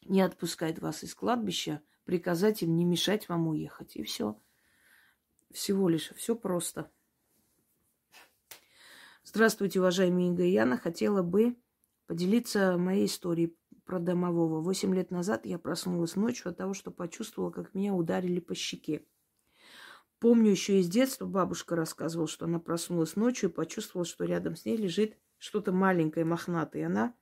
не 0.02 0.20
отпускают 0.20 0.78
вас 0.78 1.02
из 1.02 1.14
кладбища, 1.14 1.82
приказать 2.04 2.62
им 2.62 2.76
не 2.76 2.84
мешать 2.84 3.28
вам 3.28 3.48
уехать. 3.48 3.96
И 3.96 4.02
все. 4.02 4.40
Всего 5.52 5.88
лишь. 5.88 6.12
Все 6.16 6.34
просто. 6.34 6.90
Здравствуйте, 9.24 9.80
уважаемые 9.80 10.28
Инга 10.28 10.44
Яна. 10.44 10.78
Хотела 10.78 11.22
бы 11.22 11.56
поделиться 12.06 12.78
моей 12.78 13.06
историей 13.06 13.56
про 13.84 13.98
домового. 13.98 14.60
Восемь 14.60 14.94
лет 14.94 15.10
назад 15.10 15.46
я 15.46 15.58
проснулась 15.58 16.16
ночью 16.16 16.50
от 16.50 16.58
того, 16.58 16.74
что 16.74 16.90
почувствовала, 16.90 17.50
как 17.50 17.74
меня 17.74 17.94
ударили 17.94 18.40
по 18.40 18.54
щеке. 18.54 19.06
Помню 20.18 20.50
еще 20.50 20.80
из 20.80 20.88
детства, 20.88 21.26
бабушка 21.26 21.76
рассказывала, 21.76 22.26
что 22.26 22.46
она 22.46 22.58
проснулась 22.58 23.16
ночью 23.16 23.50
и 23.50 23.52
почувствовала, 23.52 24.06
что 24.06 24.24
рядом 24.24 24.56
с 24.56 24.64
ней 24.64 24.76
лежит 24.76 25.18
что-то 25.38 25.72
маленькое, 25.72 26.24
мохнатое. 26.24 26.82
И 26.82 26.86
она 26.86 27.14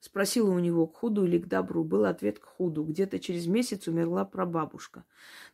Спросила 0.00 0.50
у 0.50 0.58
него, 0.58 0.86
к 0.86 0.96
худу 0.96 1.24
или 1.24 1.38
к 1.38 1.46
добру. 1.46 1.82
Был 1.82 2.04
ответ 2.04 2.38
к 2.38 2.44
худу. 2.44 2.84
Где-то 2.84 3.18
через 3.18 3.46
месяц 3.46 3.88
умерла 3.88 4.24
прабабушка. 4.24 5.04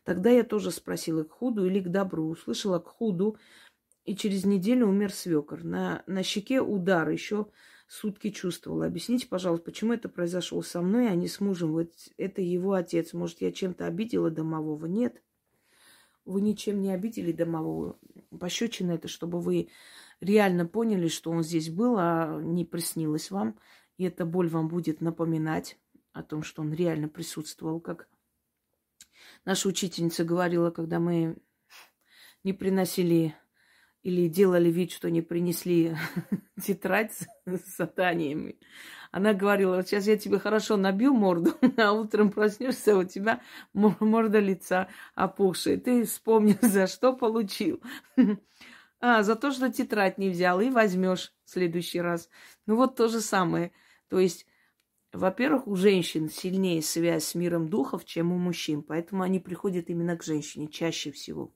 Тогда 0.03 0.29
я 0.29 0.43
тоже 0.43 0.71
спросила, 0.71 1.23
к 1.23 1.31
худу 1.31 1.65
или 1.65 1.79
к 1.79 1.89
добру. 1.89 2.27
Услышала 2.27 2.79
к 2.79 2.87
худу, 2.87 3.37
и 4.05 4.15
через 4.15 4.45
неделю 4.45 4.87
умер 4.89 5.13
свекор. 5.13 5.63
На, 5.63 6.03
на 6.07 6.23
щеке 6.23 6.61
удар, 6.61 7.09
еще 7.09 7.47
сутки 7.87 8.31
чувствовала. 8.31 8.85
Объясните, 8.85 9.27
пожалуйста, 9.27 9.65
почему 9.65 9.93
это 9.93 10.09
произошло 10.09 10.61
со 10.61 10.81
мной, 10.81 11.09
а 11.09 11.15
не 11.15 11.27
с 11.27 11.39
мужем? 11.39 11.71
Вот 11.71 11.91
это 12.17 12.41
его 12.41 12.73
отец. 12.73 13.13
Может, 13.13 13.41
я 13.41 13.51
чем-то 13.51 13.85
обидела 13.85 14.29
домового? 14.29 14.85
Нет. 14.85 15.21
Вы 16.25 16.41
ничем 16.41 16.81
не 16.81 16.91
обидели 16.91 17.31
домового. 17.31 17.97
Пощечина 18.37 18.93
это, 18.93 19.07
чтобы 19.07 19.39
вы 19.39 19.69
реально 20.21 20.65
поняли, 20.65 21.07
что 21.07 21.31
он 21.31 21.43
здесь 21.43 21.69
был, 21.69 21.95
а 21.97 22.41
не 22.41 22.65
приснилось 22.65 23.31
вам. 23.31 23.57
И 24.03 24.05
эта 24.05 24.25
боль 24.25 24.49
вам 24.49 24.67
будет 24.67 24.99
напоминать 24.99 25.77
о 26.11 26.23
том, 26.23 26.43
что 26.43 26.61
он 26.61 26.73
реально 26.73 27.07
присутствовал, 27.07 27.79
как 27.79 28.09
наша 29.45 29.69
учительница 29.69 30.25
говорила, 30.25 30.71
когда 30.71 30.99
мы 30.99 31.37
не 32.43 32.51
приносили 32.51 33.33
или 34.01 34.27
делали 34.27 34.69
вид, 34.69 34.91
что 34.91 35.09
не 35.09 35.21
принесли 35.21 35.95
тетрадь 36.61 37.13
с 37.45 37.77
заданиями. 37.77 38.59
Она 39.13 39.33
говорила, 39.33 39.77
вот 39.77 39.87
сейчас 39.87 40.05
я 40.05 40.17
тебе 40.17 40.37
хорошо 40.37 40.75
набью 40.75 41.13
морду, 41.13 41.53
а 41.77 41.93
утром 41.93 42.29
проснешься, 42.29 42.97
у 42.97 43.05
тебя 43.05 43.41
морда 43.71 44.39
лица 44.39 44.89
опухшая. 45.15 45.77
Ты 45.77 46.03
вспомнил, 46.03 46.57
за 46.61 46.87
что 46.87 47.13
получил. 47.13 47.81
А, 48.99 49.23
за 49.23 49.37
то, 49.37 49.51
что 49.51 49.71
тетрадь 49.71 50.17
не 50.17 50.29
взял, 50.29 50.59
и 50.59 50.69
возьмешь 50.69 51.31
в 51.45 51.51
следующий 51.51 52.01
раз. 52.01 52.29
Ну 52.65 52.75
вот 52.75 52.97
то 52.97 53.07
же 53.07 53.21
самое. 53.21 53.71
То 54.13 54.19
есть, 54.19 54.45
во-первых, 55.11 55.65
у 55.65 55.75
женщин 55.75 56.29
сильнее 56.29 56.83
связь 56.83 57.23
с 57.23 57.33
миром 57.33 57.67
духов, 57.67 58.05
чем 58.05 58.31
у 58.31 58.37
мужчин. 58.37 58.83
Поэтому 58.83 59.23
они 59.23 59.39
приходят 59.39 59.89
именно 59.89 60.15
к 60.15 60.23
женщине 60.23 60.67
чаще 60.67 61.11
всего. 61.11 61.51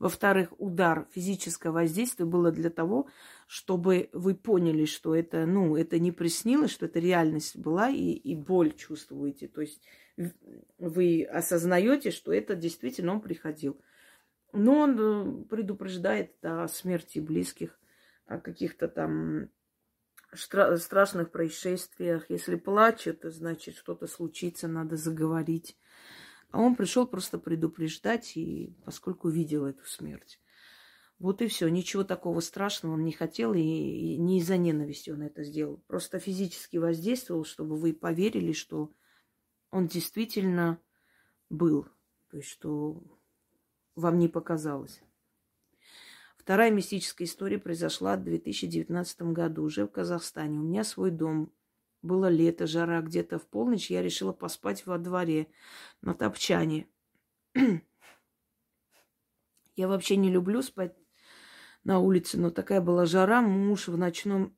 Во-вторых, 0.00 0.52
удар, 0.58 1.06
физическое 1.12 1.70
воздействие 1.70 2.26
было 2.26 2.50
для 2.50 2.70
того, 2.70 3.08
чтобы 3.46 4.10
вы 4.12 4.34
поняли, 4.34 4.84
что 4.84 5.14
это, 5.14 5.46
ну, 5.46 5.76
это 5.76 6.00
не 6.00 6.10
приснилось, 6.10 6.72
что 6.72 6.86
это 6.86 6.98
реальность 6.98 7.56
была, 7.56 7.88
и, 7.88 8.14
и 8.14 8.34
боль 8.34 8.72
чувствуете. 8.72 9.46
То 9.46 9.60
есть 9.60 9.80
вы 10.76 11.22
осознаете, 11.22 12.10
что 12.10 12.32
это 12.32 12.56
действительно 12.56 13.12
он 13.12 13.20
приходил. 13.20 13.80
Но 14.52 14.80
он 14.80 14.98
э, 14.98 15.44
предупреждает 15.44 16.32
о 16.44 16.66
смерти 16.66 17.20
близких, 17.20 17.78
о 18.26 18.38
каких-то 18.40 18.88
там 18.88 19.50
страшных 20.34 21.30
происшествиях. 21.30 22.30
Если 22.30 22.56
плачет, 22.56 23.20
значит 23.24 23.76
что-то 23.76 24.06
случится, 24.06 24.68
надо 24.68 24.96
заговорить. 24.96 25.76
А 26.50 26.60
он 26.60 26.74
пришел 26.74 27.06
просто 27.06 27.38
предупреждать, 27.38 28.36
и 28.36 28.74
поскольку 28.84 29.28
видел 29.28 29.66
эту 29.66 29.84
смерть. 29.84 30.40
Вот 31.18 31.42
и 31.42 31.48
все. 31.48 31.68
Ничего 31.68 32.02
такого 32.02 32.40
страшного 32.40 32.94
он 32.94 33.04
не 33.04 33.12
хотел, 33.12 33.52
и, 33.52 33.60
и 33.60 34.16
не 34.16 34.38
из-за 34.38 34.56
ненависти 34.56 35.10
он 35.10 35.22
это 35.22 35.44
сделал. 35.44 35.82
Просто 35.86 36.18
физически 36.18 36.78
воздействовал, 36.78 37.44
чтобы 37.44 37.76
вы 37.76 37.92
поверили, 37.92 38.52
что 38.52 38.90
он 39.70 39.86
действительно 39.86 40.80
был. 41.50 41.86
То 42.30 42.38
есть, 42.38 42.48
что 42.48 43.02
вам 43.94 44.18
не 44.18 44.28
показалось. 44.28 45.02
Вторая 46.50 46.72
мистическая 46.72 47.26
история 47.26 47.60
произошла 47.60 48.16
в 48.16 48.24
2019 48.24 49.22
году, 49.22 49.62
уже 49.62 49.86
в 49.86 49.92
Казахстане. 49.92 50.58
У 50.58 50.62
меня 50.62 50.82
свой 50.82 51.12
дом. 51.12 51.52
Было 52.02 52.26
лето, 52.26 52.66
жара, 52.66 53.02
где-то 53.02 53.38
в 53.38 53.46
полночь 53.46 53.88
я 53.88 54.02
решила 54.02 54.32
поспать 54.32 54.84
во 54.84 54.98
дворе 54.98 55.46
на 56.02 56.12
топчане. 56.12 56.88
я 59.76 59.86
вообще 59.86 60.16
не 60.16 60.28
люблю 60.28 60.60
спать 60.62 60.96
на 61.84 62.00
улице, 62.00 62.36
но 62.36 62.50
такая 62.50 62.80
была 62.80 63.06
жара. 63.06 63.42
Муж 63.42 63.86
в 63.86 63.96
ночном, 63.96 64.52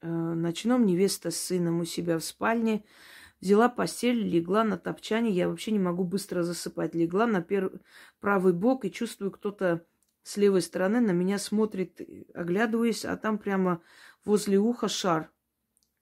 э, 0.00 0.08
ночном 0.08 0.86
невеста 0.86 1.30
с 1.30 1.36
сыном 1.36 1.78
у 1.78 1.84
себя 1.84 2.18
в 2.18 2.24
спальне– 2.24 2.84
Взяла 3.40 3.68
постель, 3.68 4.20
легла 4.20 4.64
на 4.64 4.76
топчане. 4.76 5.30
Я 5.30 5.48
вообще 5.48 5.70
не 5.70 5.78
могу 5.78 6.02
быстро 6.02 6.42
засыпать. 6.42 6.96
Легла 6.96 7.24
на 7.24 7.40
пер... 7.40 7.80
правый 8.18 8.52
бок 8.52 8.84
и 8.84 8.90
чувствую, 8.90 9.30
кто-то 9.30 9.86
с 10.22 10.36
левой 10.36 10.62
стороны 10.62 11.00
на 11.00 11.12
меня 11.12 11.38
смотрит, 11.38 12.00
оглядываясь, 12.34 13.04
а 13.04 13.16
там 13.16 13.38
прямо 13.38 13.82
возле 14.24 14.58
уха 14.58 14.88
шар, 14.88 15.30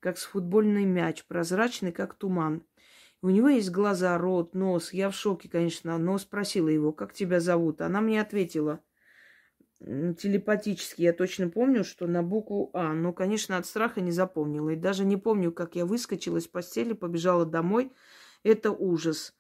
как 0.01 0.19
с 0.19 0.25
футбольный 0.25 0.85
мяч, 0.85 1.25
прозрачный, 1.25 1.93
как 1.93 2.15
туман. 2.15 2.65
У 3.23 3.31
него 3.31 3.49
есть 3.49 3.71
глаза, 3.71 4.17
рот, 4.19 4.55
нос. 4.55 4.93
Я 4.93 5.11
в 5.11 5.15
шоке, 5.15 5.49
конечно, 5.49 5.97
но 5.99 6.19
спросила 6.19 6.69
его, 6.69 6.93
как 6.93 7.13
тебя 7.13 7.41
зовут. 7.41 7.81
Она 7.81 8.01
мне 8.01 8.21
ответила– 8.21 8.81
телепатически. 9.81 11.03
Я 11.03 11.13
точно 11.13 11.49
помню, 11.49 11.85
что 11.85 12.07
на 12.07 12.23
букву 12.23 12.71
А. 12.73 12.93
Но, 12.93 13.13
конечно, 13.13 13.57
от 13.57 13.67
страха 13.67 14.01
не 14.01 14.11
запомнила. 14.11 14.71
И 14.71 14.77
даже 14.77 15.05
не 15.05 15.17
помню, 15.17 15.53
как 15.53 15.77
я 15.77 15.87
выскочила 15.87 16.39
из 16.39 16.47
постели, 16.47 16.93
побежала 16.93 17.45
домой. 17.45 17.93
Это 18.43 18.71
ужас. 18.71 19.35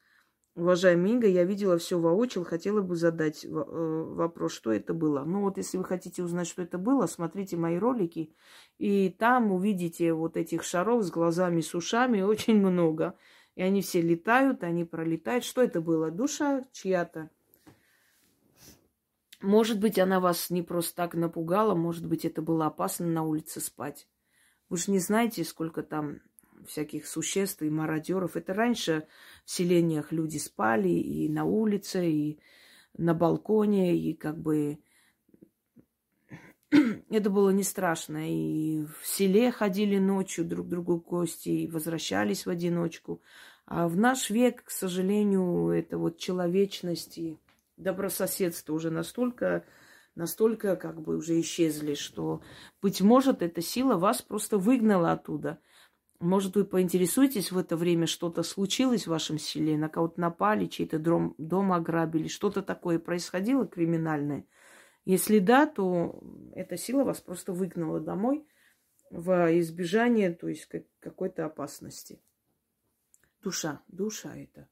Уважаемый 0.57 1.11
Инга, 1.11 1.27
я 1.27 1.45
видела 1.45 1.77
все 1.77 1.99
воочию, 1.99 2.43
хотела 2.43 2.81
бы 2.81 2.97
задать 2.97 3.45
э, 3.45 3.49
вопрос, 3.49 4.55
что 4.55 4.73
это 4.73 4.95
было. 4.95 5.23
Ну 5.23 5.43
вот, 5.43 5.59
если 5.59 5.77
вы 5.77 5.85
хотите 5.85 6.23
узнать, 6.23 6.49
что 6.49 6.63
это 6.63 6.79
было, 6.79 7.07
смотрите 7.07 7.59
мои 7.59 7.77
ролики, 7.77 8.35
и 8.79 9.11
там 9.11 9.53
увидите 9.53 10.15
вот 10.15 10.39
этих 10.39 10.65
шаров 10.65 11.05
с 11.05 11.11
глазами, 11.11 11.61
с 11.61 11.75
ушами 11.75 12.23
очень 12.23 12.57
много. 12.57 13.19
И 13.55 13.61
они 13.61 13.83
все 13.83 14.01
летают, 14.01 14.65
они 14.65 14.87
пролетают. 14.87 15.45
Что 15.45 15.63
это 15.63 15.83
было? 15.83 16.11
Душа 16.11 16.65
чья-то? 16.73 17.29
Может 19.43 19.79
быть, 19.79 19.99
она 19.99 20.21
вас 20.21 20.49
не 20.49 20.63
просто 20.63 20.97
так 20.97 21.15
напугала, 21.15 21.75
может 21.75 22.07
быть, 22.07 22.25
это 22.25 22.41
было 22.41 22.65
опасно 22.65 23.07
на 23.07 23.25
улице 23.25 23.61
спать. 23.61 24.09
Вы 24.71 24.79
же 24.79 24.91
не 24.91 25.01
знаете, 25.01 25.45
сколько 25.45 25.83
там 25.83 26.21
всяких 26.67 27.07
существ 27.07 27.63
и 27.63 27.71
мародеров. 27.71 28.37
Это 28.37 28.55
раньше 28.55 29.07
в 29.45 29.51
селениях 29.51 30.13
люди 30.13 30.39
спали 30.39 30.89
и 30.89 31.29
на 31.29 31.45
улице, 31.45 32.11
и 32.11 32.39
на 32.97 33.15
балконе, 33.15 33.97
и 33.97 34.15
как 34.15 34.39
бы 34.39 34.79
это 37.11 37.31
было 37.31 37.51
не 37.51 37.63
страшно. 37.63 38.31
И 38.31 38.85
в 38.85 39.07
селе 39.07 39.51
ходили 39.51 39.99
ночью 39.99 40.45
друг 40.45 40.67
к 40.67 40.71
другу 40.71 40.99
гости, 40.99 41.49
и 41.49 41.69
возвращались 41.69 42.47
в 42.47 42.51
одиночку. 42.51 43.23
А 43.67 43.89
в 43.89 43.97
наш 43.97 44.31
век, 44.31 44.65
к 44.65 44.71
сожалению, 44.71 45.71
это 45.71 45.99
вот 45.99 46.19
человечность 46.19 47.19
и 47.19 47.39
добрососедство 47.77 48.73
уже 48.75 48.91
настолько, 48.91 49.65
настолько 50.15 50.77
как 50.77 51.01
бы 51.01 51.17
уже 51.17 51.41
исчезли, 51.41 51.95
что, 51.95 52.43
быть 52.81 53.01
может, 53.01 53.43
эта 53.43 53.61
сила 53.61 53.97
вас 53.97 54.23
просто 54.23 54.59
выгнала 54.59 55.13
оттуда. 55.13 55.59
Может, 56.19 56.57
вы 56.57 56.65
поинтересуетесь 56.65 57.53
в 57.53 57.59
это 57.59 57.77
время, 57.77 58.07
что-то 58.07 58.43
случилось 58.43 59.07
в 59.07 59.11
вашем 59.11 59.39
селе, 59.39 59.77
на 59.77 59.89
кого-то 59.89 60.21
напали, 60.21 60.67
чей-то 60.67 60.99
дом, 60.99 61.35
дом 61.37 61.73
ограбили, 61.73 62.29
что-то 62.29 62.63
такое 62.63 62.99
происходило 62.99 63.67
криминальное. 63.67 64.47
Если 65.05 65.39
да, 65.39 65.67
то 65.67 66.21
эта 66.55 66.77
сила 66.77 67.05
вас 67.05 67.21
просто 67.21 67.53
выгнала 67.53 68.01
домой 68.01 68.47
в 69.11 69.59
избежание, 69.61 70.33
то 70.33 70.49
есть 70.49 70.69
какой-то 71.01 71.45
опасности. 71.45 72.21
Душа, 73.43 73.83
душа 73.87 74.35
это. 74.37 74.69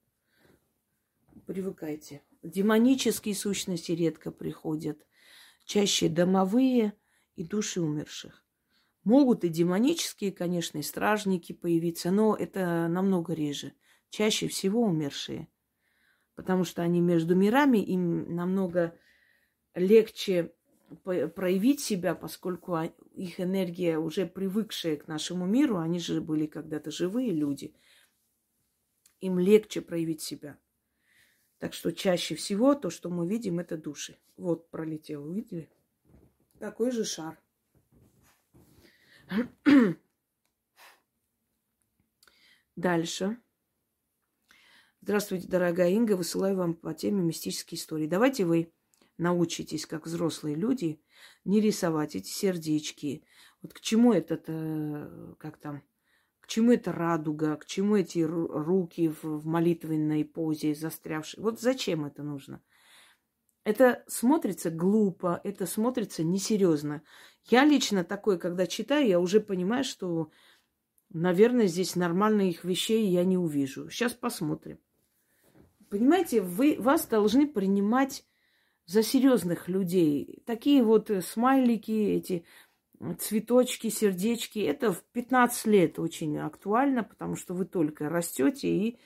Привыкайте. 1.47 2.23
Демонические 2.43 3.35
сущности 3.35 3.93
редко 3.93 4.31
приходят. 4.31 5.07
Чаще 5.65 6.09
домовые 6.09 6.95
и 7.37 7.45
души 7.45 7.81
умерших. 7.81 8.44
Могут 9.05 9.45
и 9.45 9.49
демонические, 9.49 10.33
конечно, 10.33 10.79
и 10.79 10.83
стражники 10.83 11.53
появиться, 11.53 12.11
но 12.11 12.35
это 12.35 12.89
намного 12.89 13.35
реже. 13.35 13.75
Чаще 14.09 14.49
всего 14.49 14.83
умершие. 14.83 15.49
Потому 16.35 16.65
что 16.65 16.83
они 16.83 17.01
между 17.01 17.37
мирами, 17.37 17.79
им 17.79 18.35
намного 18.35 18.99
легче 19.75 20.55
проявить 21.03 21.81
себя, 21.81 22.15
поскольку 22.15 22.79
их 23.15 23.41
энергия 23.41 23.99
уже 23.99 24.27
привыкшая 24.27 24.97
к 24.97 25.07
нашему 25.07 25.47
миру, 25.47 25.79
они 25.79 25.99
же 25.99 26.21
были 26.21 26.47
когда-то 26.47 26.91
живые 26.91 27.31
люди, 27.33 27.75
им 29.21 29.39
легче 29.39 29.81
проявить 29.81 30.23
себя. 30.23 30.59
Так 31.59 31.75
что 31.75 31.93
чаще 31.93 32.35
всего 32.35 32.75
то, 32.75 32.91
что 32.91 33.11
мы 33.11 33.29
видим, 33.29 33.59
это 33.59 33.77
души. 33.77 34.19
Вот 34.37 34.71
пролетел, 34.71 35.25
увидели? 35.27 35.71
Такой 36.59 36.91
же 36.91 37.05
шар. 37.05 37.44
Дальше. 42.77 43.39
Здравствуйте, 45.01 45.49
дорогая 45.49 45.91
Инга. 45.91 46.17
Высылаю 46.17 46.57
вам 46.57 46.75
по 46.75 46.95
теме 46.95 47.23
мистические 47.23 47.79
истории. 47.79 48.07
Давайте 48.07 48.45
вы 48.45 48.73
научитесь, 49.19 49.87
как 49.87 50.07
взрослые 50.07 50.57
люди, 50.57 51.01
не 51.45 51.61
рисовать 51.61 52.17
эти 52.17 52.29
сердечки. 52.29 53.25
Вот 53.63 53.73
к 53.75 53.81
чему 53.81 54.13
этот, 54.13 54.45
э, 54.49 55.35
как 55.39 55.59
там, 55.59 55.83
К 56.41 56.47
чему 56.47 56.73
эта 56.73 56.93
радуга? 56.93 57.57
К 57.57 57.65
чему 57.65 57.97
эти 57.97 58.19
руки 58.19 59.09
в 59.23 59.47
молитвенной 59.47 60.27
позе 60.27 60.75
застрявшие? 60.75 61.43
Вот 61.43 61.59
зачем 61.59 62.05
это 62.05 62.23
нужно? 62.23 62.63
Это 63.65 64.05
смотрится 64.09 64.71
глупо, 64.71 65.41
это 65.43 65.67
смотрится 65.67 66.23
несерьезно. 66.23 67.03
Я 67.47 67.65
лично 67.65 68.05
такое, 68.05 68.39
когда 68.39 68.67
читаю, 68.67 69.07
я 69.07 69.21
уже 69.21 69.41
понимаю, 69.41 69.85
что, 69.85 70.31
наверное, 71.11 71.67
здесь 71.67 71.95
нормальных 71.95 72.65
вещей 72.65 73.07
я 73.09 73.25
не 73.25 73.37
увижу. 73.37 73.91
Сейчас 73.91 74.15
посмотрим. 74.15 74.79
Понимаете, 75.91 76.41
вы, 76.41 76.77
вас 76.79 77.07
должны 77.07 77.47
принимать 77.47 78.25
за 78.87 79.03
серьезных 79.03 79.69
людей. 79.69 80.43
Такие 80.47 80.83
вот 80.83 81.11
смайлики, 81.23 81.93
эти 81.93 82.45
цветочки, 83.19 83.89
сердечки, 83.89 84.59
это 84.59 84.93
в 84.93 85.03
15 85.13 85.67
лет 85.67 85.99
очень 85.99 86.39
актуально, 86.39 87.05
потому 87.05 87.37
что 87.37 87.55
вы 87.55 87.67
только 87.67 88.09
растете 88.09 88.69
и 88.69 88.99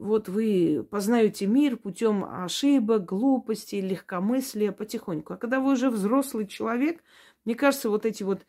вот 0.00 0.28
вы 0.28 0.86
познаете 0.90 1.46
мир 1.46 1.76
путем 1.76 2.24
ошибок, 2.24 3.04
глупостей, 3.04 3.82
легкомыслия 3.82 4.72
потихоньку. 4.72 5.34
А 5.34 5.36
когда 5.36 5.60
вы 5.60 5.72
уже 5.72 5.90
взрослый 5.90 6.46
человек, 6.46 7.02
мне 7.44 7.54
кажется, 7.54 7.90
вот 7.90 8.06
эти 8.06 8.22
вот 8.22 8.46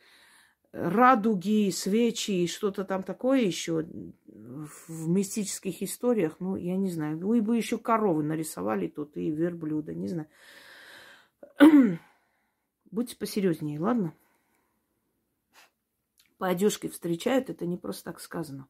радуги, 0.71 1.69
свечи 1.71 2.31
и 2.31 2.47
что-то 2.47 2.83
там 2.85 3.03
такое 3.03 3.41
еще 3.41 3.85
в 4.25 5.07
мистических 5.09 5.81
историях, 5.83 6.37
ну, 6.39 6.55
я 6.55 6.77
не 6.77 6.89
знаю, 6.89 7.17
вы 7.17 7.41
бы 7.41 7.57
еще 7.57 7.77
коровы 7.77 8.23
нарисовали 8.23 8.87
тут 8.87 9.17
и 9.17 9.29
верблюда, 9.29 9.93
не 9.93 10.07
знаю. 10.07 10.29
Будьте 12.91 13.15
посерьезнее, 13.15 13.79
ладно? 13.79 14.13
По 16.37 16.47
одежке 16.47 16.89
встречают, 16.89 17.49
это 17.49 17.65
не 17.65 17.77
просто 17.77 18.05
так 18.05 18.19
сказано. 18.19 18.67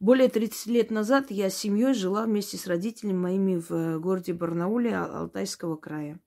Более 0.00 0.28
30 0.28 0.66
лет 0.66 0.90
назад 0.90 1.30
я 1.30 1.50
с 1.50 1.56
семьей 1.56 1.94
жила 1.94 2.24
вместе 2.24 2.56
с 2.56 2.66
родителями 2.66 3.16
моими 3.16 3.56
в 3.56 3.70
э, 3.72 3.98
городе 3.98 4.32
Барнауле 4.32 4.96
Алтайского 4.96 5.76
края. 5.76 6.18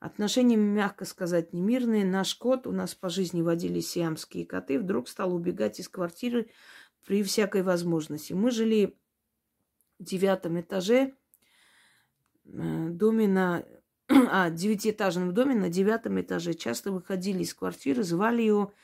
Отношения, 0.00 0.56
мягко 0.56 1.04
сказать, 1.04 1.52
немирные. 1.52 2.04
Наш 2.04 2.34
кот, 2.34 2.66
у 2.66 2.72
нас 2.72 2.94
по 2.94 3.08
жизни 3.08 3.42
водили 3.42 3.80
сиамские 3.80 4.46
коты, 4.46 4.78
вдруг 4.78 5.08
стал 5.08 5.34
убегать 5.34 5.80
из 5.80 5.88
квартиры 5.88 6.50
при 7.06 7.22
всякой 7.22 7.62
возможности. 7.62 8.32
Мы 8.32 8.50
жили 8.50 8.96
в 9.98 10.04
девятом 10.04 10.60
этаже, 10.60 11.14
э, 12.44 12.88
доме 12.90 13.28
на... 13.28 13.64
А, 14.08 14.50
девятиэтажном 14.50 15.32
доме 15.32 15.54
на 15.54 15.70
девятом 15.70 16.20
этаже. 16.20 16.52
Часто 16.52 16.92
выходили 16.92 17.42
из 17.42 17.54
квартиры, 17.54 18.02
звали 18.02 18.42
его 18.42 18.74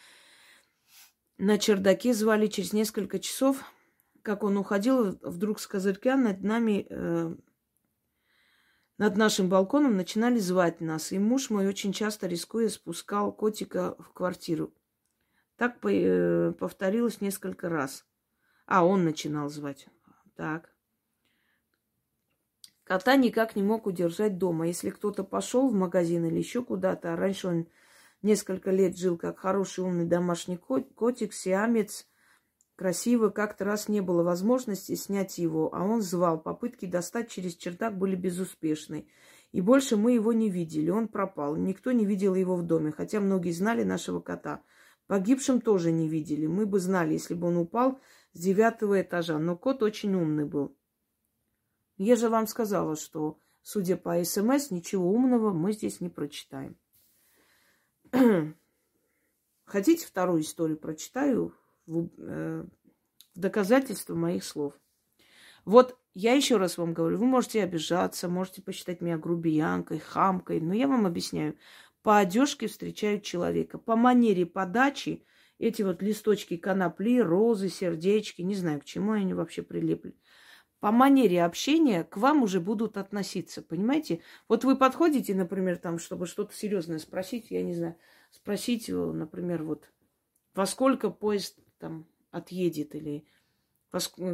на 1.37 1.59
чердаке, 1.59 2.15
звали 2.15 2.47
через 2.47 2.73
несколько 2.73 3.19
часов– 3.19 3.63
как 4.23 4.43
он 4.43 4.57
уходил, 4.57 5.19
вдруг 5.23 5.61
с 5.61 5.67
козырька 5.67 6.17
над 6.17 6.43
нами, 6.43 6.87
э, 6.89 7.35
над 9.01 9.17
нашим 9.17 9.49
балконом 9.49 9.97
начинали 9.97 10.39
звать 10.39 10.83
нас. 10.83 11.11
И 11.11 11.19
муж 11.19 11.49
мой 11.49 11.67
очень 11.67 11.95
часто, 11.95 12.27
рискуя, 12.27 12.69
спускал 12.69 13.33
котика 13.33 13.95
в 13.99 14.13
квартиру. 14.13 14.75
Так 15.57 15.79
э, 15.85 16.53
повторилось 16.59 17.23
несколько 17.23 17.71
раз. 17.71 18.05
А, 18.67 18.85
он 18.85 19.05
начинал 19.05 19.49
звать. 19.49 19.89
Так. 20.37 20.75
Кота 22.85 23.17
никак 23.17 23.57
не 23.57 23.63
мог 23.63 23.87
удержать 23.87 24.37
дома. 24.37 24.67
Если 24.67 24.91
кто-то 24.91 25.25
пошел 25.25 25.71
в 25.71 25.75
магазин 25.75 26.27
или 26.27 26.37
еще 26.37 26.63
куда-то, 26.63 27.15
а 27.15 27.17
раньше 27.17 27.49
он 27.49 27.69
несколько 28.21 28.71
лет 28.71 28.99
жил 28.99 29.17
как 29.17 29.39
хороший 29.39 29.83
умный 29.83 30.05
домашний 30.05 30.59
котик, 30.59 31.33
сиамец, 31.33 32.07
красиво. 32.81 33.29
Как-то 33.29 33.67
раз 33.67 33.89
не 33.89 34.01
было 34.01 34.23
возможности 34.23 34.95
снять 34.95 35.37
его, 35.37 35.69
а 35.75 35.85
он 35.85 36.01
звал. 36.01 36.41
Попытки 36.41 36.87
достать 36.87 37.29
через 37.29 37.55
чердак 37.55 37.99
были 37.99 38.17
безуспешны. 38.17 39.07
И 39.53 39.61
больше 39.61 39.99
мы 39.99 40.13
его 40.13 40.33
не 40.33 40.49
видели. 40.49 40.89
Он 40.89 41.07
пропал. 41.07 41.57
Никто 41.57 41.93
не 41.93 42.07
видел 42.07 42.35
его 42.35 42.57
в 42.57 42.63
доме, 42.63 42.91
хотя 42.91 43.21
многие 43.21 43.51
знали 43.51 43.83
нашего 43.83 44.21
кота. 44.21 44.63
Погибшим 45.09 45.61
тоже 45.61 45.93
не 45.93 46.09
видели. 46.09 46.47
Мы 46.47 46.65
бы 46.65 46.81
знали, 46.81 47.13
если 47.13 47.35
бы 47.35 47.49
он 47.49 47.59
упал 47.59 48.01
с 48.33 48.41
девятого 48.41 49.03
этажа. 49.03 49.39
Но 49.39 49.59
кот 49.59 49.83
очень 49.83 50.15
умный 50.15 50.47
был. 50.47 50.75
Я 51.99 52.17
же 52.17 52.31
вам 52.31 52.47
сказала, 52.47 52.97
что, 52.97 53.39
судя 53.61 53.99
по 53.99 54.25
СМС, 54.25 54.71
ничего 54.71 55.13
умного 55.13 55.53
мы 55.53 55.75
здесь 55.75 56.01
не 56.01 56.09
прочитаем. 56.09 56.79
Хотите 59.67 60.07
вторую 60.07 60.41
историю 60.41 60.79
прочитаю? 60.79 61.55
В, 61.91 62.09
э, 62.19 62.65
в 63.35 63.39
доказательство 63.39 64.15
моих 64.15 64.45
слов. 64.45 64.75
Вот 65.65 65.99
я 66.15 66.35
еще 66.35 66.57
раз 66.57 66.79
вам 66.79 66.95
говорю, 66.95 67.19
вы 67.19 67.27
можете 67.27 67.63
обижаться, 67.63 68.29
можете 68.29 68.63
посчитать 68.63 69.01
меня 69.01 69.19
грубиянкой, 69.19 69.99
хамкой, 69.99 70.61
но 70.61 70.75
я 70.75 70.89
вам 70.89 71.07
объясняю. 71.07 71.57
По 72.03 72.19
одежке 72.19 72.67
встречают 72.67 73.25
человека, 73.25 73.79
по 73.79 73.95
манере 73.97 74.47
подачи 74.47 75.25
эти 75.59 75.83
вот 75.83 76.01
листочки 76.01 76.57
конопли, 76.57 77.21
розы, 77.21 77.69
сердечки, 77.69 78.41
не 78.41 78.55
знаю, 78.55 78.81
к 78.81 78.85
чему 78.85 79.13
они 79.13 79.35
вообще 79.35 79.63
прилепли. 79.63 80.17
По 80.81 80.91
манере 80.93 81.45
общения 81.45 82.05
к 82.05 82.17
вам 82.17 82.43
уже 82.43 82.59
будут 82.59 82.97
относиться, 82.97 83.61
понимаете? 83.61 84.23
Вот 84.49 84.65
вы 84.65 84.77
подходите, 84.77 85.35
например, 85.35 85.77
там, 85.77 85.99
чтобы 85.99 86.27
что-то 86.27 86.55
серьезное 86.55 86.99
спросить, 86.99 87.51
я 87.51 87.63
не 87.63 87.75
знаю, 87.75 87.97
спросить, 88.31 88.89
например, 88.89 89.63
вот 89.63 89.91
во 90.55 90.65
сколько 90.65 91.11
поезд 91.11 91.59
там 91.81 92.07
отъедет 92.31 92.95
или 92.95 93.25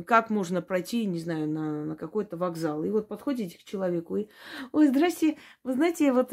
как 0.05 0.28
можно 0.28 0.61
пройти, 0.61 1.07
не 1.07 1.18
знаю, 1.18 1.49
на, 1.49 1.84
на 1.86 1.97
какой-то 1.97 2.36
вокзал. 2.36 2.84
И 2.84 2.90
вот 2.90 3.09
подходите 3.09 3.59
к 3.59 3.64
человеку 3.64 4.16
и, 4.16 4.28
ой, 4.72 4.88
здрасте, 4.88 5.38
вы 5.64 5.72
знаете, 5.72 6.12
вот, 6.12 6.32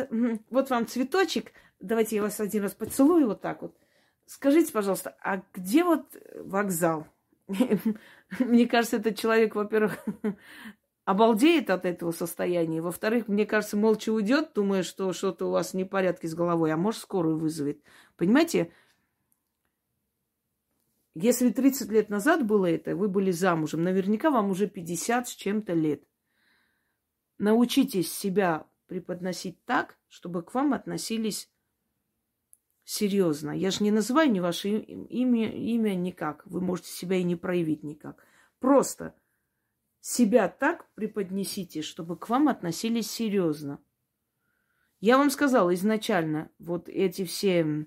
вот 0.50 0.70
вам 0.70 0.88
цветочек, 0.88 1.54
давайте 1.80 2.18
я 2.18 2.22
вас 2.22 2.42
один 2.42 2.64
раз 2.64 2.74
поцелую 2.74 3.28
вот 3.28 3.40
так 3.40 3.62
вот. 3.62 3.78
Скажите, 4.26 4.74
пожалуйста, 4.74 5.16
а 5.22 5.42
где 5.54 5.84
вот 5.84 6.06
вокзал? 6.36 7.08
Мне 8.40 8.68
кажется, 8.68 8.98
этот 8.98 9.18
человек, 9.18 9.56
во-первых, 9.56 10.04
обалдеет 11.06 11.70
от 11.70 11.86
этого 11.86 12.12
состояния. 12.12 12.82
Во-вторых, 12.82 13.28
мне 13.28 13.46
кажется, 13.46 13.78
молча 13.78 14.12
уйдет, 14.12 14.52
думая, 14.56 14.84
что 14.84 15.12
что-то 15.14 15.48
у 15.48 15.52
вас 15.52 15.74
в 15.74 15.86
порядке 15.86 16.28
с 16.28 16.36
головой, 16.36 16.72
а 16.72 16.78
может, 16.78 17.02
скорую 17.02 17.38
вызовет. 17.38 17.82
Понимаете? 18.16 18.72
Если 21.16 21.52
30 21.52 21.90
лет 21.92 22.10
назад 22.10 22.46
было 22.46 22.66
это, 22.66 22.96
вы 22.96 23.08
были 23.08 23.32
замужем, 23.32 23.84
наверняка 23.84 24.32
вам 24.32 24.50
уже 24.50 24.68
50 24.68 25.28
с 25.28 25.36
чем-то 25.36 25.74
лет. 25.74 26.04
Научитесь 27.38 28.12
себя 28.12 28.68
преподносить 28.88 29.64
так, 29.66 30.00
чтобы 30.08 30.42
к 30.44 30.54
вам 30.54 30.74
относились 30.74 31.52
серьезно. 32.84 33.52
Я 33.52 33.72
же 33.72 33.84
не 33.84 33.92
называю 33.92 34.32
ни 34.32 34.40
ваше 34.40 34.70
имя, 34.70 35.52
имя 35.52 35.96
никак. 35.96 36.46
Вы 36.46 36.62
можете 36.62 36.90
себя 36.90 37.18
и 37.18 37.24
не 37.24 37.36
проявить 37.36 37.84
никак. 37.84 38.26
Просто 38.60 39.16
себя 40.00 40.48
так 40.48 40.90
преподнесите, 40.96 41.82
чтобы 41.82 42.18
к 42.18 42.28
вам 42.30 42.48
относились 42.48 43.10
серьезно. 43.10 43.80
Я 45.00 45.18
вам 45.18 45.30
сказала 45.30 45.74
изначально, 45.74 46.50
вот 46.60 46.88
эти 46.88 47.26
все 47.26 47.86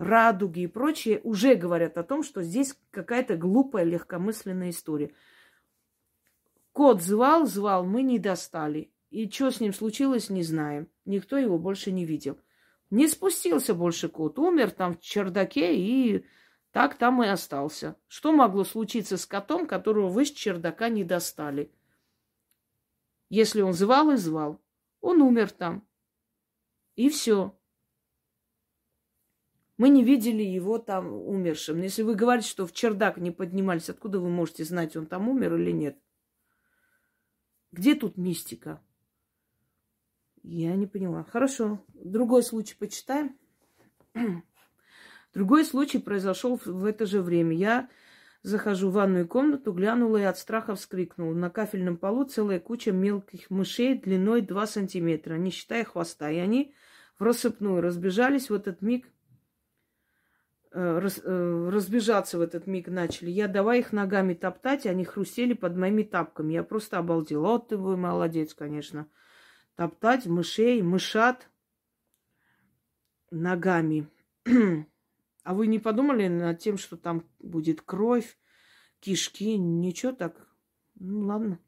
радуги 0.00 0.60
и 0.60 0.66
прочее 0.66 1.20
уже 1.22 1.54
говорят 1.54 1.98
о 1.98 2.02
том, 2.02 2.22
что 2.22 2.42
здесь 2.42 2.74
какая-то 2.90 3.36
глупая, 3.36 3.84
легкомысленная 3.84 4.70
история. 4.70 5.12
Кот 6.72 7.02
звал, 7.02 7.46
звал, 7.46 7.84
мы 7.84 8.02
не 8.02 8.18
достали. 8.18 8.90
И 9.10 9.28
что 9.28 9.50
с 9.50 9.60
ним 9.60 9.74
случилось, 9.74 10.30
не 10.30 10.42
знаем. 10.42 10.88
Никто 11.04 11.36
его 11.36 11.58
больше 11.58 11.92
не 11.92 12.06
видел. 12.06 12.38
Не 12.88 13.08
спустился 13.08 13.74
больше 13.74 14.08
кот, 14.08 14.38
умер 14.38 14.70
там 14.70 14.94
в 14.94 15.00
чердаке 15.00 15.76
и 15.76 16.24
так 16.72 16.96
там 16.96 17.22
и 17.22 17.26
остался. 17.26 17.96
Что 18.08 18.32
могло 18.32 18.64
случиться 18.64 19.18
с 19.18 19.26
котом, 19.26 19.66
которого 19.66 20.08
вы 20.08 20.24
с 20.24 20.30
чердака 20.30 20.88
не 20.88 21.04
достали? 21.04 21.70
Если 23.28 23.60
он 23.60 23.74
звал 23.74 24.10
и 24.12 24.16
звал, 24.16 24.60
он 25.00 25.20
умер 25.20 25.50
там. 25.50 25.86
И 26.96 27.10
все. 27.10 27.54
Мы 29.80 29.88
не 29.88 30.04
видели 30.04 30.42
его 30.42 30.76
там 30.76 31.10
умершим. 31.10 31.78
Но 31.78 31.84
если 31.84 32.02
вы 32.02 32.14
говорите, 32.14 32.50
что 32.50 32.66
в 32.66 32.72
чердак 32.74 33.16
не 33.16 33.30
поднимались, 33.30 33.88
откуда 33.88 34.20
вы 34.20 34.28
можете 34.28 34.62
знать, 34.62 34.94
он 34.94 35.06
там 35.06 35.26
умер 35.26 35.54
или 35.54 35.70
нет? 35.70 35.98
Где 37.72 37.94
тут 37.94 38.18
мистика? 38.18 38.82
Я 40.42 40.76
не 40.76 40.86
поняла. 40.86 41.24
Хорошо. 41.24 41.82
Другой 41.94 42.42
случай 42.42 42.76
почитаем. 42.78 43.38
Другой 45.32 45.64
случай 45.64 45.96
произошел 45.96 46.60
в 46.62 46.84
это 46.84 47.06
же 47.06 47.22
время. 47.22 47.56
Я 47.56 47.88
захожу 48.42 48.90
в 48.90 48.92
ванную 48.92 49.26
комнату, 49.26 49.72
глянула 49.72 50.18
и 50.18 50.24
от 50.24 50.36
страха 50.36 50.74
вскрикнула. 50.74 51.32
На 51.32 51.48
кафельном 51.48 51.96
полу 51.96 52.24
целая 52.24 52.60
куча 52.60 52.92
мелких 52.92 53.48
мышей 53.48 53.98
длиной 53.98 54.42
2 54.42 54.66
сантиметра, 54.66 55.36
не 55.36 55.50
считая 55.50 55.84
хвоста. 55.84 56.30
И 56.30 56.36
они 56.36 56.74
в 57.18 57.22
рассыпную 57.22 57.80
разбежались 57.80 58.50
в 58.50 58.52
этот 58.52 58.82
миг 58.82 59.10
разбежаться 60.72 62.38
в 62.38 62.40
этот 62.40 62.66
миг 62.66 62.88
начали. 62.88 63.30
Я 63.30 63.48
давай 63.48 63.80
их 63.80 63.92
ногами 63.92 64.34
топтать, 64.34 64.86
они 64.86 65.04
хрустели 65.04 65.52
под 65.52 65.76
моими 65.76 66.02
тапками. 66.02 66.52
Я 66.52 66.62
просто 66.62 66.98
обалдела. 66.98 67.48
Вот 67.48 67.68
ты 67.68 67.76
вы 67.76 67.96
молодец, 67.96 68.54
конечно. 68.54 69.08
Топтать 69.74 70.26
мышей, 70.26 70.82
мышат 70.82 71.48
ногами. 73.30 74.08
а 75.44 75.54
вы 75.54 75.66
не 75.66 75.78
подумали 75.78 76.28
над 76.28 76.58
тем, 76.58 76.78
что 76.78 76.96
там 76.96 77.24
будет 77.40 77.80
кровь, 77.80 78.38
кишки? 79.00 79.56
Ничего 79.56 80.12
так. 80.12 80.48
Ну, 80.94 81.26
ладно. 81.26 81.58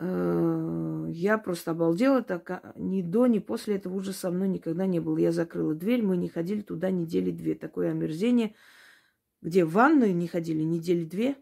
Э, 0.00 1.06
я 1.10 1.38
просто 1.38 1.70
обалдела, 1.70 2.22
так 2.22 2.50
а, 2.50 2.72
ни 2.76 3.02
до, 3.02 3.26
ни 3.26 3.38
после 3.38 3.76
этого 3.76 3.94
уже 3.94 4.12
со 4.12 4.30
мной 4.30 4.48
никогда 4.48 4.86
не 4.86 5.00
было. 5.00 5.18
Я 5.18 5.32
закрыла 5.32 5.74
дверь, 5.74 6.02
мы 6.02 6.16
не 6.16 6.28
ходили 6.28 6.62
туда 6.62 6.90
недели 6.90 7.30
две. 7.30 7.54
Такое 7.54 7.90
омерзение, 7.90 8.54
где 9.40 9.64
в 9.64 9.72
ванную 9.72 10.14
не 10.14 10.26
ходили 10.26 10.62
недели 10.62 11.04
две. 11.04 11.36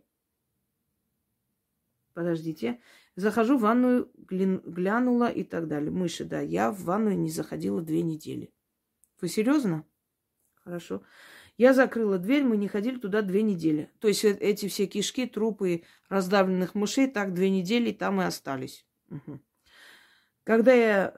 Подождите. 2.13 2.81
Захожу 3.17 3.59
в 3.59 3.63
ванную, 3.63 4.11
глянула 4.17 5.31
и 5.31 5.45
так 5.45 5.69
далее. 5.69 5.91
Мыши, 5.91 6.25
да. 6.25 6.41
Я 6.41 6.71
в 6.71 6.83
ванную 6.83 7.19
не 7.19 7.31
заходила 7.31 7.81
две 7.81 8.03
недели. 8.03 8.53
Вы 9.21 9.29
серьезно? 9.29 9.87
Хорошо. 10.65 11.03
Я 11.57 11.75
закрыла 11.75 12.19
дверь, 12.19 12.45
мы 12.45 12.57
не 12.57 12.69
ходили 12.69 12.99
туда 12.99 13.23
две 13.23 13.43
недели. 13.43 13.91
То 14.01 14.09
есть 14.09 14.25
э, 14.25 14.31
эти 14.31 14.69
все 14.69 14.87
кишки, 14.87 15.27
трупы 15.27 15.83
раздавленных 16.09 16.75
мышей 16.75 17.09
так 17.09 17.35
две 17.35 17.51
недели 17.51 17.93
там 17.93 18.21
и 18.21 18.25
остались. 18.25 18.87
Угу. 19.11 19.41
Когда 20.45 20.73
я 20.73 21.15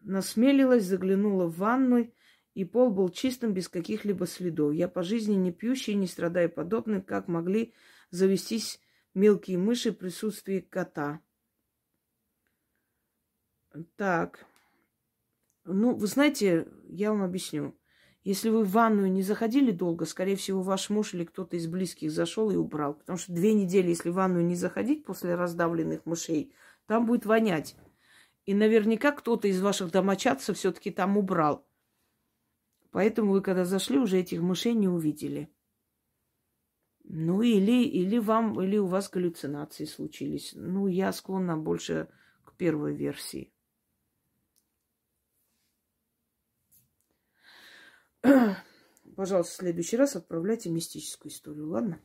насмелилась, 0.00 0.84
заглянула 0.84 1.46
в 1.46 1.58
ванную, 1.58 2.12
и 2.54 2.64
пол 2.64 2.90
был 2.90 3.08
чистым, 3.08 3.54
без 3.54 3.68
каких-либо 3.68 4.26
следов. 4.26 4.72
Я 4.72 4.88
по 4.88 5.04
жизни 5.04 5.34
не 5.34 5.52
пьющий, 5.52 5.94
не 5.94 6.08
страдаю 6.08 6.50
подобным, 6.50 7.02
как 7.02 7.28
могли 7.28 7.72
завестись 8.10 8.80
мелкие 9.14 9.58
мыши 9.58 9.92
в 9.92 9.96
присутствии 9.96 10.58
кота. 10.58 11.20
Так. 13.96 14.44
Ну, 15.64 15.94
вы 15.94 16.06
знаете, 16.06 16.66
я 16.88 17.12
вам 17.12 17.22
объясню. 17.22 17.78
Если 18.24 18.50
вы 18.50 18.64
в 18.64 18.70
ванную 18.72 19.10
не 19.10 19.22
заходили 19.22 19.70
долго, 19.70 20.04
скорее 20.04 20.36
всего, 20.36 20.60
ваш 20.62 20.90
муж 20.90 21.14
или 21.14 21.24
кто-то 21.24 21.56
из 21.56 21.66
близких 21.66 22.10
зашел 22.10 22.50
и 22.50 22.56
убрал. 22.56 22.94
Потому 22.94 23.16
что 23.16 23.32
две 23.32 23.54
недели, 23.54 23.88
если 23.88 24.10
в 24.10 24.14
ванную 24.14 24.44
не 24.44 24.56
заходить 24.56 25.04
после 25.04 25.34
раздавленных 25.34 26.04
мышей, 26.04 26.52
там 26.86 27.06
будет 27.06 27.26
вонять. 27.26 27.76
И 28.44 28.54
наверняка 28.54 29.12
кто-то 29.12 29.46
из 29.46 29.60
ваших 29.60 29.92
домочадцев 29.92 30.56
все-таки 30.56 30.90
там 30.90 31.16
убрал. 31.16 31.66
Поэтому 32.90 33.32
вы, 33.32 33.40
когда 33.40 33.64
зашли, 33.64 33.98
уже 33.98 34.18
этих 34.18 34.40
мышей 34.40 34.74
не 34.74 34.88
увидели. 34.88 35.50
Ну, 37.04 37.42
или, 37.42 37.84
или 37.84 38.18
вам, 38.18 38.60
или 38.60 38.76
у 38.76 38.86
вас 38.86 39.08
галлюцинации 39.08 39.84
случились. 39.84 40.52
Ну, 40.54 40.86
я 40.86 41.12
склонна 41.12 41.56
больше 41.56 42.08
к 42.44 42.54
первой 42.56 42.94
версии. 42.94 43.52
Пожалуйста, 49.16 49.52
в 49.52 49.56
следующий 49.56 49.96
раз 49.96 50.16
отправляйте 50.16 50.70
мистическую 50.70 51.32
историю, 51.32 51.68
ладно? 51.68 52.00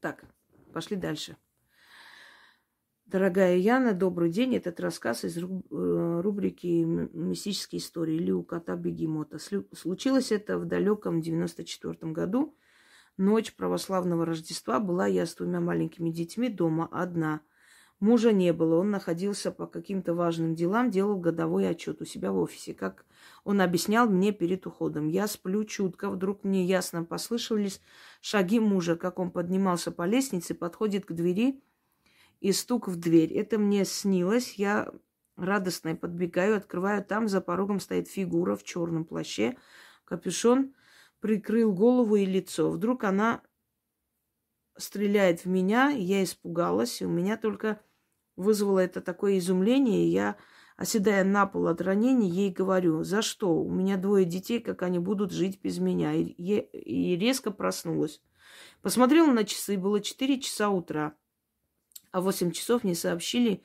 Так, 0.00 0.24
пошли 0.72 0.96
дальше. 0.96 1.36
Дорогая 3.06 3.56
Яна, 3.56 3.94
добрый 3.94 4.30
день. 4.30 4.54
Этот 4.54 4.80
рассказ 4.80 5.24
из 5.24 5.38
э, 5.38 5.40
рубрики 6.20 6.84
«Мистические 6.84 7.80
истории» 7.80 8.16
или 8.16 8.30
«У 8.30 8.42
кота 8.42 8.76
бегемота». 8.76 9.38
Случилось 9.38 10.30
это 10.30 10.58
в 10.58 10.66
далеком 10.66 11.22
94 11.22 12.12
году. 12.12 12.54
Ночь 13.16 13.54
православного 13.54 14.26
Рождества 14.26 14.78
была 14.78 15.06
я 15.06 15.24
с 15.24 15.34
двумя 15.34 15.58
маленькими 15.60 16.10
детьми 16.10 16.50
дома 16.50 16.86
одна. 16.92 17.40
Мужа 18.00 18.32
не 18.32 18.52
было, 18.52 18.76
он 18.76 18.90
находился 18.90 19.50
по 19.50 19.66
каким-то 19.66 20.14
важным 20.14 20.54
делам, 20.54 20.90
делал 20.90 21.18
годовой 21.18 21.68
отчет 21.68 22.00
у 22.00 22.04
себя 22.04 22.30
в 22.30 22.38
офисе. 22.38 22.72
Как 22.72 23.04
он 23.44 23.60
объяснял 23.60 24.08
мне 24.08 24.30
перед 24.30 24.66
уходом. 24.66 25.08
Я 25.08 25.26
сплю 25.26 25.64
чутко, 25.64 26.08
вдруг 26.08 26.44
мне 26.44 26.64
ясно 26.64 27.04
послышались 27.04 27.80
шаги 28.20 28.60
мужа, 28.60 28.96
как 28.96 29.18
он 29.18 29.32
поднимался 29.32 29.90
по 29.90 30.06
лестнице, 30.06 30.54
подходит 30.54 31.06
к 31.06 31.12
двери 31.12 31.60
и 32.40 32.52
стук 32.52 32.86
в 32.86 32.96
дверь. 32.96 33.32
Это 33.32 33.58
мне 33.58 33.84
снилось, 33.84 34.54
я 34.54 34.92
радостно 35.36 35.96
подбегаю, 35.96 36.56
открываю, 36.56 37.04
там 37.04 37.26
за 37.26 37.40
порогом 37.40 37.80
стоит 37.80 38.08
фигура 38.08 38.54
в 38.54 38.62
черном 38.62 39.04
плаще, 39.04 39.56
капюшон 40.04 40.74
прикрыл 41.20 41.72
голову 41.72 42.14
и 42.14 42.24
лицо. 42.24 42.70
Вдруг 42.70 43.02
она 43.02 43.42
стреляет 44.76 45.44
в 45.44 45.46
меня, 45.46 45.90
я 45.90 46.22
испугалась, 46.22 47.02
и 47.02 47.06
у 47.06 47.08
меня 47.08 47.36
только 47.36 47.80
вызвало 48.38 48.78
это 48.78 49.00
такое 49.00 49.38
изумление. 49.38 50.10
Я, 50.10 50.36
оседая 50.76 51.24
на 51.24 51.46
пол 51.46 51.66
от 51.66 51.82
ранений, 51.82 52.30
ей 52.30 52.50
говорю, 52.50 53.02
за 53.02 53.20
что? 53.20 53.52
У 53.54 53.70
меня 53.70 53.96
двое 53.96 54.24
детей, 54.24 54.60
как 54.60 54.82
они 54.82 54.98
будут 54.98 55.32
жить 55.32 55.60
без 55.62 55.78
меня? 55.78 56.14
И, 56.14 56.32
и 56.32 57.16
резко 57.16 57.50
проснулась. 57.50 58.22
Посмотрела 58.80 59.32
на 59.32 59.44
часы, 59.44 59.76
было 59.76 60.00
4 60.00 60.40
часа 60.40 60.70
утра. 60.70 61.14
А 62.12 62.20
в 62.20 62.24
8 62.24 62.52
часов 62.52 62.84
мне 62.84 62.94
сообщили 62.94 63.62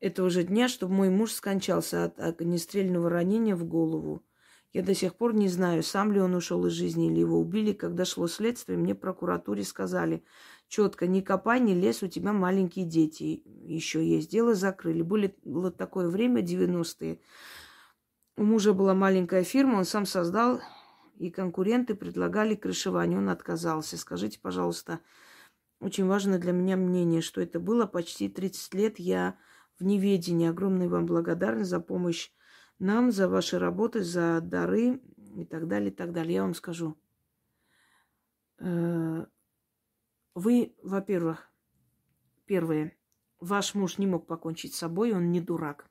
этого 0.00 0.30
же 0.30 0.42
дня, 0.42 0.68
что 0.68 0.88
мой 0.88 1.10
муж 1.10 1.32
скончался 1.32 2.04
от 2.04 2.18
огнестрельного 2.18 3.08
ранения 3.10 3.54
в 3.54 3.64
голову. 3.64 4.24
Я 4.72 4.82
до 4.82 4.94
сих 4.94 5.14
пор 5.14 5.34
не 5.34 5.48
знаю, 5.48 5.82
сам 5.82 6.12
ли 6.12 6.20
он 6.20 6.34
ушел 6.34 6.66
из 6.66 6.72
жизни 6.72 7.10
или 7.10 7.20
его 7.20 7.38
убили. 7.38 7.72
Когда 7.72 8.04
шло 8.04 8.28
следствие, 8.28 8.76
мне 8.76 8.94
прокуратуре 8.94 9.64
сказали, 9.64 10.22
четко, 10.68 11.06
не 11.06 11.22
копай, 11.22 11.60
не 11.60 11.74
лезь, 11.74 12.02
у 12.02 12.08
тебя 12.08 12.32
маленькие 12.32 12.84
дети 12.84 13.42
еще 13.64 14.06
есть. 14.06 14.30
Дело 14.30 14.54
закрыли. 14.54 15.02
Были, 15.02 15.36
было 15.44 15.70
такое 15.70 16.08
время, 16.08 16.42
90-е. 16.42 17.20
У 18.36 18.44
мужа 18.44 18.72
была 18.72 18.94
маленькая 18.94 19.44
фирма, 19.44 19.78
он 19.78 19.84
сам 19.84 20.04
создал, 20.04 20.60
и 21.18 21.30
конкуренты 21.30 21.94
предлагали 21.94 22.54
крышевание. 22.54 23.18
Он 23.18 23.30
отказался. 23.30 23.96
Скажите, 23.96 24.38
пожалуйста, 24.40 25.00
очень 25.80 26.06
важно 26.06 26.38
для 26.38 26.52
меня 26.52 26.76
мнение, 26.76 27.22
что 27.22 27.40
это 27.40 27.58
было 27.60 27.86
почти 27.86 28.28
30 28.28 28.74
лет. 28.74 28.98
Я 28.98 29.38
в 29.78 29.84
неведении. 29.84 30.48
Огромная 30.48 30.88
вам 30.88 31.06
благодарность 31.06 31.70
за 31.70 31.80
помощь 31.80 32.30
нам 32.78 33.10
за 33.10 33.28
ваши 33.28 33.58
работы, 33.58 34.02
за 34.02 34.40
дары 34.42 35.00
и 35.36 35.44
так 35.44 35.66
далее, 35.66 35.90
и 35.90 35.94
так 35.94 36.12
далее. 36.12 36.34
Я 36.34 36.42
вам 36.42 36.54
скажу. 36.54 36.96
Вы, 40.36 40.74
во-первых, 40.82 41.50
первое, 42.44 42.94
ваш 43.40 43.74
муж 43.74 43.96
не 43.96 44.06
мог 44.06 44.26
покончить 44.26 44.74
с 44.74 44.78
собой, 44.78 45.14
он 45.14 45.32
не 45.32 45.40
дурак. 45.40 45.88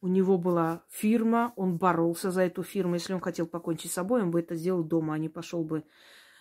У 0.00 0.08
него 0.08 0.38
была 0.38 0.82
фирма, 0.88 1.52
он 1.54 1.76
боролся 1.76 2.30
за 2.30 2.44
эту 2.44 2.62
фирму. 2.62 2.94
Если 2.94 3.12
он 3.12 3.20
хотел 3.20 3.46
покончить 3.46 3.90
с 3.90 3.94
собой, 3.96 4.22
он 4.22 4.30
бы 4.30 4.40
это 4.40 4.56
сделал 4.56 4.82
дома, 4.82 5.12
а 5.12 5.18
не 5.18 5.28
пошел 5.28 5.62
бы 5.62 5.84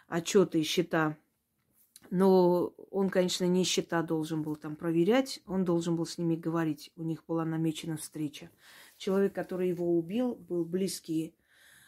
отчеты 0.08 0.62
и 0.62 0.64
счета. 0.64 1.18
Но 2.10 2.68
он, 2.90 3.10
конечно, 3.10 3.44
не 3.44 3.66
счета 3.66 4.02
должен 4.02 4.42
был 4.42 4.56
там 4.56 4.78
проверять, 4.78 5.42
он 5.46 5.66
должен 5.66 5.98
был 5.98 6.06
с 6.06 6.18
ними 6.18 6.38
говорить. 6.38 6.94
У 6.96 7.04
них 7.04 7.26
была 7.28 7.44
намечена 7.44 7.98
встреча. 7.98 8.50
Человек, 8.96 9.36
который 9.36 9.68
его 9.68 9.98
убил, 9.98 10.36
был 10.36 10.64
близкий 10.64 11.36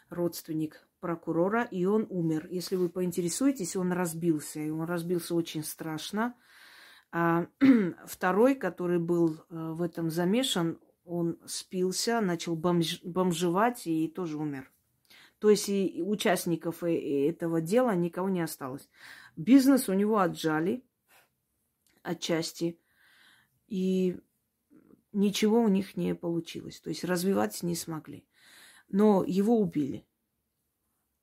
родственник 0.09 0.88
прокурора, 0.99 1.63
и 1.63 1.85
он 1.85 2.07
умер. 2.09 2.47
Если 2.51 2.75
вы 2.75 2.89
поинтересуетесь, 2.89 3.75
он 3.75 3.91
разбился, 3.91 4.59
и 4.59 4.69
он 4.69 4.83
разбился 4.83 5.35
очень 5.35 5.63
страшно. 5.63 6.35
А 7.11 7.47
второй, 8.05 8.55
который 8.55 8.99
был 8.99 9.35
э, 9.35 9.39
в 9.49 9.81
этом 9.81 10.09
замешан, 10.09 10.79
он 11.05 11.39
спился, 11.45 12.21
начал 12.21 12.55
бомж, 12.55 13.01
бомжевать 13.03 13.87
и 13.87 14.07
тоже 14.07 14.37
умер. 14.37 14.71
То 15.39 15.49
есть 15.49 15.69
и 15.69 16.03
участников 16.05 16.83
этого 16.83 17.61
дела 17.61 17.95
никого 17.95 18.29
не 18.29 18.41
осталось. 18.41 18.87
Бизнес 19.35 19.87
у 19.89 19.93
него 19.93 20.19
отжали 20.19 20.83
отчасти. 22.03 22.77
И 23.67 24.19
ничего 25.13 25.61
у 25.61 25.67
них 25.67 25.95
не 25.95 26.13
получилось. 26.13 26.79
То 26.79 26.89
есть 26.89 27.03
развиваться 27.03 27.65
не 27.65 27.75
смогли. 27.75 28.25
Но 28.89 29.23
его 29.23 29.59
убили. 29.59 30.05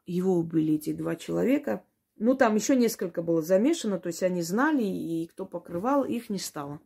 Его 0.07 0.35
убили 0.37 0.75
эти 0.75 0.93
два 0.93 1.17
человека. 1.17 1.85
Ну, 2.17 2.35
там 2.35 2.55
еще 2.55 2.77
несколько 2.77 3.23
было 3.23 3.43
замешано, 3.43 3.99
то 3.99 4.07
есть 4.07 4.23
они 4.23 4.41
знали, 4.43 4.83
и 4.83 5.27
кто 5.27 5.45
покрывал, 5.45 6.05
их 6.05 6.31
не 6.31 6.39
стало. 6.39 6.81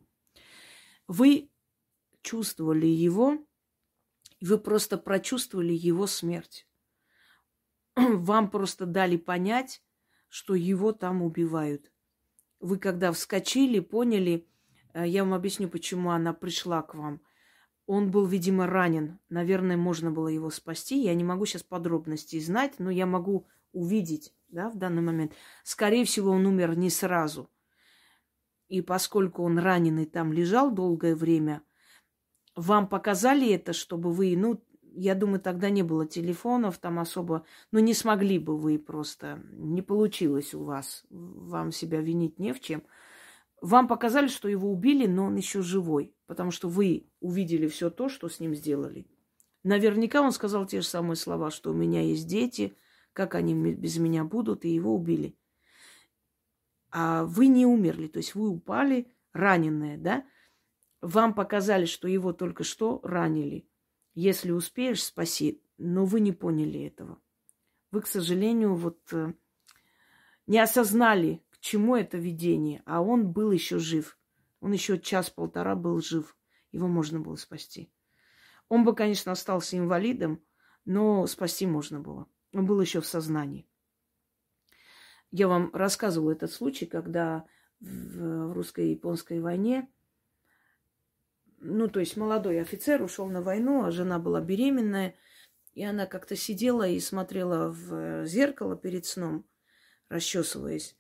Вы 1.07 1.51
чувствовали 2.23 2.87
его, 2.87 3.39
вы 4.41 4.59
просто 4.59 4.99
прочувствовали 4.99 5.73
его 5.73 6.07
смерть. 6.07 6.67
Вам 7.97 8.51
просто 8.51 8.87
дали 8.87 9.17
понять, 9.17 9.83
что 10.29 10.55
его 10.55 10.93
там 10.93 11.23
убивают. 11.23 11.93
Вы 12.59 12.79
когда 12.79 13.13
вскочили, 13.13 13.81
поняли, 13.81 14.49
Э, 14.95 15.07
я 15.07 15.25
вам 15.25 15.35
объясню, 15.35 15.69
почему 15.69 16.11
она 16.11 16.33
пришла 16.33 16.83
к 16.83 16.95
вам. 16.95 17.21
Он 17.87 18.11
был, 18.11 18.25
видимо, 18.27 18.67
ранен. 18.67 19.19
Наверное, 19.29 19.77
можно 19.77 20.11
было 20.11 20.29
его 20.29 20.51
спасти. 20.51 21.03
Я 21.03 21.15
не 21.15 21.25
могу 21.25 21.47
сейчас 21.47 21.63
подробностей 21.63 22.41
знать, 22.41 22.75
но 22.79 22.91
я 22.91 23.07
могу 23.07 23.47
увидеть, 23.73 24.35
да, 24.49 24.71
в 24.71 24.77
данный 24.77 25.03
момент. 25.03 25.33
Скорее 25.65 26.05
всего, 26.05 26.31
он 26.31 26.47
умер 26.47 26.77
не 26.77 26.91
сразу. 26.91 27.51
И 28.69 28.83
поскольку 28.83 29.43
он 29.43 29.59
раненый 29.59 30.07
там 30.07 30.33
лежал 30.33 30.71
долгое 30.71 31.17
время, 31.17 31.63
вам 32.55 32.89
показали 32.89 33.51
это, 33.53 33.73
чтобы 33.73 34.13
вы, 34.13 34.37
ну, 34.37 34.63
я 34.93 35.15
думаю, 35.15 35.41
тогда 35.41 35.71
не 35.71 35.83
было 35.83 36.07
телефонов 36.07 36.79
там 36.79 36.99
особо, 36.99 37.45
но 37.71 37.81
не 37.81 37.95
смогли 37.95 38.39
бы 38.39 38.57
вы 38.57 38.79
просто, 38.79 39.43
не 39.53 39.83
получилось 39.83 40.55
у 40.55 40.65
вас, 40.65 41.05
вам 41.11 41.73
себя 41.73 42.01
винить 42.01 42.39
не 42.39 42.53
в 42.53 42.61
чем. 42.61 42.83
Вам 43.61 43.89
показали, 43.89 44.29
что 44.29 44.49
его 44.49 44.71
убили, 44.71 45.07
но 45.07 45.27
он 45.27 45.37
еще 45.37 45.61
живой, 45.61 46.15
потому 46.27 46.51
что 46.51 46.69
вы 46.69 47.11
увидели 47.21 47.69
все 47.69 47.91
то, 47.91 48.09
что 48.09 48.29
с 48.29 48.41
ним 48.41 48.55
сделали. 48.55 49.07
Наверняка 49.63 50.23
он 50.23 50.33
сказал 50.33 50.67
те 50.67 50.81
же 50.81 50.87
самые 50.87 51.17
слова, 51.17 51.51
что 51.51 51.71
у 51.71 51.75
меня 51.75 52.01
есть 52.01 52.27
дети, 52.27 52.77
как 53.13 53.35
они 53.35 53.55
без 53.55 53.99
меня 53.99 54.25
будут, 54.25 54.65
и 54.65 54.71
его 54.71 54.95
убили. 54.95 55.37
А 56.91 57.25
вы 57.25 57.49
не 57.49 57.67
умерли, 57.67 58.07
то 58.09 58.17
есть 58.19 58.35
вы 58.35 58.49
упали 58.49 59.13
раненые, 59.33 59.99
да? 59.99 60.25
Вам 61.03 61.35
показали, 61.35 61.85
что 61.85 62.09
его 62.09 62.33
только 62.33 62.65
что 62.65 63.01
ранили. 63.03 63.69
Если 64.15 64.51
успеешь, 64.51 65.03
спаси. 65.03 65.63
Но 65.79 66.05
вы 66.05 66.21
не 66.21 66.33
поняли 66.33 66.85
этого. 66.85 67.19
Вы, 67.91 68.03
к 68.03 68.07
сожалению, 68.07 68.75
вот 68.75 69.01
э, 69.13 69.33
не 70.47 70.59
осознали, 70.59 71.43
чему 71.61 71.97
это 71.97 72.19
видение. 72.19 72.83
А 72.87 73.03
он 73.03 73.33
был 73.33 73.51
еще 73.53 73.79
жив. 73.79 74.19
Он 74.61 74.73
еще 74.73 74.99
час-полтора 74.99 75.75
был 75.75 76.01
жив. 76.01 76.37
Его 76.73 76.89
можно 76.89 77.21
было 77.21 77.37
спасти. 77.37 77.93
Он 78.69 78.85
бы, 78.85 78.95
конечно, 78.95 79.33
остался 79.33 79.77
инвалидом, 79.77 80.43
но 80.85 81.27
спасти 81.27 81.67
можно 81.67 82.01
было. 82.01 82.27
Он 82.53 82.67
был 82.67 82.81
еще 82.81 83.01
в 83.01 83.07
сознании. 83.07 83.67
Я 85.31 85.49
вам 85.49 85.71
рассказывала 85.73 86.33
этот 86.33 86.51
случай, 86.51 86.87
когда 86.87 87.47
в 87.81 88.53
русско-японской 88.53 89.41
войне 89.41 89.89
ну, 91.61 91.89
то 91.89 92.01
есть 92.01 92.17
молодой 92.17 92.61
офицер 92.61 93.03
ушел 93.03 93.29
на 93.29 93.43
войну, 93.43 93.85
а 93.85 93.91
жена 93.91 94.19
была 94.19 94.41
беременная, 94.41 95.15
и 95.75 95.85
она 95.85 96.07
как-то 96.07 96.35
сидела 96.35 96.89
и 96.89 96.99
смотрела 97.01 97.71
в 97.71 98.25
зеркало 98.27 98.77
перед 98.77 99.05
сном, 99.05 99.47
расчесываясь, 100.09 100.97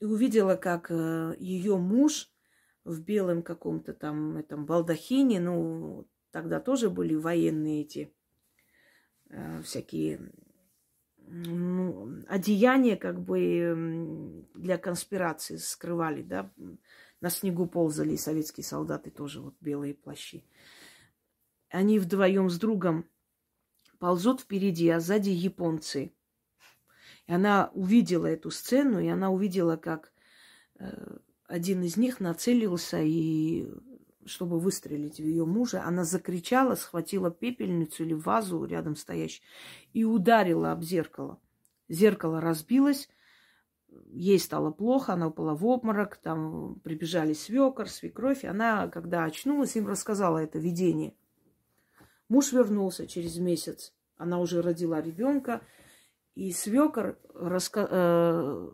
и 0.00 0.04
увидела, 0.04 0.56
как 0.56 0.90
э, 0.90 1.34
ее 1.38 1.76
муж 1.76 2.30
в 2.84 3.00
белом 3.00 3.42
каком-то 3.42 3.92
там 3.92 4.36
этом 4.36 4.66
балдахине, 4.66 5.40
ну, 5.40 6.08
тогда 6.30 6.60
тоже 6.60 6.90
были 6.90 7.14
военные 7.14 7.82
эти 7.82 8.14
э, 9.30 9.62
всякие 9.62 10.32
ну, 11.30 12.22
одеяния 12.28 12.96
как 12.96 13.20
бы 13.20 14.46
для 14.54 14.78
конспирации 14.78 15.56
скрывали, 15.56 16.22
да, 16.22 16.50
на 17.20 17.30
снегу 17.30 17.66
ползали 17.66 18.16
советские 18.16 18.64
солдаты 18.64 19.10
тоже, 19.10 19.40
вот 19.40 19.54
белые 19.60 19.94
плащи. 19.94 20.44
Они 21.68 21.98
вдвоем 21.98 22.48
с 22.48 22.58
другом 22.58 23.04
ползут 23.98 24.40
впереди, 24.40 24.88
а 24.88 25.00
сзади 25.00 25.30
японцы. 25.30 26.12
И 27.28 27.32
она 27.32 27.70
увидела 27.74 28.26
эту 28.26 28.50
сцену, 28.50 28.98
и 28.98 29.06
она 29.06 29.30
увидела, 29.30 29.76
как 29.76 30.12
э, 30.78 31.18
один 31.46 31.82
из 31.82 31.96
них 31.96 32.18
нацелился 32.18 33.00
и 33.00 33.68
чтобы 34.24 34.58
выстрелить 34.58 35.18
в 35.18 35.24
ее 35.24 35.46
мужа, 35.46 35.82
она 35.84 36.04
закричала, 36.04 36.74
схватила 36.74 37.30
пепельницу 37.30 38.04
или 38.04 38.12
вазу 38.12 38.64
рядом 38.64 38.94
стоящую 38.94 39.46
и 39.94 40.04
ударила 40.04 40.72
об 40.72 40.82
зеркало. 40.82 41.40
Зеркало 41.88 42.40
разбилось, 42.40 43.08
ей 44.06 44.38
стало 44.38 44.70
плохо, 44.70 45.14
она 45.14 45.28
упала 45.28 45.54
в 45.54 45.64
обморок, 45.64 46.16
там 46.16 46.78
прибежали 46.80 47.32
свекор, 47.32 47.88
свекровь. 47.88 48.44
И 48.44 48.46
она, 48.46 48.88
когда 48.88 49.24
очнулась, 49.24 49.76
им 49.76 49.86
рассказала 49.86 50.38
это 50.38 50.58
видение. 50.58 51.14
Муж 52.28 52.52
вернулся 52.52 53.06
через 53.06 53.38
месяц. 53.38 53.94
Она 54.18 54.40
уже 54.40 54.60
родила 54.60 55.00
ребенка. 55.00 55.62
И 56.38 56.52
свекор 56.52 57.18
раска... 57.34 57.88
э... 57.90 58.68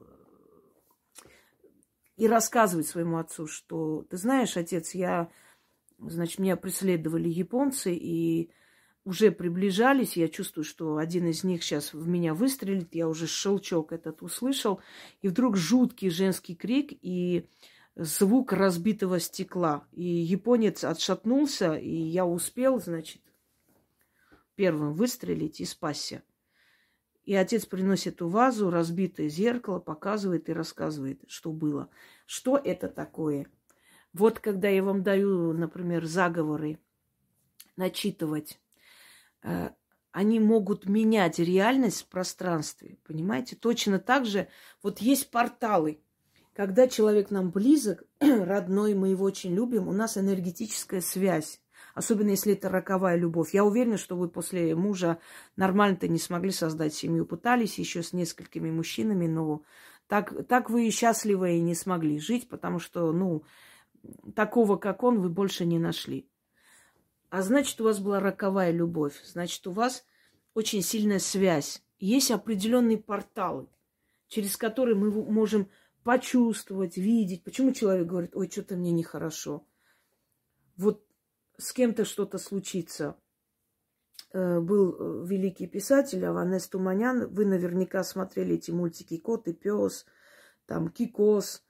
и 2.19 2.29
рассказывает 2.29 2.87
своему 2.87 3.17
отцу, 3.17 3.47
что 3.47 4.03
ты 4.11 4.19
знаешь, 4.19 4.59
отец, 4.59 4.95
я, 4.95 5.31
значит, 5.99 6.41
меня 6.41 6.59
преследовали 6.59 7.31
японцы, 7.31 7.95
и 7.95 8.51
уже 9.07 9.31
приближались. 9.31 10.19
Я 10.19 10.29
чувствую, 10.29 10.65
что 10.65 10.99
один 10.99 11.27
из 11.27 11.43
них 11.43 11.63
сейчас 11.63 11.95
в 11.95 12.07
меня 12.07 12.35
выстрелит. 12.35 12.95
Я 12.95 13.09
уже 13.09 13.27
щелчок 13.27 13.93
этот 13.93 14.21
услышал. 14.21 14.81
И 15.23 15.29
вдруг 15.29 15.57
жуткий 15.57 16.11
женский 16.11 16.55
крик 16.55 16.91
и 17.01 17.49
звук 17.97 18.53
разбитого 18.53 19.21
стекла. 19.21 19.87
И 19.93 20.05
японец 20.05 20.85
отшатнулся, 20.85 21.77
и 21.77 21.97
я 21.97 22.27
успел, 22.27 22.79
значит, 22.79 23.23
первым 24.55 24.93
выстрелить 24.93 25.63
и 25.63 25.65
спасся. 25.65 26.23
И 27.25 27.35
отец 27.35 27.67
приносит 27.67 28.15
эту 28.15 28.29
вазу, 28.29 28.71
разбитое 28.71 29.29
зеркало, 29.29 29.79
показывает 29.79 30.49
и 30.49 30.53
рассказывает, 30.53 31.23
что 31.27 31.53
было. 31.53 31.89
Что 32.27 32.57
это 32.57 32.89
такое? 32.89 33.47
Вот 34.13 34.41
когда 34.41 34.69
я 34.69 34.83
вам 34.83 35.03
даю, 35.03 35.53
например, 35.53 36.05
заговоры 36.05 36.79
начитывать, 37.77 38.61
Э, 39.45 39.71
они 40.11 40.41
могут 40.41 40.87
менять 40.87 41.39
реальность 41.39 42.03
в 42.03 42.09
пространстве, 42.09 42.99
понимаете? 43.05 43.57
Точно 43.57 43.99
так 43.99 44.27
же 44.27 44.49
вот 44.83 45.01
есть 45.01 45.31
порталы. 45.31 46.01
Когда 46.55 46.89
человек 46.89 47.31
нам 47.31 47.51
близок, 47.51 48.05
родной, 48.21 48.95
мы 48.95 49.09
его 49.09 49.25
очень 49.25 49.55
любим, 49.55 49.89
у 49.89 49.93
нас 49.93 50.17
энергетическая 50.17 51.01
связь. 51.01 51.61
Особенно 51.95 52.31
если 52.31 52.55
это 52.55 52.69
роковая 52.69 53.17
любовь. 53.17 53.55
Я 53.55 53.65
уверена, 53.65 53.97
что 53.97 54.17
вы 54.17 54.29
после 54.29 54.75
мужа 54.75 55.19
нормально-то 55.57 56.09
не 56.09 56.19
смогли 56.19 56.51
создать 56.51 56.93
семью. 56.93 57.25
Пытались 57.25 57.79
еще 57.79 58.03
с 58.03 58.13
несколькими 58.13 58.71
мужчинами, 58.71 59.29
но 59.29 59.63
так, 60.09 60.47
так 60.49 60.71
вы 60.71 60.89
и 60.89 60.91
счастливы 60.91 61.57
и 61.57 61.61
не 61.61 61.75
смогли 61.77 62.19
жить, 62.19 62.49
потому 62.49 62.81
что, 62.81 63.13
ну, 63.13 63.45
такого, 64.35 64.77
как 64.77 65.05
он, 65.05 65.21
вы 65.21 65.29
больше 65.29 65.65
не 65.65 65.79
нашли. 65.79 66.29
А 67.31 67.43
значит, 67.43 67.81
у 67.81 67.85
вас 67.85 68.01
была 68.01 68.19
роковая 68.19 68.73
любовь. 68.73 69.15
Значит, 69.25 69.65
у 69.69 69.73
вас 69.73 70.05
очень 70.53 70.83
сильная 70.83 71.21
связь. 71.21 71.83
Есть 72.01 72.33
определенные 72.33 72.99
порталы, 72.99 73.69
через 74.27 74.57
которые 74.57 74.97
мы 74.97 75.11
можем 75.11 75.69
почувствовать, 76.03 76.97
видеть. 76.97 77.45
Почему 77.45 77.73
человек 77.73 78.09
говорит, 78.09 78.35
ой, 78.35 78.51
что-то 78.51 78.77
мне 78.77 78.91
нехорошо. 78.91 79.65
Вот 80.77 81.05
с 81.59 81.73
кем-то 81.73 82.05
что-то 82.05 82.39
случится. 82.39 83.17
Э, 84.33 84.61
был 84.61 84.97
э, 84.99 85.27
великий 85.29 85.67
писатель 85.67 86.25
Аванес 86.25 86.67
Туманян. 86.67 87.29
Вы 87.33 87.47
наверняка 87.47 88.03
смотрели 88.03 88.57
эти 88.57 88.73
мультики 88.73 89.17
«Кот 89.17 89.47
и 89.47 89.53
пес», 89.53 90.07
там 90.67 90.89
«Кикос», 90.89 91.63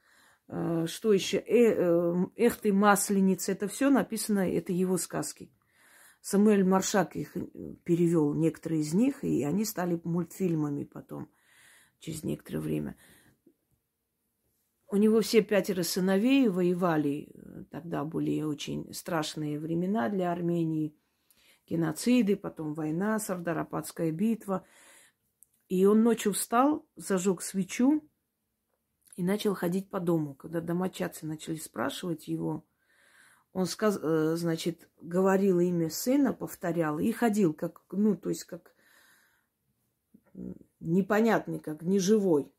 э, 0.49 0.87
что 0.87 1.13
еще, 1.13 1.39
«Эх 1.39 2.57
ты, 2.57 2.73
масленица». 2.73 3.53
Это 3.53 3.69
все 3.69 3.91
написано, 3.91 4.51
это 4.51 4.73
его 4.73 4.97
сказки. 4.97 5.51
Самуэль 6.23 6.65
Маршак 6.65 7.17
их 7.17 7.37
перевел, 7.85 8.33
некоторые 8.33 8.81
из 8.81 8.95
них, 8.95 9.23
и 9.25 9.45
они 9.45 9.67
стали 9.67 10.01
мультфильмами 10.05 10.85
потом, 10.85 11.29
через 11.99 12.25
некоторое 12.25 12.61
время. 12.61 12.97
У 14.95 14.97
него 14.97 15.23
все 15.23 15.43
пятеро 15.43 15.83
сыновей 15.83 16.49
воевали. 16.49 17.29
Тогда 17.73 18.05
были 18.05 18.43
очень 18.43 18.95
страшные 18.95 19.59
времена 19.59 20.09
для 20.09 20.31
Армении. 20.31 20.95
Геноциды, 21.69 22.37
потом 22.37 22.75
война, 22.75 23.19
Сардарападская 23.19 24.13
битва. 24.13 24.65
И 25.67 25.85
он 25.85 26.05
ночью 26.05 26.33
встал, 26.33 26.87
зажег 26.95 27.43
свечу 27.43 28.09
и 29.17 29.25
начал 29.25 29.57
ходить 29.57 29.91
по 29.91 29.99
дому. 29.99 30.37
Когда 30.37 30.61
домочадцы 30.61 31.27
начали 31.27 31.57
спрашивать 31.57 32.29
его, 32.29 32.65
он, 33.53 33.67
сказ, 33.67 33.99
э, 34.01 34.37
значит, 34.37 34.89
говорил 35.01 35.59
имя 35.59 35.91
сына, 35.91 36.33
повторял 36.33 37.01
и 37.01 37.11
ходил, 37.11 37.53
как, 37.53 37.83
ну, 37.91 38.15
то 38.15 38.29
есть 38.29 38.45
как 38.45 38.73
непонятный, 40.79 41.59
как 41.59 41.83
неживой. 41.83 42.54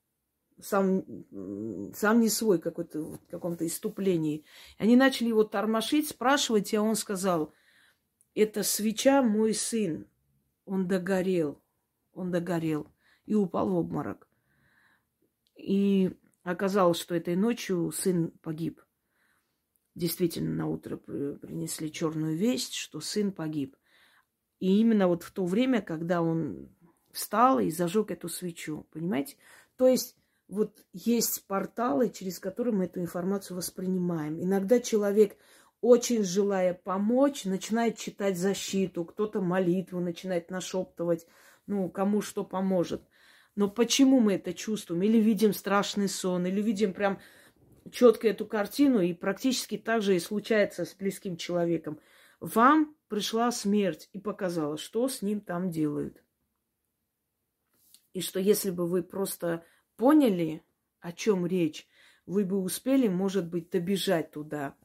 Сам, 0.62 1.04
сам 1.94 2.22
не 2.22 2.30
свой 2.30 2.60
какой-то, 2.60 3.02
в 3.02 3.28
каком-то 3.28 3.68
иступлении. 3.68 4.46
Они 4.78 4.96
начали 4.96 5.28
его 5.28 5.44
тормошить, 5.44 6.10
спрашивать, 6.10 6.74
а 6.74 6.82
он 6.82 6.96
сказал, 6.96 7.54
это 8.34 8.64
свеча 8.64 9.22
мой 9.22 9.54
сын. 9.54 10.08
Он 10.66 10.88
догорел, 10.88 11.62
он 12.14 12.32
догорел 12.32 12.88
и 13.26 13.36
упал 13.36 13.70
в 13.70 13.76
обморок. 13.76 14.30
И 15.56 16.12
оказалось, 16.44 17.00
что 17.00 17.16
этой 17.16 17.36
ночью 17.36 17.92
сын 17.92 18.32
погиб. 18.42 18.82
действительно 19.96 20.54
на 20.54 20.68
утро 20.68 20.98
принесли 20.98 21.92
черную 21.92 22.36
весть, 22.36 22.74
что 22.74 23.00
сын 23.00 23.32
погиб. 23.32 23.76
И 24.60 24.80
именно 24.80 25.08
вот 25.08 25.24
в 25.24 25.32
то 25.32 25.46
время, 25.46 25.82
когда 25.82 26.22
он 26.22 26.70
встал 27.12 27.60
и 27.60 27.72
зажег 27.72 28.12
эту 28.12 28.30
свечу, 28.30 28.88
понимаете? 28.92 29.38
То 29.78 29.88
есть 29.88 30.18
вот 30.48 30.86
есть 30.94 31.46
порталы, 31.48 32.10
через 32.10 32.40
которые 32.40 32.74
мы 32.74 32.86
эту 32.86 33.00
информацию 33.00 33.58
воспринимаем. 33.58 34.42
Иногда 34.42 34.80
человек, 34.80 35.38
очень 35.82 36.24
желая 36.24 36.74
помочь, 36.74 37.46
начинает 37.46 37.98
читать 37.98 38.38
защиту, 38.38 39.06
кто-то 39.06 39.42
молитву 39.42 40.00
начинает 40.00 40.52
нашептывать, 40.52 41.26
ну, 41.66 41.90
кому 41.90 42.22
что 42.22 42.44
поможет. 42.44 43.02
Но 43.56 43.70
почему 43.70 44.20
мы 44.20 44.34
это 44.34 44.54
чувствуем? 44.54 45.04
Или 45.04 45.18
видим 45.18 45.54
страшный 45.54 46.10
сон, 46.10 46.46
или 46.46 46.62
видим 46.62 46.94
прям 46.94 47.20
четко 47.92 48.28
эту 48.28 48.46
картину, 48.46 49.02
и 49.02 49.14
практически 49.14 49.78
так 49.78 50.02
же 50.02 50.16
и 50.16 50.20
случается 50.20 50.86
с 50.86 50.94
близким 50.94 51.38
человеком. 51.38 52.00
Вам 52.40 52.96
пришла 53.08 53.52
смерть 53.52 54.10
и 54.12 54.20
показала, 54.20 54.78
что 54.78 55.08
с 55.08 55.22
ним 55.22 55.42
там 55.42 55.72
делают. 55.72 56.22
И 58.14 58.22
что 58.22 58.40
если 58.40 58.72
бы 58.72 58.88
вы 58.88 59.04
просто 59.04 59.64
поняли, 59.98 60.64
о 61.00 61.12
чем 61.12 61.46
речь, 61.46 61.88
вы 62.26 62.46
бы 62.46 62.60
успели, 62.60 63.08
может 63.08 63.48
быть, 63.50 63.70
добежать 63.70 64.32
туда. 64.32 64.78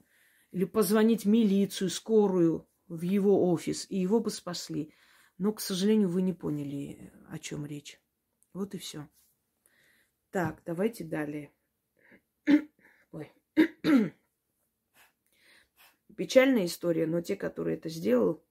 Или 0.53 0.65
позвонить 0.65 1.25
милицию, 1.25 1.91
скорую 1.91 2.69
в 2.89 3.03
его 3.03 3.51
офис, 3.51 3.87
и 3.89 3.97
его 3.97 4.21
бы 4.21 4.31
спасли. 4.31 4.93
Но, 5.39 5.53
к 5.53 5.61
сожалению, 5.61 6.09
вы 6.09 6.23
не 6.23 6.33
поняли, 6.33 7.13
о 7.29 7.39
чем 7.39 7.65
речь. 7.65 8.01
Вот 8.53 8.75
и 8.75 8.79
все. 8.79 9.09
Так, 10.31 10.63
давайте 10.65 11.05
далее. 11.05 11.53
Ой. 13.13 13.33
Печальная 16.17 16.67
история, 16.67 17.07
но 17.07 17.21
те, 17.21 17.37
которые 17.37 17.77
это 17.77 17.89
сделал, 17.89 18.45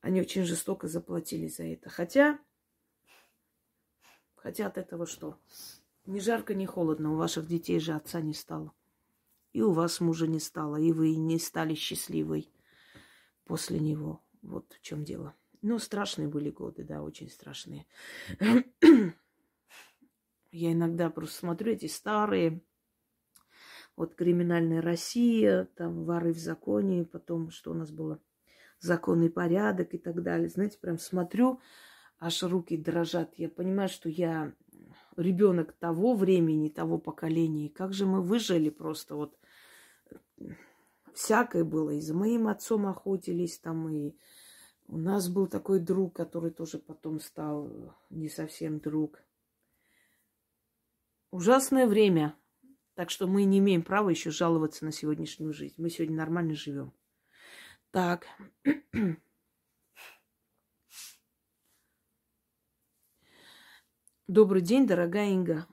они 0.00 0.20
очень 0.20 0.44
жестоко 0.44 0.88
заплатили 0.88 1.48
за 1.48 1.64
это. 1.64 1.90
Хотя, 1.90 2.38
хотя 4.42 4.66
от 4.66 4.78
этого 4.78 5.06
что? 5.06 5.38
Ни 6.06 6.18
жарко, 6.18 6.54
ни 6.54 6.66
холодно. 6.66 7.12
У 7.12 7.16
ваших 7.16 7.46
детей 7.46 7.78
же 7.78 7.92
отца 7.92 8.20
не 8.20 8.34
стало. 8.34 8.72
И 9.52 9.62
у 9.62 9.72
вас 9.72 10.00
мужа 10.00 10.26
не 10.26 10.40
стало. 10.40 10.76
И 10.76 10.92
вы 10.92 11.14
не 11.16 11.38
стали 11.38 11.74
счастливой 11.74 12.50
после 13.44 13.78
него. 13.78 14.20
Вот 14.42 14.72
в 14.72 14.80
чем 14.82 15.04
дело. 15.04 15.34
Ну, 15.60 15.78
страшные 15.78 16.26
были 16.26 16.50
годы, 16.50 16.82
да, 16.82 17.02
очень 17.02 17.30
страшные. 17.30 17.86
Я 20.50 20.72
иногда 20.72 21.08
просто 21.08 21.36
смотрю 21.36 21.72
эти 21.72 21.86
старые 21.86 22.62
вот 23.96 24.14
криминальная 24.14 24.82
Россия, 24.82 25.68
там 25.76 26.04
воры 26.04 26.32
в 26.32 26.38
законе, 26.38 27.04
потом 27.04 27.50
что 27.50 27.70
у 27.70 27.74
нас 27.74 27.90
было, 27.90 28.20
законный 28.80 29.30
порядок 29.30 29.94
и 29.94 29.98
так 29.98 30.22
далее. 30.22 30.48
Знаете, 30.48 30.78
прям 30.78 30.98
смотрю, 30.98 31.60
аж 32.22 32.44
руки 32.44 32.76
дрожат. 32.76 33.34
Я 33.36 33.48
понимаю, 33.48 33.88
что 33.88 34.08
я 34.08 34.54
ребенок 35.16 35.72
того 35.72 36.14
времени, 36.14 36.68
того 36.68 36.98
поколения. 36.98 37.66
И 37.66 37.72
как 37.72 37.92
же 37.92 38.06
мы 38.06 38.22
выжили 38.22 38.70
просто 38.70 39.16
вот 39.16 39.36
всякое 41.12 41.64
было. 41.64 41.90
И 41.90 42.00
за 42.00 42.14
моим 42.14 42.46
отцом 42.46 42.86
охотились 42.86 43.58
там, 43.58 43.88
и 43.88 44.14
у 44.86 44.98
нас 44.98 45.28
был 45.28 45.48
такой 45.48 45.80
друг, 45.80 46.14
который 46.14 46.52
тоже 46.52 46.78
потом 46.78 47.18
стал 47.18 47.68
не 48.08 48.28
совсем 48.28 48.78
друг. 48.78 49.20
Ужасное 51.32 51.88
время. 51.88 52.36
Так 52.94 53.10
что 53.10 53.26
мы 53.26 53.44
не 53.44 53.58
имеем 53.58 53.82
права 53.82 54.10
еще 54.10 54.30
жаловаться 54.30 54.84
на 54.84 54.92
сегодняшнюю 54.92 55.52
жизнь. 55.52 55.74
Мы 55.76 55.90
сегодня 55.90 56.16
нормально 56.16 56.54
живем. 56.54 56.92
Так. 57.90 58.26
Добрый 64.32 64.62
день, 64.62 64.86
дорогая 64.86 65.28
Инга. 65.28 65.66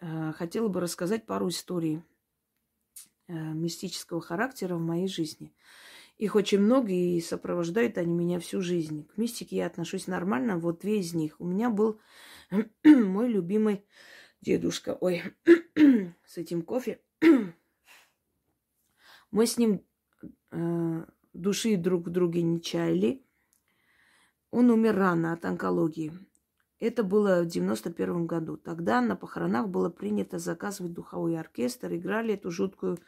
Э, 0.00 0.32
хотела 0.32 0.68
бы 0.68 0.78
рассказать 0.78 1.26
пару 1.26 1.48
историй 1.48 2.04
э, 3.26 3.32
мистического 3.32 4.20
характера 4.20 4.76
в 4.76 4.80
моей 4.80 5.08
жизни. 5.08 5.52
Их 6.16 6.36
очень 6.36 6.60
много, 6.60 6.92
и 6.92 7.20
сопровождают 7.20 7.98
они 7.98 8.14
меня 8.14 8.38
всю 8.38 8.62
жизнь. 8.62 9.08
К 9.08 9.18
мистике 9.18 9.56
я 9.56 9.66
отношусь 9.66 10.06
нормально. 10.06 10.58
Вот 10.58 10.82
две 10.82 11.00
из 11.00 11.12
них. 11.12 11.40
У 11.40 11.44
меня 11.44 11.70
был 11.70 11.98
мой 12.84 13.28
любимый 13.28 13.84
дедушка, 14.42 14.96
ой, 15.00 15.24
с 16.24 16.36
этим 16.36 16.62
кофе. 16.62 17.00
Мы 19.32 19.44
с 19.44 19.58
ним 19.58 19.84
э, 20.52 21.04
души 21.32 21.76
друг 21.76 22.06
в 22.06 22.10
друге 22.10 22.42
не 22.42 22.62
чаяли. 22.62 23.24
Он 24.52 24.70
умер 24.70 24.94
рано 24.94 25.32
от 25.32 25.44
онкологии. 25.44 26.12
Это 26.80 27.02
было 27.02 27.42
в 27.42 27.46
91 27.46 28.26
году. 28.26 28.56
Тогда 28.56 29.00
на 29.00 29.16
похоронах 29.16 29.68
было 29.68 29.90
принято 29.90 30.38
заказывать 30.38 30.92
духовой 30.92 31.38
оркестр. 31.38 31.94
Играли 31.94 32.34
эту 32.34 32.50
жуткую 32.50 32.98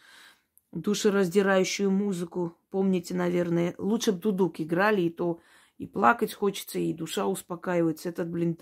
душераздирающую 0.73 1.91
музыку. 1.91 2.57
Помните, 2.71 3.15
наверное, 3.15 3.75
лучше 3.79 4.13
бы 4.13 4.21
дудук 4.21 4.61
играли, 4.61 5.03
и 5.03 5.11
то 5.11 5.41
и 5.79 5.87
плакать 5.87 6.35
хочется, 6.35 6.79
и 6.79 6.93
душа 6.93 7.27
успокаивается. 7.27 8.09
Этот, 8.09 8.29
блин, 8.29 8.57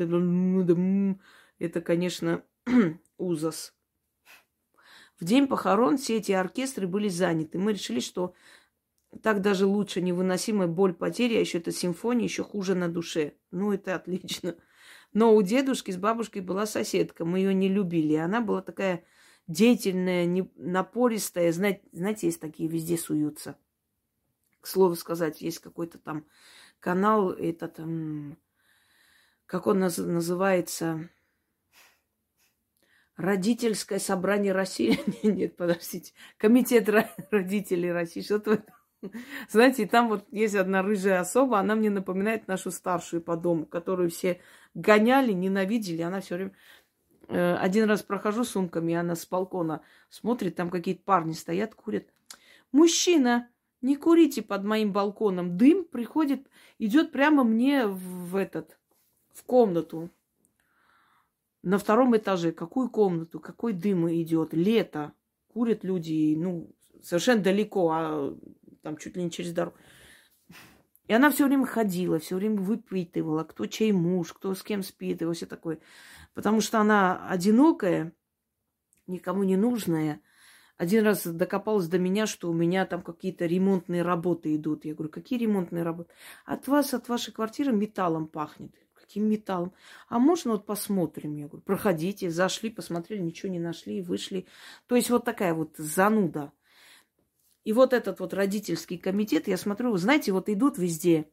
это, 1.59 1.81
конечно, 1.81 2.45
ужас. 3.19 3.75
В 5.19 5.25
день 5.25 5.49
похорон 5.49 5.97
все 5.97 6.19
эти 6.19 6.33
оркестры 6.33 6.87
были 6.87 7.09
заняты. 7.09 7.59
Мы 7.59 7.73
решили, 7.73 7.99
что 8.01 8.35
так 9.23 9.41
даже 9.41 9.67
лучше, 9.67 10.01
невыносимая 10.01 10.69
боль 10.69 10.95
потери, 10.95 11.37
а 11.37 11.41
еще 11.41 11.59
это 11.59 11.73
симфония, 11.73 12.25
еще 12.25 12.45
хуже 12.45 12.75
на 12.75 12.89
душе. 12.89 13.35
Ну, 13.51 13.73
это 13.73 13.97
отлично. 13.97 14.55
Но 15.13 15.35
у 15.35 15.43
дедушки 15.43 15.91
с 15.91 15.97
бабушкой 15.97 16.43
была 16.43 16.67
соседка, 16.67 17.25
мы 17.25 17.39
ее 17.39 17.55
не 17.55 17.69
любили. 17.69 18.15
Она 18.15 18.41
была 18.41 18.63
такая 18.63 19.05
деятельная, 19.47 20.49
напористая. 20.57 21.53
Знаете, 21.53 21.83
знаете, 21.93 22.27
есть 22.27 22.41
такие, 22.41 22.69
везде 22.69 22.97
суются. 22.97 23.57
К 24.61 24.67
слову 24.67 24.97
сказать, 24.97 25.41
есть 25.41 25.61
какой-то 25.61 25.99
там 25.99 26.27
канал, 26.81 27.31
этот, 27.31 27.79
как 29.47 29.67
он 29.67 29.79
наз, 29.79 29.99
называется, 29.99 31.09
Родительское 33.19 33.99
собрание 33.99 34.53
России. 34.53 35.01
Нет, 35.27 35.57
подождите. 35.57 36.13
Комитет 36.37 36.89
родителей 37.33 37.91
России. 37.91 38.21
Что-то 38.21 38.65
знаете, 39.49 39.87
там 39.87 40.09
вот 40.09 40.27
есть 40.31 40.55
одна 40.55 40.83
рыжая 40.83 41.21
особа, 41.21 41.59
она 41.59 41.75
мне 41.75 41.91
напоминает 41.91 42.49
нашу 42.49 42.71
старшую 42.71 43.23
по 43.23 43.37
дому, 43.37 43.67
которую 43.67 44.11
все 44.11 44.41
гоняли, 44.75 45.33
ненавидели. 45.33 46.03
Она 46.03 46.21
все 46.21 46.37
время... 46.37 46.53
Э, 47.29 47.55
один 47.57 47.89
раз 47.89 48.03
прохожу 48.03 48.45
сумками, 48.45 48.95
она 48.95 49.15
с 49.15 49.27
балкона 49.27 49.83
смотрит, 50.09 50.57
там 50.57 50.71
какие-то 50.71 51.03
парни 51.05 51.33
стоят, 51.33 51.75
курят. 51.75 52.09
Мужчина, 52.73 53.49
не 53.81 53.97
курите 53.97 54.43
под 54.43 54.65
моим 54.65 54.93
балконом. 54.93 55.57
Дым 55.57 55.85
приходит, 55.85 56.49
идет 56.79 57.13
прямо 57.13 57.45
мне 57.45 57.87
в 57.87 58.37
этот, 58.37 58.79
в 59.33 59.45
комнату 59.45 60.11
на 61.63 61.79
втором 61.79 62.17
этаже, 62.17 62.53
какую 62.53 62.89
комнату, 62.89 63.41
какой 63.41 63.73
дым 63.73 64.09
идет, 64.11 64.55
лето, 64.55 65.13
курят 65.53 65.85
люди, 65.85 66.35
ну, 66.37 66.71
совершенно 67.03 67.43
далеко, 67.43 67.91
а 67.93 68.37
там 68.89 68.97
чуть 68.97 69.17
ли 69.17 69.23
не 69.23 69.31
через 69.31 69.53
дорогу. 69.53 69.77
И 71.09 71.13
она 71.13 71.31
все 71.31 71.47
время 71.47 71.67
ходила, 71.67 72.19
все 72.19 72.37
время 72.37 72.61
выпитывала, 72.61 73.45
кто 73.45 73.67
чей 73.67 73.93
муж, 73.93 74.33
кто 74.33 74.55
с 74.55 74.63
кем 74.63 74.83
спит, 74.83 75.21
и 75.21 75.33
все 75.33 75.47
такое. 75.47 75.79
Потому 76.35 76.61
что 76.61 76.81
она 76.81 77.29
одинокая, 77.29 78.13
никому 79.07 79.43
не 79.43 79.57
нужная. 79.57 80.21
Один 80.79 81.05
раз 81.05 81.27
докопалась 81.27 81.89
до 81.89 81.99
меня, 81.99 82.27
что 82.27 82.49
у 82.51 82.55
меня 82.55 82.87
там 82.87 83.03
какие-то 83.03 83.47
ремонтные 83.47 84.03
работы 84.03 84.55
идут. 84.55 84.85
Я 84.85 84.95
говорю, 84.95 85.11
какие 85.11 85.39
ремонтные 85.39 85.83
работы? 85.83 86.11
От 86.45 86.69
вас, 86.69 86.95
от 86.95 87.09
вашей 87.09 87.33
квартиры 87.33 87.73
металлом 87.73 88.27
пахнет 88.27 88.75
каким 88.95 89.25
металлом. 89.25 89.73
А 90.09 90.19
можно 90.19 90.53
вот 90.53 90.67
посмотрим? 90.67 91.35
Я 91.37 91.47
говорю, 91.47 91.63
проходите, 91.63 92.31
зашли, 92.31 92.69
посмотрели, 92.69 93.23
ничего 93.23 93.51
не 93.51 93.59
нашли, 93.59 94.03
вышли. 94.03 94.47
То 94.87 94.97
есть 94.97 95.09
вот 95.09 95.25
такая 95.25 95.55
вот 95.55 95.77
зануда. 95.79 96.53
И 97.69 97.73
вот 97.75 97.93
этот 97.93 98.21
вот 98.21 98.33
родительский 98.33 98.97
комитет, 98.97 99.47
я 99.47 99.59
смотрю, 99.59 99.95
знаете, 99.99 100.33
вот 100.33 100.49
идут 100.49 100.79
везде. 100.79 101.31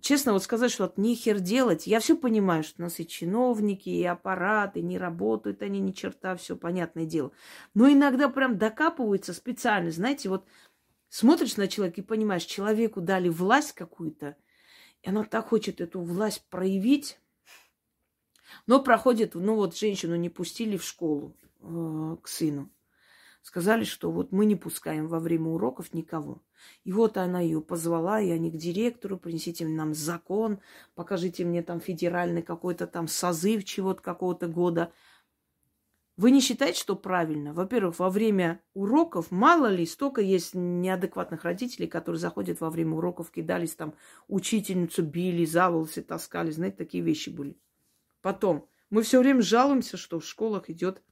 Честно 0.00 0.32
вот 0.32 0.44
сказать, 0.44 0.70
что 0.70 0.84
вот 0.84 0.96
нихер 0.96 1.40
делать. 1.40 1.88
Я 1.88 1.98
все 1.98 2.16
понимаю, 2.16 2.62
что 2.62 2.76
у 2.78 2.82
нас 2.82 3.00
и 3.00 3.06
чиновники, 3.06 3.88
и 3.88 4.04
аппараты, 4.04 4.80
не 4.80 4.96
работают 4.96 5.62
они 5.62 5.80
ни 5.80 5.90
черта, 5.90 6.36
все 6.36 6.54
понятное 6.54 7.04
дело. 7.04 7.32
Но 7.74 7.90
иногда 7.90 8.28
прям 8.28 8.58
докапываются 8.58 9.34
специально. 9.34 9.90
Знаете, 9.90 10.28
вот 10.28 10.46
смотришь 11.08 11.56
на 11.56 11.66
человека 11.66 12.00
и 12.00 12.04
понимаешь, 12.04 12.44
человеку 12.44 13.00
дали 13.00 13.28
власть 13.28 13.72
какую-то– 13.72 14.36
и 15.02 15.08
она 15.08 15.24
так 15.24 15.48
хочет 15.48 15.80
эту 15.80 16.00
власть 16.00 16.44
проявить. 16.48 17.18
Но 18.66 18.82
проходит, 18.82 19.34
ну 19.34 19.56
вот 19.56 19.76
женщину 19.76 20.16
не 20.16 20.28
пустили 20.28 20.76
в 20.76 20.84
школу 20.84 21.36
э, 21.60 22.16
к 22.22 22.28
сыну. 22.28 22.70
Сказали, 23.48 23.84
что 23.84 24.10
вот 24.10 24.30
мы 24.30 24.44
не 24.44 24.56
пускаем 24.56 25.08
во 25.08 25.20
время 25.20 25.48
уроков 25.48 25.94
никого. 25.94 26.42
И 26.84 26.92
вот 26.92 27.16
она 27.16 27.40
ее 27.40 27.62
позвала, 27.62 28.20
и 28.20 28.28
они 28.28 28.50
к 28.50 28.56
директору, 28.56 29.16
принесите 29.16 29.66
нам 29.66 29.94
закон, 29.94 30.60
покажите 30.94 31.46
мне 31.46 31.62
там 31.62 31.80
федеральный 31.80 32.42
какой-то 32.42 32.86
там 32.86 33.08
созыв 33.08 33.64
чего-то 33.64 34.02
какого-то 34.02 34.48
года. 34.48 34.92
Вы 36.18 36.30
не 36.30 36.42
считаете, 36.42 36.78
что 36.78 36.94
правильно? 36.94 37.54
Во-первых, 37.54 37.98
во 37.98 38.10
время 38.10 38.60
уроков, 38.74 39.30
мало 39.30 39.68
ли, 39.68 39.86
столько 39.86 40.20
есть 40.20 40.50
неадекватных 40.52 41.44
родителей, 41.44 41.86
которые 41.86 42.20
заходят 42.20 42.60
во 42.60 42.68
время 42.68 42.96
уроков, 42.96 43.30
кидались 43.30 43.74
там, 43.74 43.94
учительницу 44.26 45.02
били, 45.02 45.46
за 45.46 45.70
волосы 45.70 46.02
таскали. 46.02 46.50
Знаете, 46.50 46.76
такие 46.76 47.02
вещи 47.02 47.30
были. 47.30 47.56
Потом, 48.20 48.68
мы 48.90 49.00
все 49.00 49.20
время 49.20 49.40
жалуемся, 49.40 49.96
что 49.96 50.20
в 50.20 50.26
школах 50.26 50.68
идет 50.68 51.02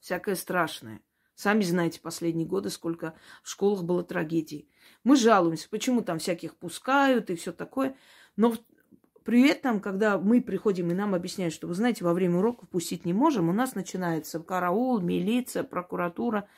всякое 0.00 0.34
страшное. 0.34 1.00
Сами 1.34 1.62
знаете, 1.62 2.00
последние 2.00 2.46
годы, 2.46 2.68
сколько 2.68 3.14
в 3.42 3.48
школах 3.48 3.82
было 3.82 4.04
трагедий. 4.04 4.68
Мы 5.04 5.16
жалуемся, 5.16 5.68
почему 5.70 6.02
там 6.02 6.18
всяких 6.18 6.56
пускают 6.56 7.30
и 7.30 7.34
все 7.34 7.52
такое. 7.52 7.96
Но 8.36 8.54
при 9.24 9.48
этом, 9.48 9.80
когда 9.80 10.18
мы 10.18 10.42
приходим 10.42 10.90
и 10.90 10.94
нам 10.94 11.14
объясняют, 11.14 11.54
что, 11.54 11.66
вы 11.66 11.74
знаете, 11.74 12.04
во 12.04 12.12
время 12.12 12.38
уроков 12.38 12.68
пустить 12.68 13.04
не 13.04 13.12
можем, 13.12 13.48
у 13.48 13.52
нас 13.52 13.74
начинается 13.74 14.40
караул, 14.40 15.00
милиция, 15.00 15.62
прокуратура. 15.62 16.48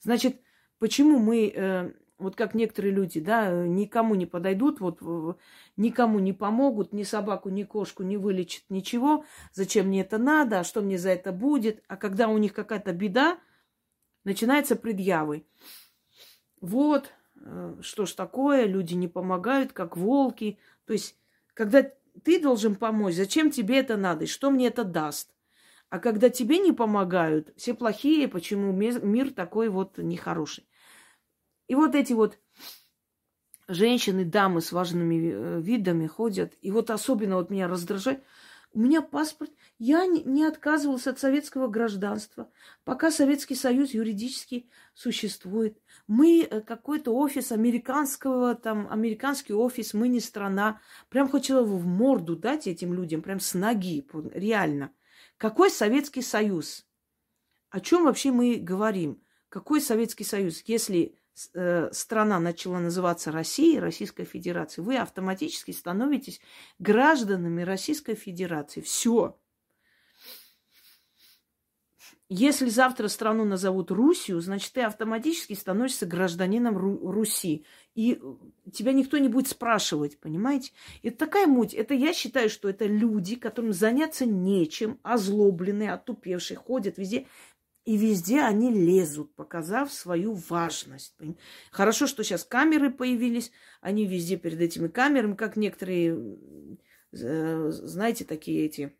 Значит, 0.00 0.40
почему 0.78 1.18
мы, 1.18 1.52
э, 1.54 1.92
вот 2.22 2.36
как 2.36 2.54
некоторые 2.54 2.92
люди, 2.92 3.20
да, 3.20 3.50
никому 3.66 4.14
не 4.14 4.26
подойдут, 4.26 4.80
вот 4.80 5.00
никому 5.76 6.18
не 6.18 6.32
помогут, 6.32 6.92
ни 6.92 7.02
собаку, 7.02 7.48
ни 7.50 7.64
кошку 7.64 8.02
не 8.02 8.16
вылечат, 8.16 8.64
ничего, 8.68 9.24
зачем 9.52 9.88
мне 9.88 10.00
это 10.02 10.18
надо, 10.18 10.60
а 10.60 10.64
что 10.64 10.80
мне 10.80 10.98
за 10.98 11.10
это 11.10 11.32
будет, 11.32 11.82
а 11.88 11.96
когда 11.96 12.28
у 12.28 12.38
них 12.38 12.52
какая-то 12.52 12.92
беда, 12.92 13.38
начинается 14.24 14.76
предъявы. 14.76 15.44
Вот, 16.60 17.10
э, 17.36 17.76
что 17.80 18.06
ж 18.06 18.12
такое, 18.12 18.66
люди 18.66 18.94
не 18.94 19.08
помогают, 19.08 19.72
как 19.72 19.96
волки. 19.96 20.58
То 20.86 20.92
есть, 20.92 21.16
когда 21.54 21.90
ты 22.22 22.40
должен 22.40 22.76
помочь, 22.76 23.14
зачем 23.14 23.50
тебе 23.50 23.78
это 23.78 23.96
надо, 23.96 24.24
и 24.24 24.28
что 24.28 24.50
мне 24.50 24.68
это 24.68 24.84
даст? 24.84 25.34
А 25.88 25.98
когда 25.98 26.30
тебе 26.30 26.58
не 26.58 26.72
помогают, 26.72 27.52
все 27.56 27.74
плохие, 27.74 28.26
почему 28.26 28.72
мир 28.72 29.30
такой 29.30 29.68
вот 29.68 29.98
нехороший. 29.98 30.64
И 31.68 31.74
вот 31.74 31.94
эти 31.94 32.12
вот 32.12 32.38
женщины, 33.68 34.24
дамы 34.24 34.60
с 34.60 34.72
важными 34.72 35.32
э, 35.32 35.60
видами 35.60 36.06
ходят. 36.06 36.54
И 36.60 36.70
вот 36.70 36.90
особенно 36.90 37.36
вот 37.36 37.50
меня 37.50 37.68
раздражает, 37.68 38.22
у 38.74 38.80
меня 38.80 39.02
паспорт, 39.02 39.50
я 39.78 40.06
не 40.06 40.44
отказывался 40.44 41.10
от 41.10 41.18
советского 41.18 41.68
гражданства, 41.68 42.50
пока 42.84 43.10
Советский 43.10 43.54
Союз 43.54 43.92
юридически 43.92 44.70
существует. 44.94 45.78
Мы 46.06 46.42
э, 46.42 46.62
какой-то 46.62 47.14
офис 47.14 47.52
американского, 47.52 48.54
там, 48.54 48.88
американский 48.90 49.52
офис, 49.52 49.92
мы 49.92 50.08
не 50.08 50.20
страна. 50.20 50.80
Прям 51.10 51.28
хотела 51.28 51.62
в 51.64 51.84
морду 51.84 52.34
дать 52.34 52.66
этим 52.66 52.94
людям, 52.94 53.20
прям 53.20 53.40
с 53.40 53.52
ноги, 53.52 54.06
реально. 54.32 54.90
Какой 55.36 55.70
Советский 55.70 56.22
Союз? 56.22 56.86
О 57.68 57.80
чем 57.80 58.04
вообще 58.04 58.32
мы 58.32 58.56
говорим? 58.56 59.22
Какой 59.50 59.82
Советский 59.82 60.24
Союз? 60.24 60.62
Если 60.64 61.18
страна 61.34 62.38
начала 62.40 62.78
называться 62.78 63.32
Россией, 63.32 63.80
Российской 63.80 64.24
Федерацией, 64.24 64.84
вы 64.84 64.96
автоматически 64.96 65.70
становитесь 65.70 66.40
гражданами 66.78 67.62
Российской 67.62 68.14
Федерации. 68.14 68.80
Все. 68.80 69.38
Если 72.34 72.70
завтра 72.70 73.08
страну 73.08 73.44
назовут 73.44 73.90
Русью, 73.90 74.40
значит, 74.40 74.72
ты 74.72 74.80
автоматически 74.80 75.52
становишься 75.52 76.06
гражданином 76.06 76.78
Ру- 76.78 77.12
Руси. 77.12 77.66
И 77.94 78.22
тебя 78.72 78.94
никто 78.94 79.18
не 79.18 79.28
будет 79.28 79.48
спрашивать, 79.48 80.18
понимаете? 80.18 80.72
Это 81.02 81.18
такая 81.18 81.46
муть. 81.46 81.74
Это 81.74 81.92
я 81.92 82.14
считаю, 82.14 82.48
что 82.48 82.70
это 82.70 82.86
люди, 82.86 83.36
которым 83.36 83.74
заняться 83.74 84.24
нечем, 84.24 84.98
озлобленные, 85.02 85.92
отупевшие, 85.92 86.56
ходят 86.56 86.96
везде. 86.96 87.26
И 87.84 87.96
везде 87.96 88.42
они 88.42 88.70
лезут, 88.70 89.34
показав 89.34 89.92
свою 89.92 90.34
важность. 90.34 91.16
Хорошо, 91.72 92.06
что 92.06 92.22
сейчас 92.22 92.44
камеры 92.44 92.92
появились, 92.92 93.50
они 93.80 94.06
везде 94.06 94.36
перед 94.36 94.60
этими 94.60 94.86
камерами, 94.86 95.34
как 95.34 95.56
некоторые, 95.56 96.38
знаете, 97.10 98.24
такие 98.24 98.66
эти, 98.66 98.96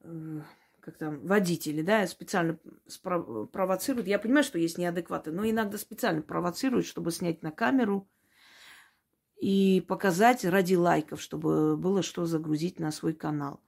э, 0.00 0.40
как 0.80 0.96
там, 0.96 1.20
водители, 1.26 1.82
да, 1.82 2.06
специально 2.06 2.58
провоцируют. 3.52 4.08
Я 4.08 4.18
понимаю, 4.18 4.44
что 4.44 4.58
есть 4.58 4.78
неадекваты, 4.78 5.30
но 5.30 5.48
иногда 5.48 5.76
специально 5.76 6.22
провоцируют, 6.22 6.86
чтобы 6.86 7.10
снять 7.10 7.42
на 7.42 7.50
камеру 7.50 8.08
и 9.36 9.84
показать 9.86 10.46
ради 10.46 10.74
лайков, 10.74 11.20
чтобы 11.20 11.76
было 11.76 12.02
что 12.02 12.24
загрузить 12.24 12.80
на 12.80 12.90
свой 12.92 13.12
канал 13.12 13.60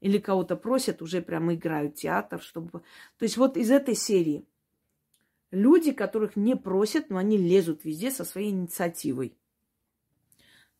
или 0.00 0.18
кого-то 0.18 0.56
просят, 0.56 1.02
уже 1.02 1.20
прямо 1.22 1.54
играют 1.54 1.94
театр, 1.94 2.40
чтобы... 2.40 2.80
То 3.18 3.22
есть 3.22 3.36
вот 3.36 3.56
из 3.56 3.70
этой 3.70 3.94
серии 3.94 4.46
люди, 5.50 5.92
которых 5.92 6.36
не 6.36 6.56
просят, 6.56 7.10
но 7.10 7.18
они 7.18 7.36
лезут 7.36 7.84
везде 7.84 8.10
со 8.10 8.24
своей 8.24 8.50
инициативой. 8.50 9.36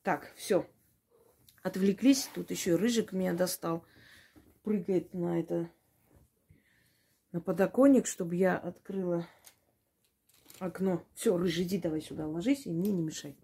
Так, 0.03 0.33
все. 0.37 0.67
Отвлеклись. 1.63 2.31
Тут 2.35 2.51
еще 2.51 2.71
и 2.71 2.75
рыжик 2.75 3.13
меня 3.13 3.35
достал. 3.35 3.85
Прыгает 4.63 5.13
на 5.15 5.41
это, 5.41 5.71
на 7.33 7.41
подоконник, 7.41 8.07
чтобы 8.07 8.37
я 8.37 8.57
открыла 8.57 9.27
окно. 10.59 11.05
Все, 11.15 11.37
рыжий, 11.37 11.65
иди 11.65 11.79
давай 11.79 12.01
сюда 12.01 12.27
ложись 12.27 12.67
и 12.67 12.73
мне 12.73 12.93
не 12.93 13.03
мешай. 13.03 13.37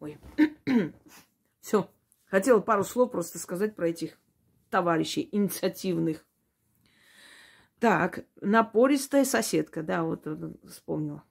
Ой. 0.00 0.18
Все. 1.60 1.90
Хотела 2.26 2.60
пару 2.60 2.84
слов 2.84 3.12
просто 3.12 3.38
сказать 3.38 3.76
про 3.76 3.88
этих 3.88 4.18
товарищей 4.70 5.28
инициативных. 5.30 6.24
Так, 7.78 8.24
напористая 8.40 9.24
соседка, 9.24 9.82
да, 9.82 10.02
вот 10.02 10.26
вспомнила. 10.68 11.22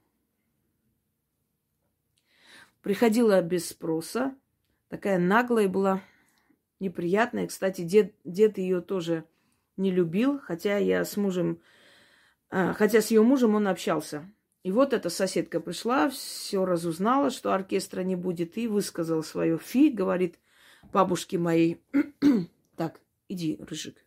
Приходила 2.82 3.42
без 3.42 3.70
спроса, 3.70 4.36
такая 4.90 5.18
наглая 5.18 5.68
была, 5.68 6.02
неприятная. 6.80 7.48
Кстати, 7.48 7.82
дед, 7.82 8.14
дед 8.24 8.58
ее 8.58 8.80
тоже 8.80 9.26
не 9.76 9.92
любил, 9.92 10.40
хотя 10.40 10.78
я 10.78 11.04
с 11.04 11.18
мужем, 11.18 11.62
а, 12.50 12.74
хотя 12.74 13.02
с 13.02 13.10
ее 13.10 13.24
мужем 13.24 13.56
он 13.56 13.68
общался. 13.68 14.32
И 14.62 14.72
вот 14.72 14.94
эта 14.94 15.10
соседка 15.10 15.60
пришла, 15.60 16.10
все 16.10 16.64
разузнала, 16.64 17.32
что 17.32 17.54
оркестра 17.54 18.02
не 18.02 18.16
будет, 18.16 18.58
и 18.58 18.68
высказала 18.68 19.24
свое 19.24 19.58
фи, 19.58 19.90
говорит, 19.90 20.40
бабушки 20.92 21.36
моей. 21.36 21.82
так, 22.76 23.00
иди, 23.28 23.58
Рыжик. 23.68 24.06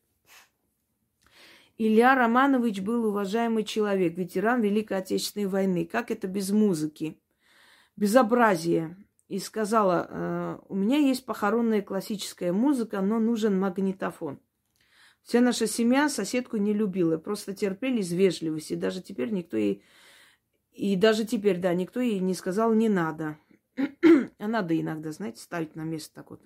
Илья 1.80 2.16
Романович 2.16 2.80
был 2.80 3.04
уважаемый 3.06 3.62
человек, 3.62 4.16
ветеран 4.16 4.60
Великой 4.60 4.98
Отечественной 4.98 5.46
войны. 5.46 5.86
Как 5.86 6.10
это 6.10 6.26
без 6.26 6.50
музыки? 6.50 7.20
Безобразие. 7.94 8.96
И 9.28 9.38
сказала, 9.38 10.08
«Э, 10.10 10.58
у 10.68 10.74
меня 10.74 10.96
есть 10.98 11.24
похоронная 11.24 11.82
классическая 11.82 12.52
музыка, 12.52 13.00
но 13.00 13.20
нужен 13.20 13.60
магнитофон. 13.60 14.40
Вся 15.22 15.40
наша 15.40 15.66
семья 15.66 16.08
соседку 16.08 16.56
не 16.56 16.72
любила, 16.72 17.18
просто 17.18 17.54
терпели 17.54 18.00
из 18.00 18.10
вежливости. 18.10 18.74
Даже 18.74 19.02
теперь 19.02 19.30
никто 19.30 19.56
ей... 19.56 19.84
И 20.72 20.96
даже 20.96 21.26
теперь, 21.26 21.58
да, 21.58 21.74
никто 21.74 22.00
ей 22.00 22.18
не 22.20 22.34
сказал 22.34 22.72
«не 22.72 22.88
надо». 22.88 23.36
а 24.38 24.48
надо 24.48 24.80
иногда, 24.80 25.12
знаете, 25.12 25.42
ставить 25.42 25.76
на 25.76 25.82
место 25.82 26.14
так 26.14 26.30
вот. 26.30 26.40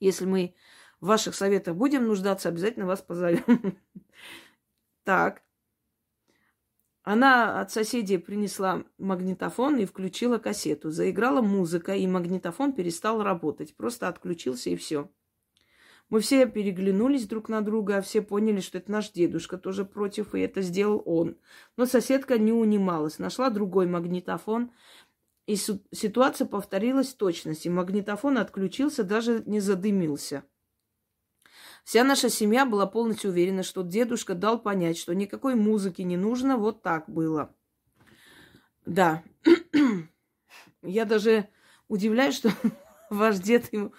Если 0.00 0.24
мы 0.24 0.54
в 1.00 1.06
ваших 1.06 1.34
советах 1.34 1.76
будем 1.76 2.06
нуждаться, 2.06 2.48
обязательно 2.48 2.86
вас 2.86 3.00
позовем. 3.00 3.78
Так. 5.04 5.42
Она 7.02 7.60
от 7.60 7.70
соседей 7.70 8.18
принесла 8.18 8.82
магнитофон 8.98 9.76
и 9.76 9.84
включила 9.84 10.38
кассету. 10.38 10.90
Заиграла 10.90 11.40
музыка, 11.40 11.94
и 11.94 12.06
магнитофон 12.08 12.72
перестал 12.72 13.22
работать. 13.22 13.76
Просто 13.76 14.08
отключился 14.08 14.70
и 14.70 14.76
все. 14.76 15.08
Мы 16.08 16.20
все 16.20 16.46
переглянулись 16.46 17.26
друг 17.26 17.48
на 17.48 17.62
друга, 17.62 17.96
а 17.96 18.02
все 18.02 18.22
поняли, 18.22 18.60
что 18.60 18.78
это 18.78 18.92
наш 18.92 19.10
дедушка 19.10 19.58
тоже 19.58 19.84
против, 19.84 20.34
и 20.34 20.40
это 20.40 20.62
сделал 20.62 21.02
он. 21.04 21.36
Но 21.76 21.84
соседка 21.84 22.38
не 22.38 22.52
унималась, 22.52 23.18
нашла 23.18 23.50
другой 23.50 23.86
магнитофон, 23.86 24.70
и 25.46 25.56
ситуация 25.56 26.46
повторилась 26.46 27.12
в 27.12 27.16
точности. 27.16 27.68
Магнитофон 27.68 28.38
отключился, 28.38 29.04
даже 29.04 29.42
не 29.46 29.60
задымился. 29.60 30.44
Вся 31.84 32.02
наша 32.02 32.28
семья 32.28 32.66
была 32.66 32.86
полностью 32.86 33.30
уверена, 33.30 33.62
что 33.62 33.82
дедушка 33.82 34.34
дал 34.34 34.60
понять, 34.60 34.98
что 34.98 35.14
никакой 35.14 35.54
музыки 35.54 36.02
не 36.02 36.16
нужно, 36.16 36.56
вот 36.56 36.82
так 36.82 37.08
было. 37.08 37.54
Да. 38.84 39.22
Я 40.82 41.04
даже 41.04 41.48
удивляюсь, 41.86 42.34
что 42.34 42.50
ваш 43.10 43.38
дед 43.38 43.72
ему 43.72 43.92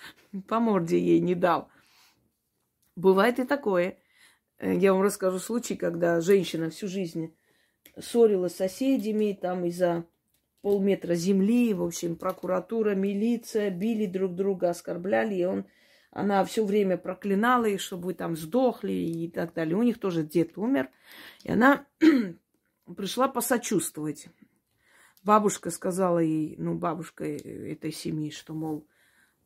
по 0.49 0.59
морде 0.59 0.99
ей 0.99 1.21
не 1.21 1.33
дал. 1.33 1.69
Бывает 2.97 3.39
и 3.39 3.45
такое. 3.45 3.99
Э, 4.57 4.75
я 4.75 4.93
вам 4.93 5.03
расскажу 5.03 5.39
случай, 5.39 5.75
когда 5.75 6.19
женщина 6.19 6.69
всю 6.69 6.87
жизнь 6.87 7.37
ссорилась 7.99 8.53
с 8.53 8.57
соседями, 8.57 9.37
там 9.39 9.65
из-за 9.65 10.05
полметра 10.61 11.15
земли, 11.15 11.73
в 11.73 11.84
общем, 11.84 12.15
прокуратура, 12.15 12.95
милиция 12.95 13.69
били 13.69 14.05
друг 14.05 14.35
друга, 14.35 14.69
оскорбляли, 14.69 15.35
и 15.35 15.45
он, 15.45 15.65
она 16.11 16.43
все 16.45 16.65
время 16.65 16.97
проклинала 16.97 17.65
их, 17.65 17.81
чтобы 17.81 18.07
вы 18.07 18.13
там 18.13 18.35
сдохли 18.35 18.93
и 18.93 19.29
так 19.29 19.53
далее. 19.53 19.77
У 19.77 19.84
них 19.84 19.99
тоже 19.99 20.23
дед 20.23 20.57
умер, 20.57 20.89
и 21.43 21.51
она 21.51 21.85
пришла 22.95 23.27
посочувствовать. 23.27 24.27
Бабушка 25.23 25.69
сказала 25.71 26.19
ей, 26.19 26.55
ну, 26.57 26.75
бабушка 26.75 27.25
этой 27.25 27.91
семьи, 27.91 28.31
что, 28.31 28.53
мол, 28.53 28.88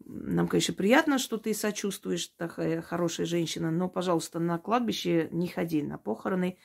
нам, 0.05 0.47
конечно, 0.47 0.73
приятно, 0.73 1.17
что 1.17 1.37
ты 1.37 1.53
сочувствуешь, 1.53 2.27
такая 2.27 2.81
хорошая 2.81 3.25
женщина, 3.25 3.71
но, 3.71 3.89
пожалуйста, 3.89 4.39
на 4.39 4.57
кладбище 4.57 5.27
не 5.31 5.47
ходи, 5.47 5.81
на 5.81 5.97
похороны. 5.97 6.57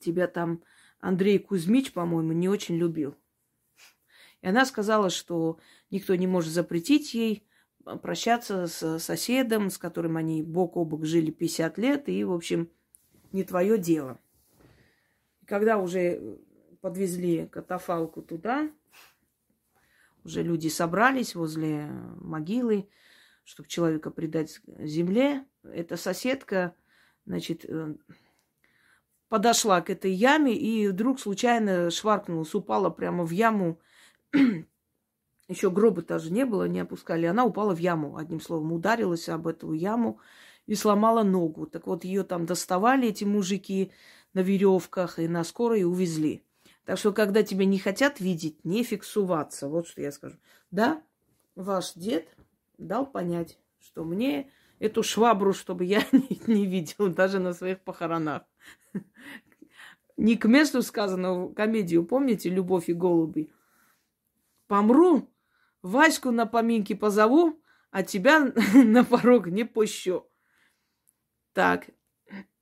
Тебя 0.00 0.26
там 0.28 0.62
Андрей 1.00 1.38
Кузьмич, 1.38 1.92
по-моему, 1.92 2.32
не 2.32 2.48
очень 2.48 2.76
любил. 2.76 3.16
И 4.40 4.48
она 4.48 4.64
сказала, 4.64 5.10
что 5.10 5.58
никто 5.90 6.14
не 6.14 6.26
может 6.26 6.52
запретить 6.52 7.14
ей 7.14 7.44
прощаться 8.02 8.66
с 8.66 8.98
соседом, 8.98 9.70
с 9.70 9.78
которым 9.78 10.16
они 10.16 10.42
бок 10.42 10.76
о 10.76 10.84
бок 10.84 11.04
жили 11.04 11.30
50 11.30 11.78
лет, 11.78 12.08
и, 12.08 12.22
в 12.24 12.32
общем, 12.32 12.70
не 13.32 13.44
твое 13.44 13.78
дело. 13.78 14.20
Когда 15.46 15.78
уже 15.78 16.38
подвезли 16.80 17.46
катафалку 17.46 18.22
туда, 18.22 18.70
уже 20.24 20.42
люди 20.42 20.68
собрались 20.68 21.34
возле 21.34 21.86
могилы, 22.20 22.88
чтобы 23.44 23.68
человека 23.68 24.10
предать 24.10 24.60
земле. 24.78 25.46
Эта 25.62 25.96
соседка, 25.96 26.74
значит, 27.24 27.64
э, 27.64 27.94
подошла 29.28 29.80
к 29.80 29.90
этой 29.90 30.12
яме 30.12 30.54
и 30.54 30.88
вдруг 30.88 31.20
случайно 31.20 31.90
шваркнулась, 31.90 32.54
упала 32.54 32.90
прямо 32.90 33.24
в 33.24 33.30
яму. 33.30 33.80
Еще 35.48 35.70
гроба 35.70 36.02
даже 36.02 36.30
не 36.30 36.44
было, 36.44 36.68
не 36.68 36.80
опускали. 36.80 37.26
Она 37.26 37.44
упала 37.44 37.74
в 37.74 37.78
яму, 37.78 38.16
одним 38.16 38.40
словом, 38.40 38.72
ударилась 38.72 39.28
об 39.28 39.46
эту 39.46 39.72
яму 39.72 40.20
и 40.66 40.74
сломала 40.74 41.22
ногу. 41.22 41.66
Так 41.66 41.86
вот, 41.86 42.04
ее 42.04 42.22
там 42.22 42.46
доставали, 42.46 43.08
эти 43.08 43.24
мужики, 43.24 43.92
на 44.34 44.40
веревках 44.40 45.18
и 45.18 45.26
на 45.26 45.44
скорой 45.44 45.84
увезли. 45.84 46.44
Так 46.84 46.98
что, 46.98 47.12
когда 47.12 47.42
тебя 47.42 47.64
не 47.64 47.78
хотят 47.78 48.20
видеть, 48.20 48.64
не 48.64 48.82
фиксуваться. 48.82 49.68
Вот 49.68 49.88
что 49.88 50.00
я 50.00 50.12
скажу. 50.12 50.36
Да, 50.70 51.02
ваш 51.54 51.94
дед 51.94 52.28
дал 52.78 53.04
понять, 53.04 53.58
что 53.80 54.04
мне 54.04 54.50
эту 54.78 55.02
швабру, 55.02 55.52
чтобы 55.52 55.84
я 55.84 56.02
не, 56.12 56.40
не 56.46 56.66
видел 56.66 57.08
даже 57.08 57.38
на 57.38 57.52
своих 57.52 57.80
похоронах. 57.80 58.42
Не 60.16 60.36
к 60.36 60.46
месту 60.46 60.82
сказано 60.82 61.48
комедию, 61.54 62.04
помните, 62.04 62.50
«Любовь 62.50 62.88
и 62.88 62.92
голуби»? 62.92 63.52
Помру, 64.66 65.30
Ваську 65.82 66.30
на 66.30 66.46
поминки 66.46 66.94
позову, 66.94 67.60
а 67.90 68.02
тебя 68.02 68.52
на 68.74 69.04
порог 69.04 69.46
не 69.46 69.64
пущу. 69.64 70.26
Так, 71.52 71.88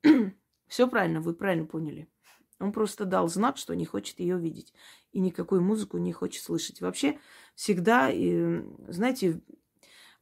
все 0.67 0.89
правильно, 0.89 1.21
вы 1.21 1.35
правильно 1.35 1.67
поняли. 1.67 2.09
Он 2.59 2.73
просто 2.73 3.05
дал 3.05 3.29
знак, 3.29 3.59
что 3.59 3.75
не 3.75 3.85
хочет 3.85 4.21
ее 4.21 4.39
видеть. 4.39 4.73
И 5.13 5.21
никакую 5.21 5.63
музыку 5.63 5.99
не 5.99 6.13
хочет 6.13 6.43
слышать. 6.43 6.81
Вообще 6.81 7.19
всегда, 7.55 8.11
знаете, 8.89 9.41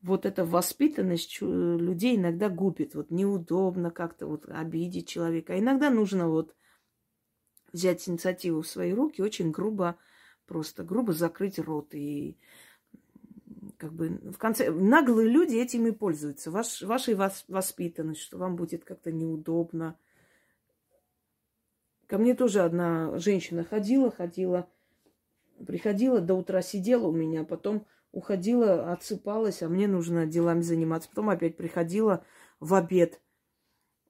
вот 0.05 0.26
эта 0.26 0.44
воспитанность 0.44 1.40
людей 1.40 2.16
иногда 2.16 2.51
губит. 2.51 2.94
Вот 2.94 3.10
неудобно 3.10 3.90
как-то 3.90 4.26
вот 4.26 4.44
обидеть 4.47 5.09
человека. 5.09 5.55
А 5.55 5.59
иногда 5.59 5.89
нужно 5.89 6.28
вот 6.28 6.55
взять 7.72 8.06
инициативу 8.06 8.60
в 8.60 8.66
свои 8.66 8.93
руки, 8.93 9.22
очень 9.22 9.51
грубо, 9.51 9.97
просто 10.47 10.85
грубо 10.85 11.14
закрыть 11.14 11.59
рот. 11.59 11.94
И 11.94 12.36
как 13.78 13.94
бы 13.94 14.10
в 14.31 14.36
конце... 14.36 14.70
Наглые 14.70 15.31
люди 15.31 15.56
этим 15.56 15.86
и 15.86 15.93
пользуются. 15.93 16.51
Ваш, 16.51 16.82
вашей 16.82 17.14
воспитанностью, 17.14 18.26
что 18.26 18.36
вам 18.36 18.56
будет 18.56 18.85
как-то 18.85 19.10
неудобно. 19.10 19.98
Ко 22.09 22.18
мне 22.18 22.35
тоже 22.35 22.60
одна 22.60 23.16
женщина 23.18 23.64
ходила, 23.64 24.10
ходила, 24.10 24.68
приходила, 25.66 26.20
до 26.20 26.35
утра 26.35 26.60
сидела 26.60 27.06
у 27.06 27.12
меня, 27.12 27.44
потом 27.44 27.86
уходила, 28.14 28.92
отсыпалась, 28.92 29.62
а 29.62 29.68
мне 29.68 29.88
нужно 29.88 30.26
делами 30.26 30.60
заниматься. 30.60 31.08
Потом 31.08 31.30
опять 31.30 31.56
приходила 31.56 32.24
в 32.60 32.74
обед, 32.74 33.20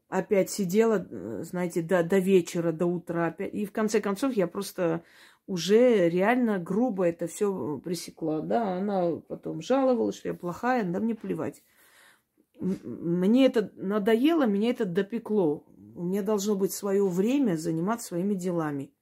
опять 0.08 0.50
сидела, 0.50 1.06
знаете, 1.42 1.82
до, 1.82 2.04
до 2.04 2.18
вечера, 2.18 2.70
до 2.70 2.86
утра. 2.86 3.26
Опять. 3.28 3.54
И 3.54 3.66
в 3.66 3.72
конце 3.72 4.00
концов 4.00 4.34
я 4.34 4.46
просто 4.46 5.02
уже 5.46 6.08
реально 6.08 6.58
грубо 6.58 7.04
это 7.04 7.26
все 7.26 7.80
пресекла. 7.82 8.40
Да, 8.40 8.76
она 8.76 9.16
потом 9.28 9.62
жаловалась, 9.62 10.16
что 10.16 10.28
я 10.28 10.34
плохая, 10.34 10.84
да 10.84 11.00
мне 11.00 11.14
плевать. 11.14 11.62
Мне 12.60 13.46
это 13.46 13.72
надоело, 13.74 14.46
меня 14.46 14.70
это 14.70 14.84
допекло. 14.84 15.64
У 15.96 16.04
меня 16.04 16.22
должно 16.22 16.54
быть 16.54 16.72
свое 16.72 17.06
время 17.06 17.56
заниматься 17.56 18.08
своими 18.08 18.34
делами. 18.34 18.92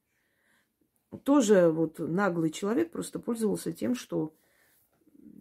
Тоже 1.23 1.69
вот 1.69 1.99
наглый 1.99 2.49
человек 2.49 2.91
просто 2.91 3.19
пользовался 3.19 3.71
тем, 3.71 3.93
что 3.93 4.33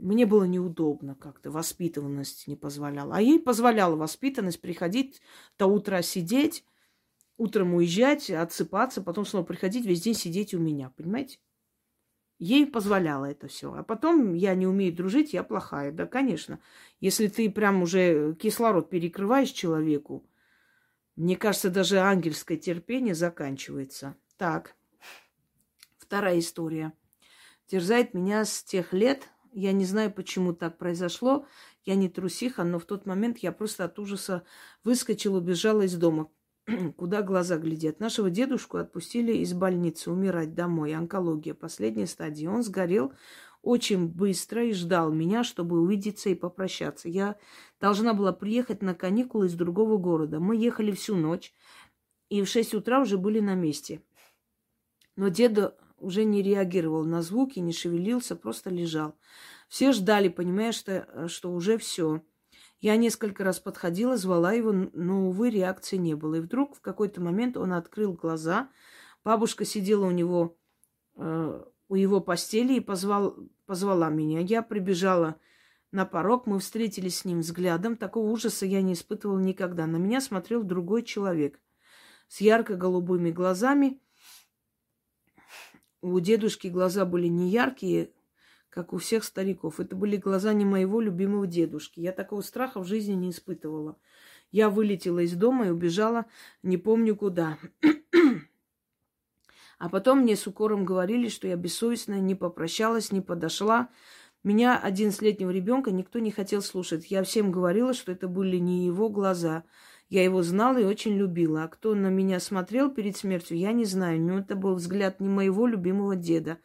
мне 0.02 0.26
было 0.26 0.44
неудобно 0.44 1.14
как-то, 1.14 1.50
воспитанность 1.50 2.48
не 2.48 2.56
позволяла. 2.56 3.16
А 3.16 3.20
ей 3.20 3.38
позволяла 3.38 3.96
воспитанность 3.96 4.60
приходить 4.60 5.22
до 5.58 5.66
утра 5.66 6.02
сидеть, 6.02 6.64
утром 7.36 7.74
уезжать, 7.74 8.28
отсыпаться, 8.28 9.00
потом 9.00 9.24
снова 9.24 9.44
приходить, 9.44 9.86
весь 9.86 10.02
день 10.02 10.14
сидеть 10.14 10.54
у 10.54 10.58
меня, 10.58 10.90
понимаете? 10.90 11.38
Ей 12.38 12.66
позволяло 12.66 13.26
это 13.26 13.46
все. 13.46 13.72
А 13.72 13.84
потом 13.84 14.34
я 14.34 14.56
не 14.56 14.66
умею 14.66 14.92
дружить, 14.92 15.32
я 15.32 15.44
плохая. 15.44 15.92
Да, 15.92 16.06
конечно. 16.06 16.58
Если 16.98 17.28
ты 17.28 17.48
прям 17.48 17.82
уже 17.82 18.34
кислород 18.34 18.90
перекрываешь 18.90 19.50
человеку, 19.50 20.28
мне 21.14 21.36
кажется, 21.36 21.70
даже 21.70 21.98
ангельское 21.98 22.56
терпение 22.58 23.14
заканчивается. 23.14 24.16
Так, 24.36 24.74
вторая 25.98 26.40
история. 26.40 26.92
Терзает 27.66 28.12
меня 28.12 28.44
с 28.44 28.64
тех 28.64 28.92
лет, 28.92 29.28
я 29.52 29.72
не 29.72 29.84
знаю, 29.84 30.12
почему 30.12 30.52
так 30.52 30.78
произошло. 30.78 31.46
Я 31.84 31.94
не 31.94 32.08
трусиха, 32.08 32.64
но 32.64 32.78
в 32.78 32.84
тот 32.84 33.06
момент 33.06 33.38
я 33.38 33.52
просто 33.52 33.84
от 33.84 33.98
ужаса 33.98 34.44
выскочила, 34.84 35.38
убежала 35.38 35.82
из 35.82 35.94
дома. 35.94 36.30
Куда 36.96 37.22
глаза 37.22 37.58
глядят? 37.58 38.00
Нашего 38.00 38.30
дедушку 38.30 38.78
отпустили 38.78 39.32
из 39.32 39.52
больницы 39.52 40.10
умирать 40.10 40.54
домой. 40.54 40.94
Онкология, 40.94 41.54
последняя 41.54 42.06
стадия. 42.06 42.50
Он 42.50 42.62
сгорел 42.62 43.12
очень 43.62 44.08
быстро 44.08 44.64
и 44.64 44.72
ждал 44.72 45.12
меня, 45.12 45.44
чтобы 45.44 45.80
увидеться 45.80 46.30
и 46.30 46.34
попрощаться. 46.34 47.08
Я 47.08 47.36
должна 47.80 48.14
была 48.14 48.32
приехать 48.32 48.82
на 48.82 48.94
каникулы 48.94 49.46
из 49.46 49.54
другого 49.54 49.98
города. 49.98 50.40
Мы 50.40 50.56
ехали 50.56 50.92
всю 50.92 51.14
ночь 51.14 51.54
и 52.28 52.42
в 52.42 52.48
6 52.48 52.74
утра 52.74 53.00
уже 53.00 53.18
были 53.18 53.40
на 53.40 53.54
месте. 53.54 54.02
Но 55.16 55.28
деда 55.28 55.76
уже 56.02 56.24
не 56.24 56.42
реагировал 56.42 57.04
на 57.04 57.22
звуки, 57.22 57.60
не 57.60 57.72
шевелился, 57.72 58.36
просто 58.36 58.70
лежал. 58.70 59.16
Все 59.68 59.92
ждали, 59.92 60.28
понимая, 60.28 60.72
что, 60.72 61.28
что 61.28 61.52
уже 61.52 61.78
все. 61.78 62.22
Я 62.80 62.96
несколько 62.96 63.44
раз 63.44 63.60
подходила, 63.60 64.16
звала 64.16 64.52
его, 64.52 64.72
но, 64.72 65.28
увы, 65.28 65.50
реакции 65.50 65.96
не 65.96 66.14
было. 66.14 66.34
И 66.36 66.40
вдруг 66.40 66.76
в 66.76 66.80
какой-то 66.80 67.20
момент 67.20 67.56
он 67.56 67.72
открыл 67.72 68.12
глаза. 68.12 68.68
Бабушка 69.24 69.64
сидела 69.64 70.04
у 70.04 70.10
него, 70.10 70.58
э, 71.16 71.64
у 71.88 71.94
его 71.94 72.20
постели 72.20 72.74
и 72.74 72.80
позвал, 72.80 73.36
позвала 73.66 74.10
меня. 74.10 74.40
Я 74.40 74.62
прибежала 74.62 75.36
на 75.92 76.04
порог, 76.04 76.46
мы 76.46 76.58
встретились 76.58 77.18
с 77.18 77.24
ним 77.24 77.40
взглядом. 77.40 77.96
Такого 77.96 78.28
ужаса 78.28 78.66
я 78.66 78.82
не 78.82 78.94
испытывала 78.94 79.38
никогда. 79.38 79.86
На 79.86 79.96
меня 79.96 80.20
смотрел 80.20 80.64
другой 80.64 81.04
человек 81.04 81.60
с 82.28 82.40
ярко-голубыми 82.40 83.30
глазами– 83.30 84.00
у 86.02 86.18
дедушки 86.20 86.66
глаза 86.66 87.06
были 87.06 87.28
не 87.28 87.48
яркие, 87.48 88.10
как 88.68 88.92
у 88.92 88.98
всех 88.98 89.24
стариков. 89.24 89.80
Это 89.80 89.96
были 89.96 90.16
глаза 90.16 90.52
не 90.52 90.64
моего 90.64 91.00
любимого 91.00 91.46
дедушки. 91.46 92.00
Я 92.00 92.12
такого 92.12 92.42
страха 92.42 92.80
в 92.80 92.86
жизни 92.86 93.14
не 93.14 93.30
испытывала. 93.30 93.96
Я 94.50 94.68
вылетела 94.68 95.20
из 95.20 95.32
дома 95.34 95.68
и 95.68 95.70
убежала 95.70 96.26
не 96.62 96.76
помню 96.76 97.16
куда. 97.16 97.58
А 99.78 99.88
потом 99.88 100.20
мне 100.20 100.36
с 100.36 100.46
укором 100.46 100.84
говорили, 100.84 101.28
что 101.28 101.48
я 101.48 101.56
бессовестная, 101.56 102.20
не 102.20 102.34
попрощалась, 102.34 103.10
не 103.10 103.20
подошла. 103.20 103.88
Меня, 104.44 104.78
одиннадцатилетнего 104.78 105.50
ребенка, 105.50 105.90
никто 105.90 106.18
не 106.18 106.30
хотел 106.30 106.62
слушать. 106.62 107.10
Я 107.10 107.22
всем 107.24 107.50
говорила, 107.50 107.94
что 107.94 108.12
это 108.12 108.28
были 108.28 108.58
не 108.58 108.86
его 108.86 109.08
глаза. 109.08 109.64
Я 110.12 110.24
его 110.24 110.42
знала 110.42 110.76
и 110.76 110.84
очень 110.84 111.16
любила. 111.16 111.64
А 111.64 111.68
кто 111.68 111.94
на 111.94 112.08
меня 112.08 112.38
смотрел 112.38 112.90
перед 112.92 113.16
смертью, 113.16 113.56
я 113.56 113.72
не 113.72 113.86
знаю. 113.86 114.20
Но 114.20 114.40
это 114.40 114.54
был 114.54 114.74
взгляд 114.74 115.20
не 115.20 115.28
моего 115.30 115.66
любимого 115.66 116.16
деда. 116.16 116.58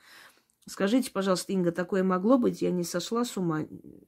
Скажите, 0.66 1.12
пожалуйста, 1.12 1.54
Инга, 1.54 1.72
такое 1.72 2.04
могло 2.04 2.38
быть? 2.38 2.62
Я 2.62 2.72
не 2.72 2.84
сошла 2.84 3.24
с 3.24 3.38
ума 3.38 3.66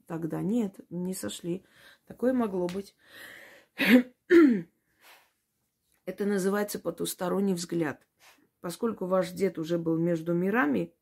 тогда? 0.07 0.41
Нет, 0.41 0.81
не 0.89 1.13
сошли. 1.13 1.63
Такое 2.05 2.33
могло 2.33 2.67
быть. 2.67 2.97
Это 6.05 6.25
называется 6.25 6.77
потусторонний 6.77 7.53
взгляд. 7.53 8.05
Поскольку 8.59 9.05
ваш 9.05 9.31
дед 9.31 9.57
уже 9.57 9.77
был 9.77 9.97
между 9.97 10.33
мирами, 10.33 10.93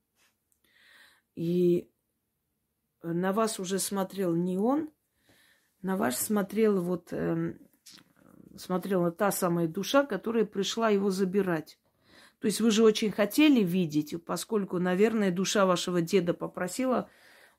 и 1.33 1.91
на 3.01 3.33
вас 3.33 3.59
уже 3.59 3.79
смотрел 3.79 4.35
не 4.35 4.59
он, 4.59 4.91
на 5.81 5.97
вас 5.97 6.19
смотрел 6.19 6.83
вот 6.83 7.11
э, 7.13 7.57
смотрела 8.57 9.11
та 9.11 9.31
самая 9.31 9.67
душа, 9.67 10.05
которая 10.05 10.45
пришла 10.45 10.89
его 10.89 11.09
забирать. 11.09 11.79
То 12.39 12.47
есть 12.47 12.61
вы 12.61 12.71
же 12.71 12.83
очень 12.83 13.11
хотели 13.11 13.61
видеть, 13.63 14.13
поскольку, 14.25 14.79
наверное, 14.79 15.31
душа 15.31 15.65
вашего 15.65 16.01
деда 16.01 16.33
попросила 16.33 17.09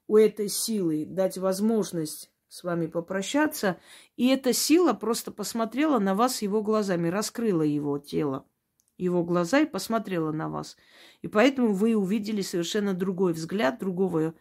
у 0.07 0.17
этой 0.17 0.49
силы 0.49 1.05
дать 1.07 1.37
возможность 1.37 2.31
с 2.49 2.65
вами 2.65 2.87
попрощаться, 2.87 3.79
и 4.17 4.29
эта 4.29 4.53
сила 4.53 4.95
просто 4.95 5.31
посмотрела 5.31 5.99
на 5.99 6.15
вас 6.15 6.43
его 6.43 6.63
глазами, 6.63 7.09
раскрыла 7.09 7.63
его 7.63 7.99
тело, 7.99 8.47
его 8.97 9.23
глаза 9.23 9.61
и 9.61 9.67
посмотрела 9.67 10.33
на 10.33 10.49
вас. 10.49 10.77
И 11.21 11.29
поэтому 11.29 11.75
вы 11.75 11.95
увидели 11.95 12.41
совершенно 12.41 12.95
другой 12.95 13.35
взгляд, 13.35 13.79
другого 13.79 14.35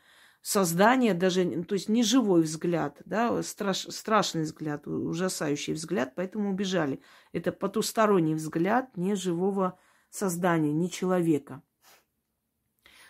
создания, 0.48 1.14
даже, 1.14 1.64
то 1.65 1.76
есть 1.76 1.90
не 1.90 2.03
живой 2.03 2.41
взгляд, 2.41 3.02
да, 3.03 3.44
страш, 3.44 3.80
страшный 3.90 4.44
взгляд, 4.44 4.88
ужасающий 4.88 5.74
взгляд, 5.74 6.14
поэтому 6.15 6.49
убежали. 6.49 7.02
Это 7.34 7.52
потусторонний 7.52 8.34
взгляд 8.34 8.95
не 8.95 9.15
живого 9.15 9.78
создания, 10.10 10.72
не 10.72 10.90
человека. 10.90 11.61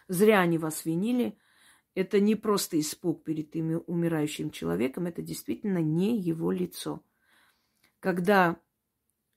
Зря 0.07 0.39
они 0.39 0.57
вас 0.57 0.84
винили. 0.84 1.38
Это 1.93 2.19
не 2.19 2.34
просто 2.34 2.80
испуг 2.80 3.23
перед 3.23 3.53
умирающим 3.85 4.49
человеком, 4.49 5.05
это 5.05 5.22
действительно 5.22 5.77
не 5.77 6.19
его 6.19 6.51
лицо. 6.51 7.03
Когда 7.99 8.59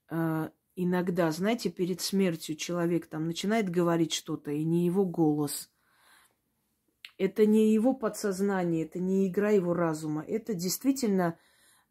э, 0.09 0.48
иногда, 0.74 1.31
знаете, 1.32 1.68
перед 1.68 2.01
смертью 2.01 2.56
человек 2.56 3.09
там 3.09 3.27
начинает 3.27 3.68
говорить 3.68 4.14
что-то, 4.14 4.52
и 4.52 4.64
не 4.64 4.86
его 4.86 5.05
голос– 5.05 5.70
это 7.20 7.44
не 7.44 7.74
его 7.74 7.92
подсознание, 7.92 8.86
это 8.86 8.98
не 8.98 9.28
игра 9.28 9.51
его 9.51 9.74
разума. 9.74 10.24
Это 10.26 10.55
действительно 10.55 11.38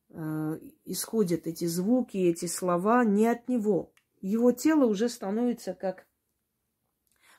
э, 0.10 0.60
исходят 0.85 1.45
эти 1.45 1.65
звуки, 1.65 2.18
эти 2.18 2.47
слова 2.47 3.06
не 3.06 3.27
от 3.27 3.47
него. 3.47 3.93
Его 4.22 4.51
тело 4.53 4.85
уже 4.85 5.07
становится 5.07 5.76
как, 5.76 6.07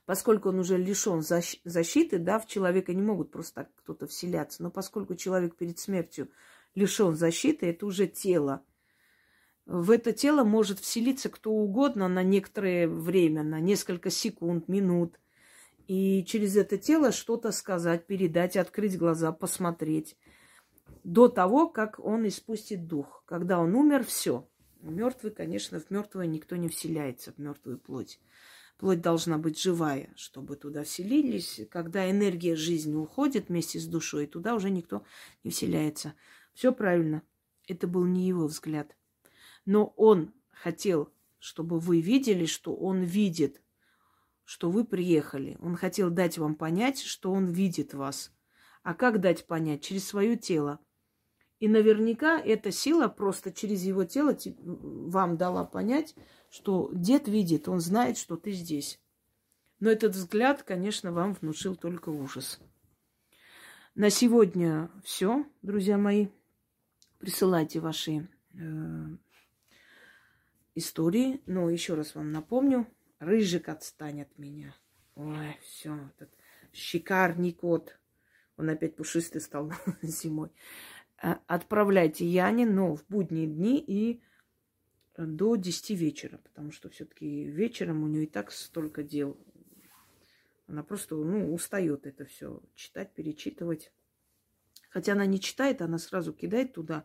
поскольку 0.07 0.51
он 0.51 0.61
уже 0.61 0.77
лишен 0.77 1.21
защиты, 1.21 2.19
да, 2.19 2.39
в 2.39 2.47
человека 2.47 2.95
не 2.95 3.03
могут 3.03 3.33
просто 3.33 3.65
так 3.65 3.75
кто-то 3.75 4.07
вселяться, 4.07 4.63
но 4.63 4.71
поскольку 4.71 5.17
человек 5.17 5.57
перед 5.57 5.81
смертью 5.81 6.31
лишен 6.77 7.17
защиты, 7.17 7.67
это 7.71 7.87
уже 7.87 8.07
тело. 8.07 8.65
В 9.67 9.91
это 9.91 10.13
тело 10.13 10.45
может 10.45 10.79
вселиться 10.79 11.29
кто 11.29 11.51
угодно 11.51 12.07
на 12.07 12.23
некоторое 12.23 12.87
время, 12.87 13.43
на 13.43 13.59
несколько 13.59 14.11
секунд, 14.11 14.69
минут– 14.69 15.19
и 15.91 16.25
через 16.25 16.57
это 16.57 16.79
тело 16.79 17.11
что-то 17.11 17.51
сказать, 17.51 18.07
передать, 18.07 18.57
открыть 18.57 18.97
глаза, 18.97 19.33
посмотреть. 19.33 20.17
До 21.03 21.27
того, 21.27 21.69
как 21.69 21.99
он 21.99 22.29
испустит 22.29 22.87
дух. 22.87 23.25
Когда 23.27 23.59
он 23.59 23.75
умер, 23.75 24.05
все. 24.05 24.49
Мертвый, 24.83 25.33
конечно, 25.33 25.81
в 25.81 25.91
мертвое 25.91 26.27
никто 26.27 26.55
не 26.55 26.69
вселяется, 26.69 27.33
в 27.33 27.39
мертвую 27.39 27.81
плоть. 27.81 28.21
Плоть 28.79 29.01
должна 29.01 29.37
быть 29.37 29.61
живая, 29.61 30.13
чтобы 30.15 30.55
туда 30.55 30.85
вселились. 30.85 31.63
Когда 31.73 32.09
энергия 32.09 32.55
жизни 32.55 32.95
уходит 32.95 33.49
вместе 33.49 33.81
с 33.81 33.87
душой, 33.87 34.29
туда 34.29 34.55
уже 34.55 34.71
никто 34.71 35.03
не 35.43 35.51
вселяется. 35.51 36.15
Все 36.55 36.73
правильно. 36.73 37.23
Это 37.67 37.89
был 37.89 38.05
не 38.07 38.29
его 38.29 38.47
взгляд. 38.47 38.97
Но 39.65 39.93
он 39.97 40.33
хотел, 40.53 41.13
чтобы 41.41 41.81
вы 41.81 42.01
видели, 42.01 42.47
что 42.47 42.77
он 42.77 43.03
видит 43.03 43.61
что 44.51 44.69
вы 44.69 44.85
приехали. 44.85 45.57
Он 45.61 45.77
хотел 45.77 46.11
дать 46.11 46.37
вам 46.37 46.57
понять, 46.57 46.99
что 46.99 47.31
он 47.31 47.53
видит 47.53 47.95
вас. 47.95 48.33
А 48.83 48.95
как 48.95 49.21
дать 49.21 49.47
понять? 49.47 49.85
Через 49.85 50.09
свое 50.09 50.37
тело. 50.37 50.81
И 51.61 51.69
наверняка 51.69 52.37
эта 52.41 52.73
сила 52.73 53.07
просто 53.07 53.53
через 53.53 53.85
его 53.85 54.03
тело 54.03 54.37
вам 54.57 55.37
дала 55.37 55.65
понять, 55.65 56.17
что 56.51 56.91
дед 56.93 57.29
видит, 57.29 57.69
он 57.69 57.79
знает, 57.79 58.19
что 58.19 58.37
ты 58.37 58.51
здесь. 58.51 59.01
Но 59.79 59.89
этот 59.89 60.17
взгляд, 60.17 60.65
конечно, 60.65 61.13
вам 61.13 61.35
внушил 61.35 61.77
только 61.77 62.09
ужас. 62.09 62.59
На 63.95 64.11
сегодня 64.11 64.91
все, 65.05 65.47
друзья 65.63 65.97
мои. 65.97 66.27
Присылайте 67.21 67.79
ваши 67.79 68.29
э, 68.55 69.07
истории. 70.75 71.41
Но 71.47 71.71
еще 71.71 71.95
раз 71.95 72.17
вам 72.17 72.33
напомню, 72.33 72.89
Рыжик 73.21 73.69
отстань 73.69 74.23
от 74.23 74.39
меня. 74.39 74.75
Ой, 75.15 75.59
все, 75.63 75.95
этот 76.17 76.31
шикарный 76.73 77.53
кот. 77.53 77.99
Он 78.57 78.71
опять 78.71 78.97
пушистый 78.97 79.43
стал 79.43 79.73
зимой. 80.03 80.51
Э, 81.23 81.37
отправляйте 81.47 82.25
Яне, 82.27 82.65
но 82.67 82.97
в 82.97 83.05
будние 83.09 83.47
дни 83.47 83.79
и 83.79 84.23
до 85.19 85.57
10 85.57 85.91
вечера, 85.91 86.39
потому 86.39 86.73
что 86.73 86.89
все-таки 86.89 87.45
вечером 87.45 88.03
у 88.03 88.09
нее 88.09 88.25
и 88.25 88.27
так 88.27 88.51
столько 88.51 89.03
дел. 89.03 89.39
Она 90.67 90.83
просто 90.83 91.17
ну, 91.17 91.53
устает 91.53 92.07
это 92.07 92.25
все 92.25 92.63
читать, 92.75 93.13
перечитывать. 93.13 93.93
Хотя 94.89 95.13
она 95.13 95.27
не 95.27 95.41
читает, 95.41 95.83
она 95.83 95.99
сразу 95.99 96.33
кидает 96.33 96.73
туда. 96.73 97.05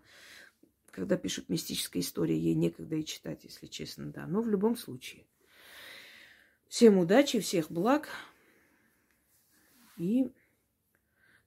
Когда 0.92 1.18
пишут 1.18 1.50
мистические 1.50 2.02
истории, 2.02 2.36
ей 2.36 2.56
некогда 2.56 2.96
и 2.96 3.04
читать, 3.04 3.44
если 3.44 3.68
честно, 3.68 4.06
да. 4.12 4.28
Но 4.28 4.42
в 4.42 4.48
любом 4.48 4.78
случае. 4.78 5.26
Всем 6.68 6.98
удачи, 6.98 7.40
всех 7.40 7.72
благ. 7.72 8.10
И 9.98 10.32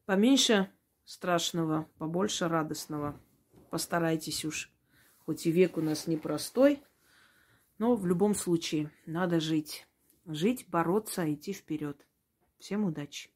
поменьше 0.06 0.70
страшного, 1.04 1.88
побольше 1.98 2.48
радостного. 2.48 3.20
Постарайтесь 3.70 4.44
уж. 4.44 4.70
Хоть 5.26 5.46
и 5.46 5.50
век 5.50 5.76
у 5.76 5.82
нас 5.82 6.06
непростой, 6.06 6.82
но 7.78 7.94
в 7.94 8.06
любом 8.06 8.34
случае 8.34 8.90
надо 9.04 9.40
жить. 9.40 9.86
Жить, 10.24 10.66
бороться, 10.68 11.30
идти 11.32 11.52
вперед. 11.52 12.06
Всем 12.58 12.84
удачи. 12.84 13.30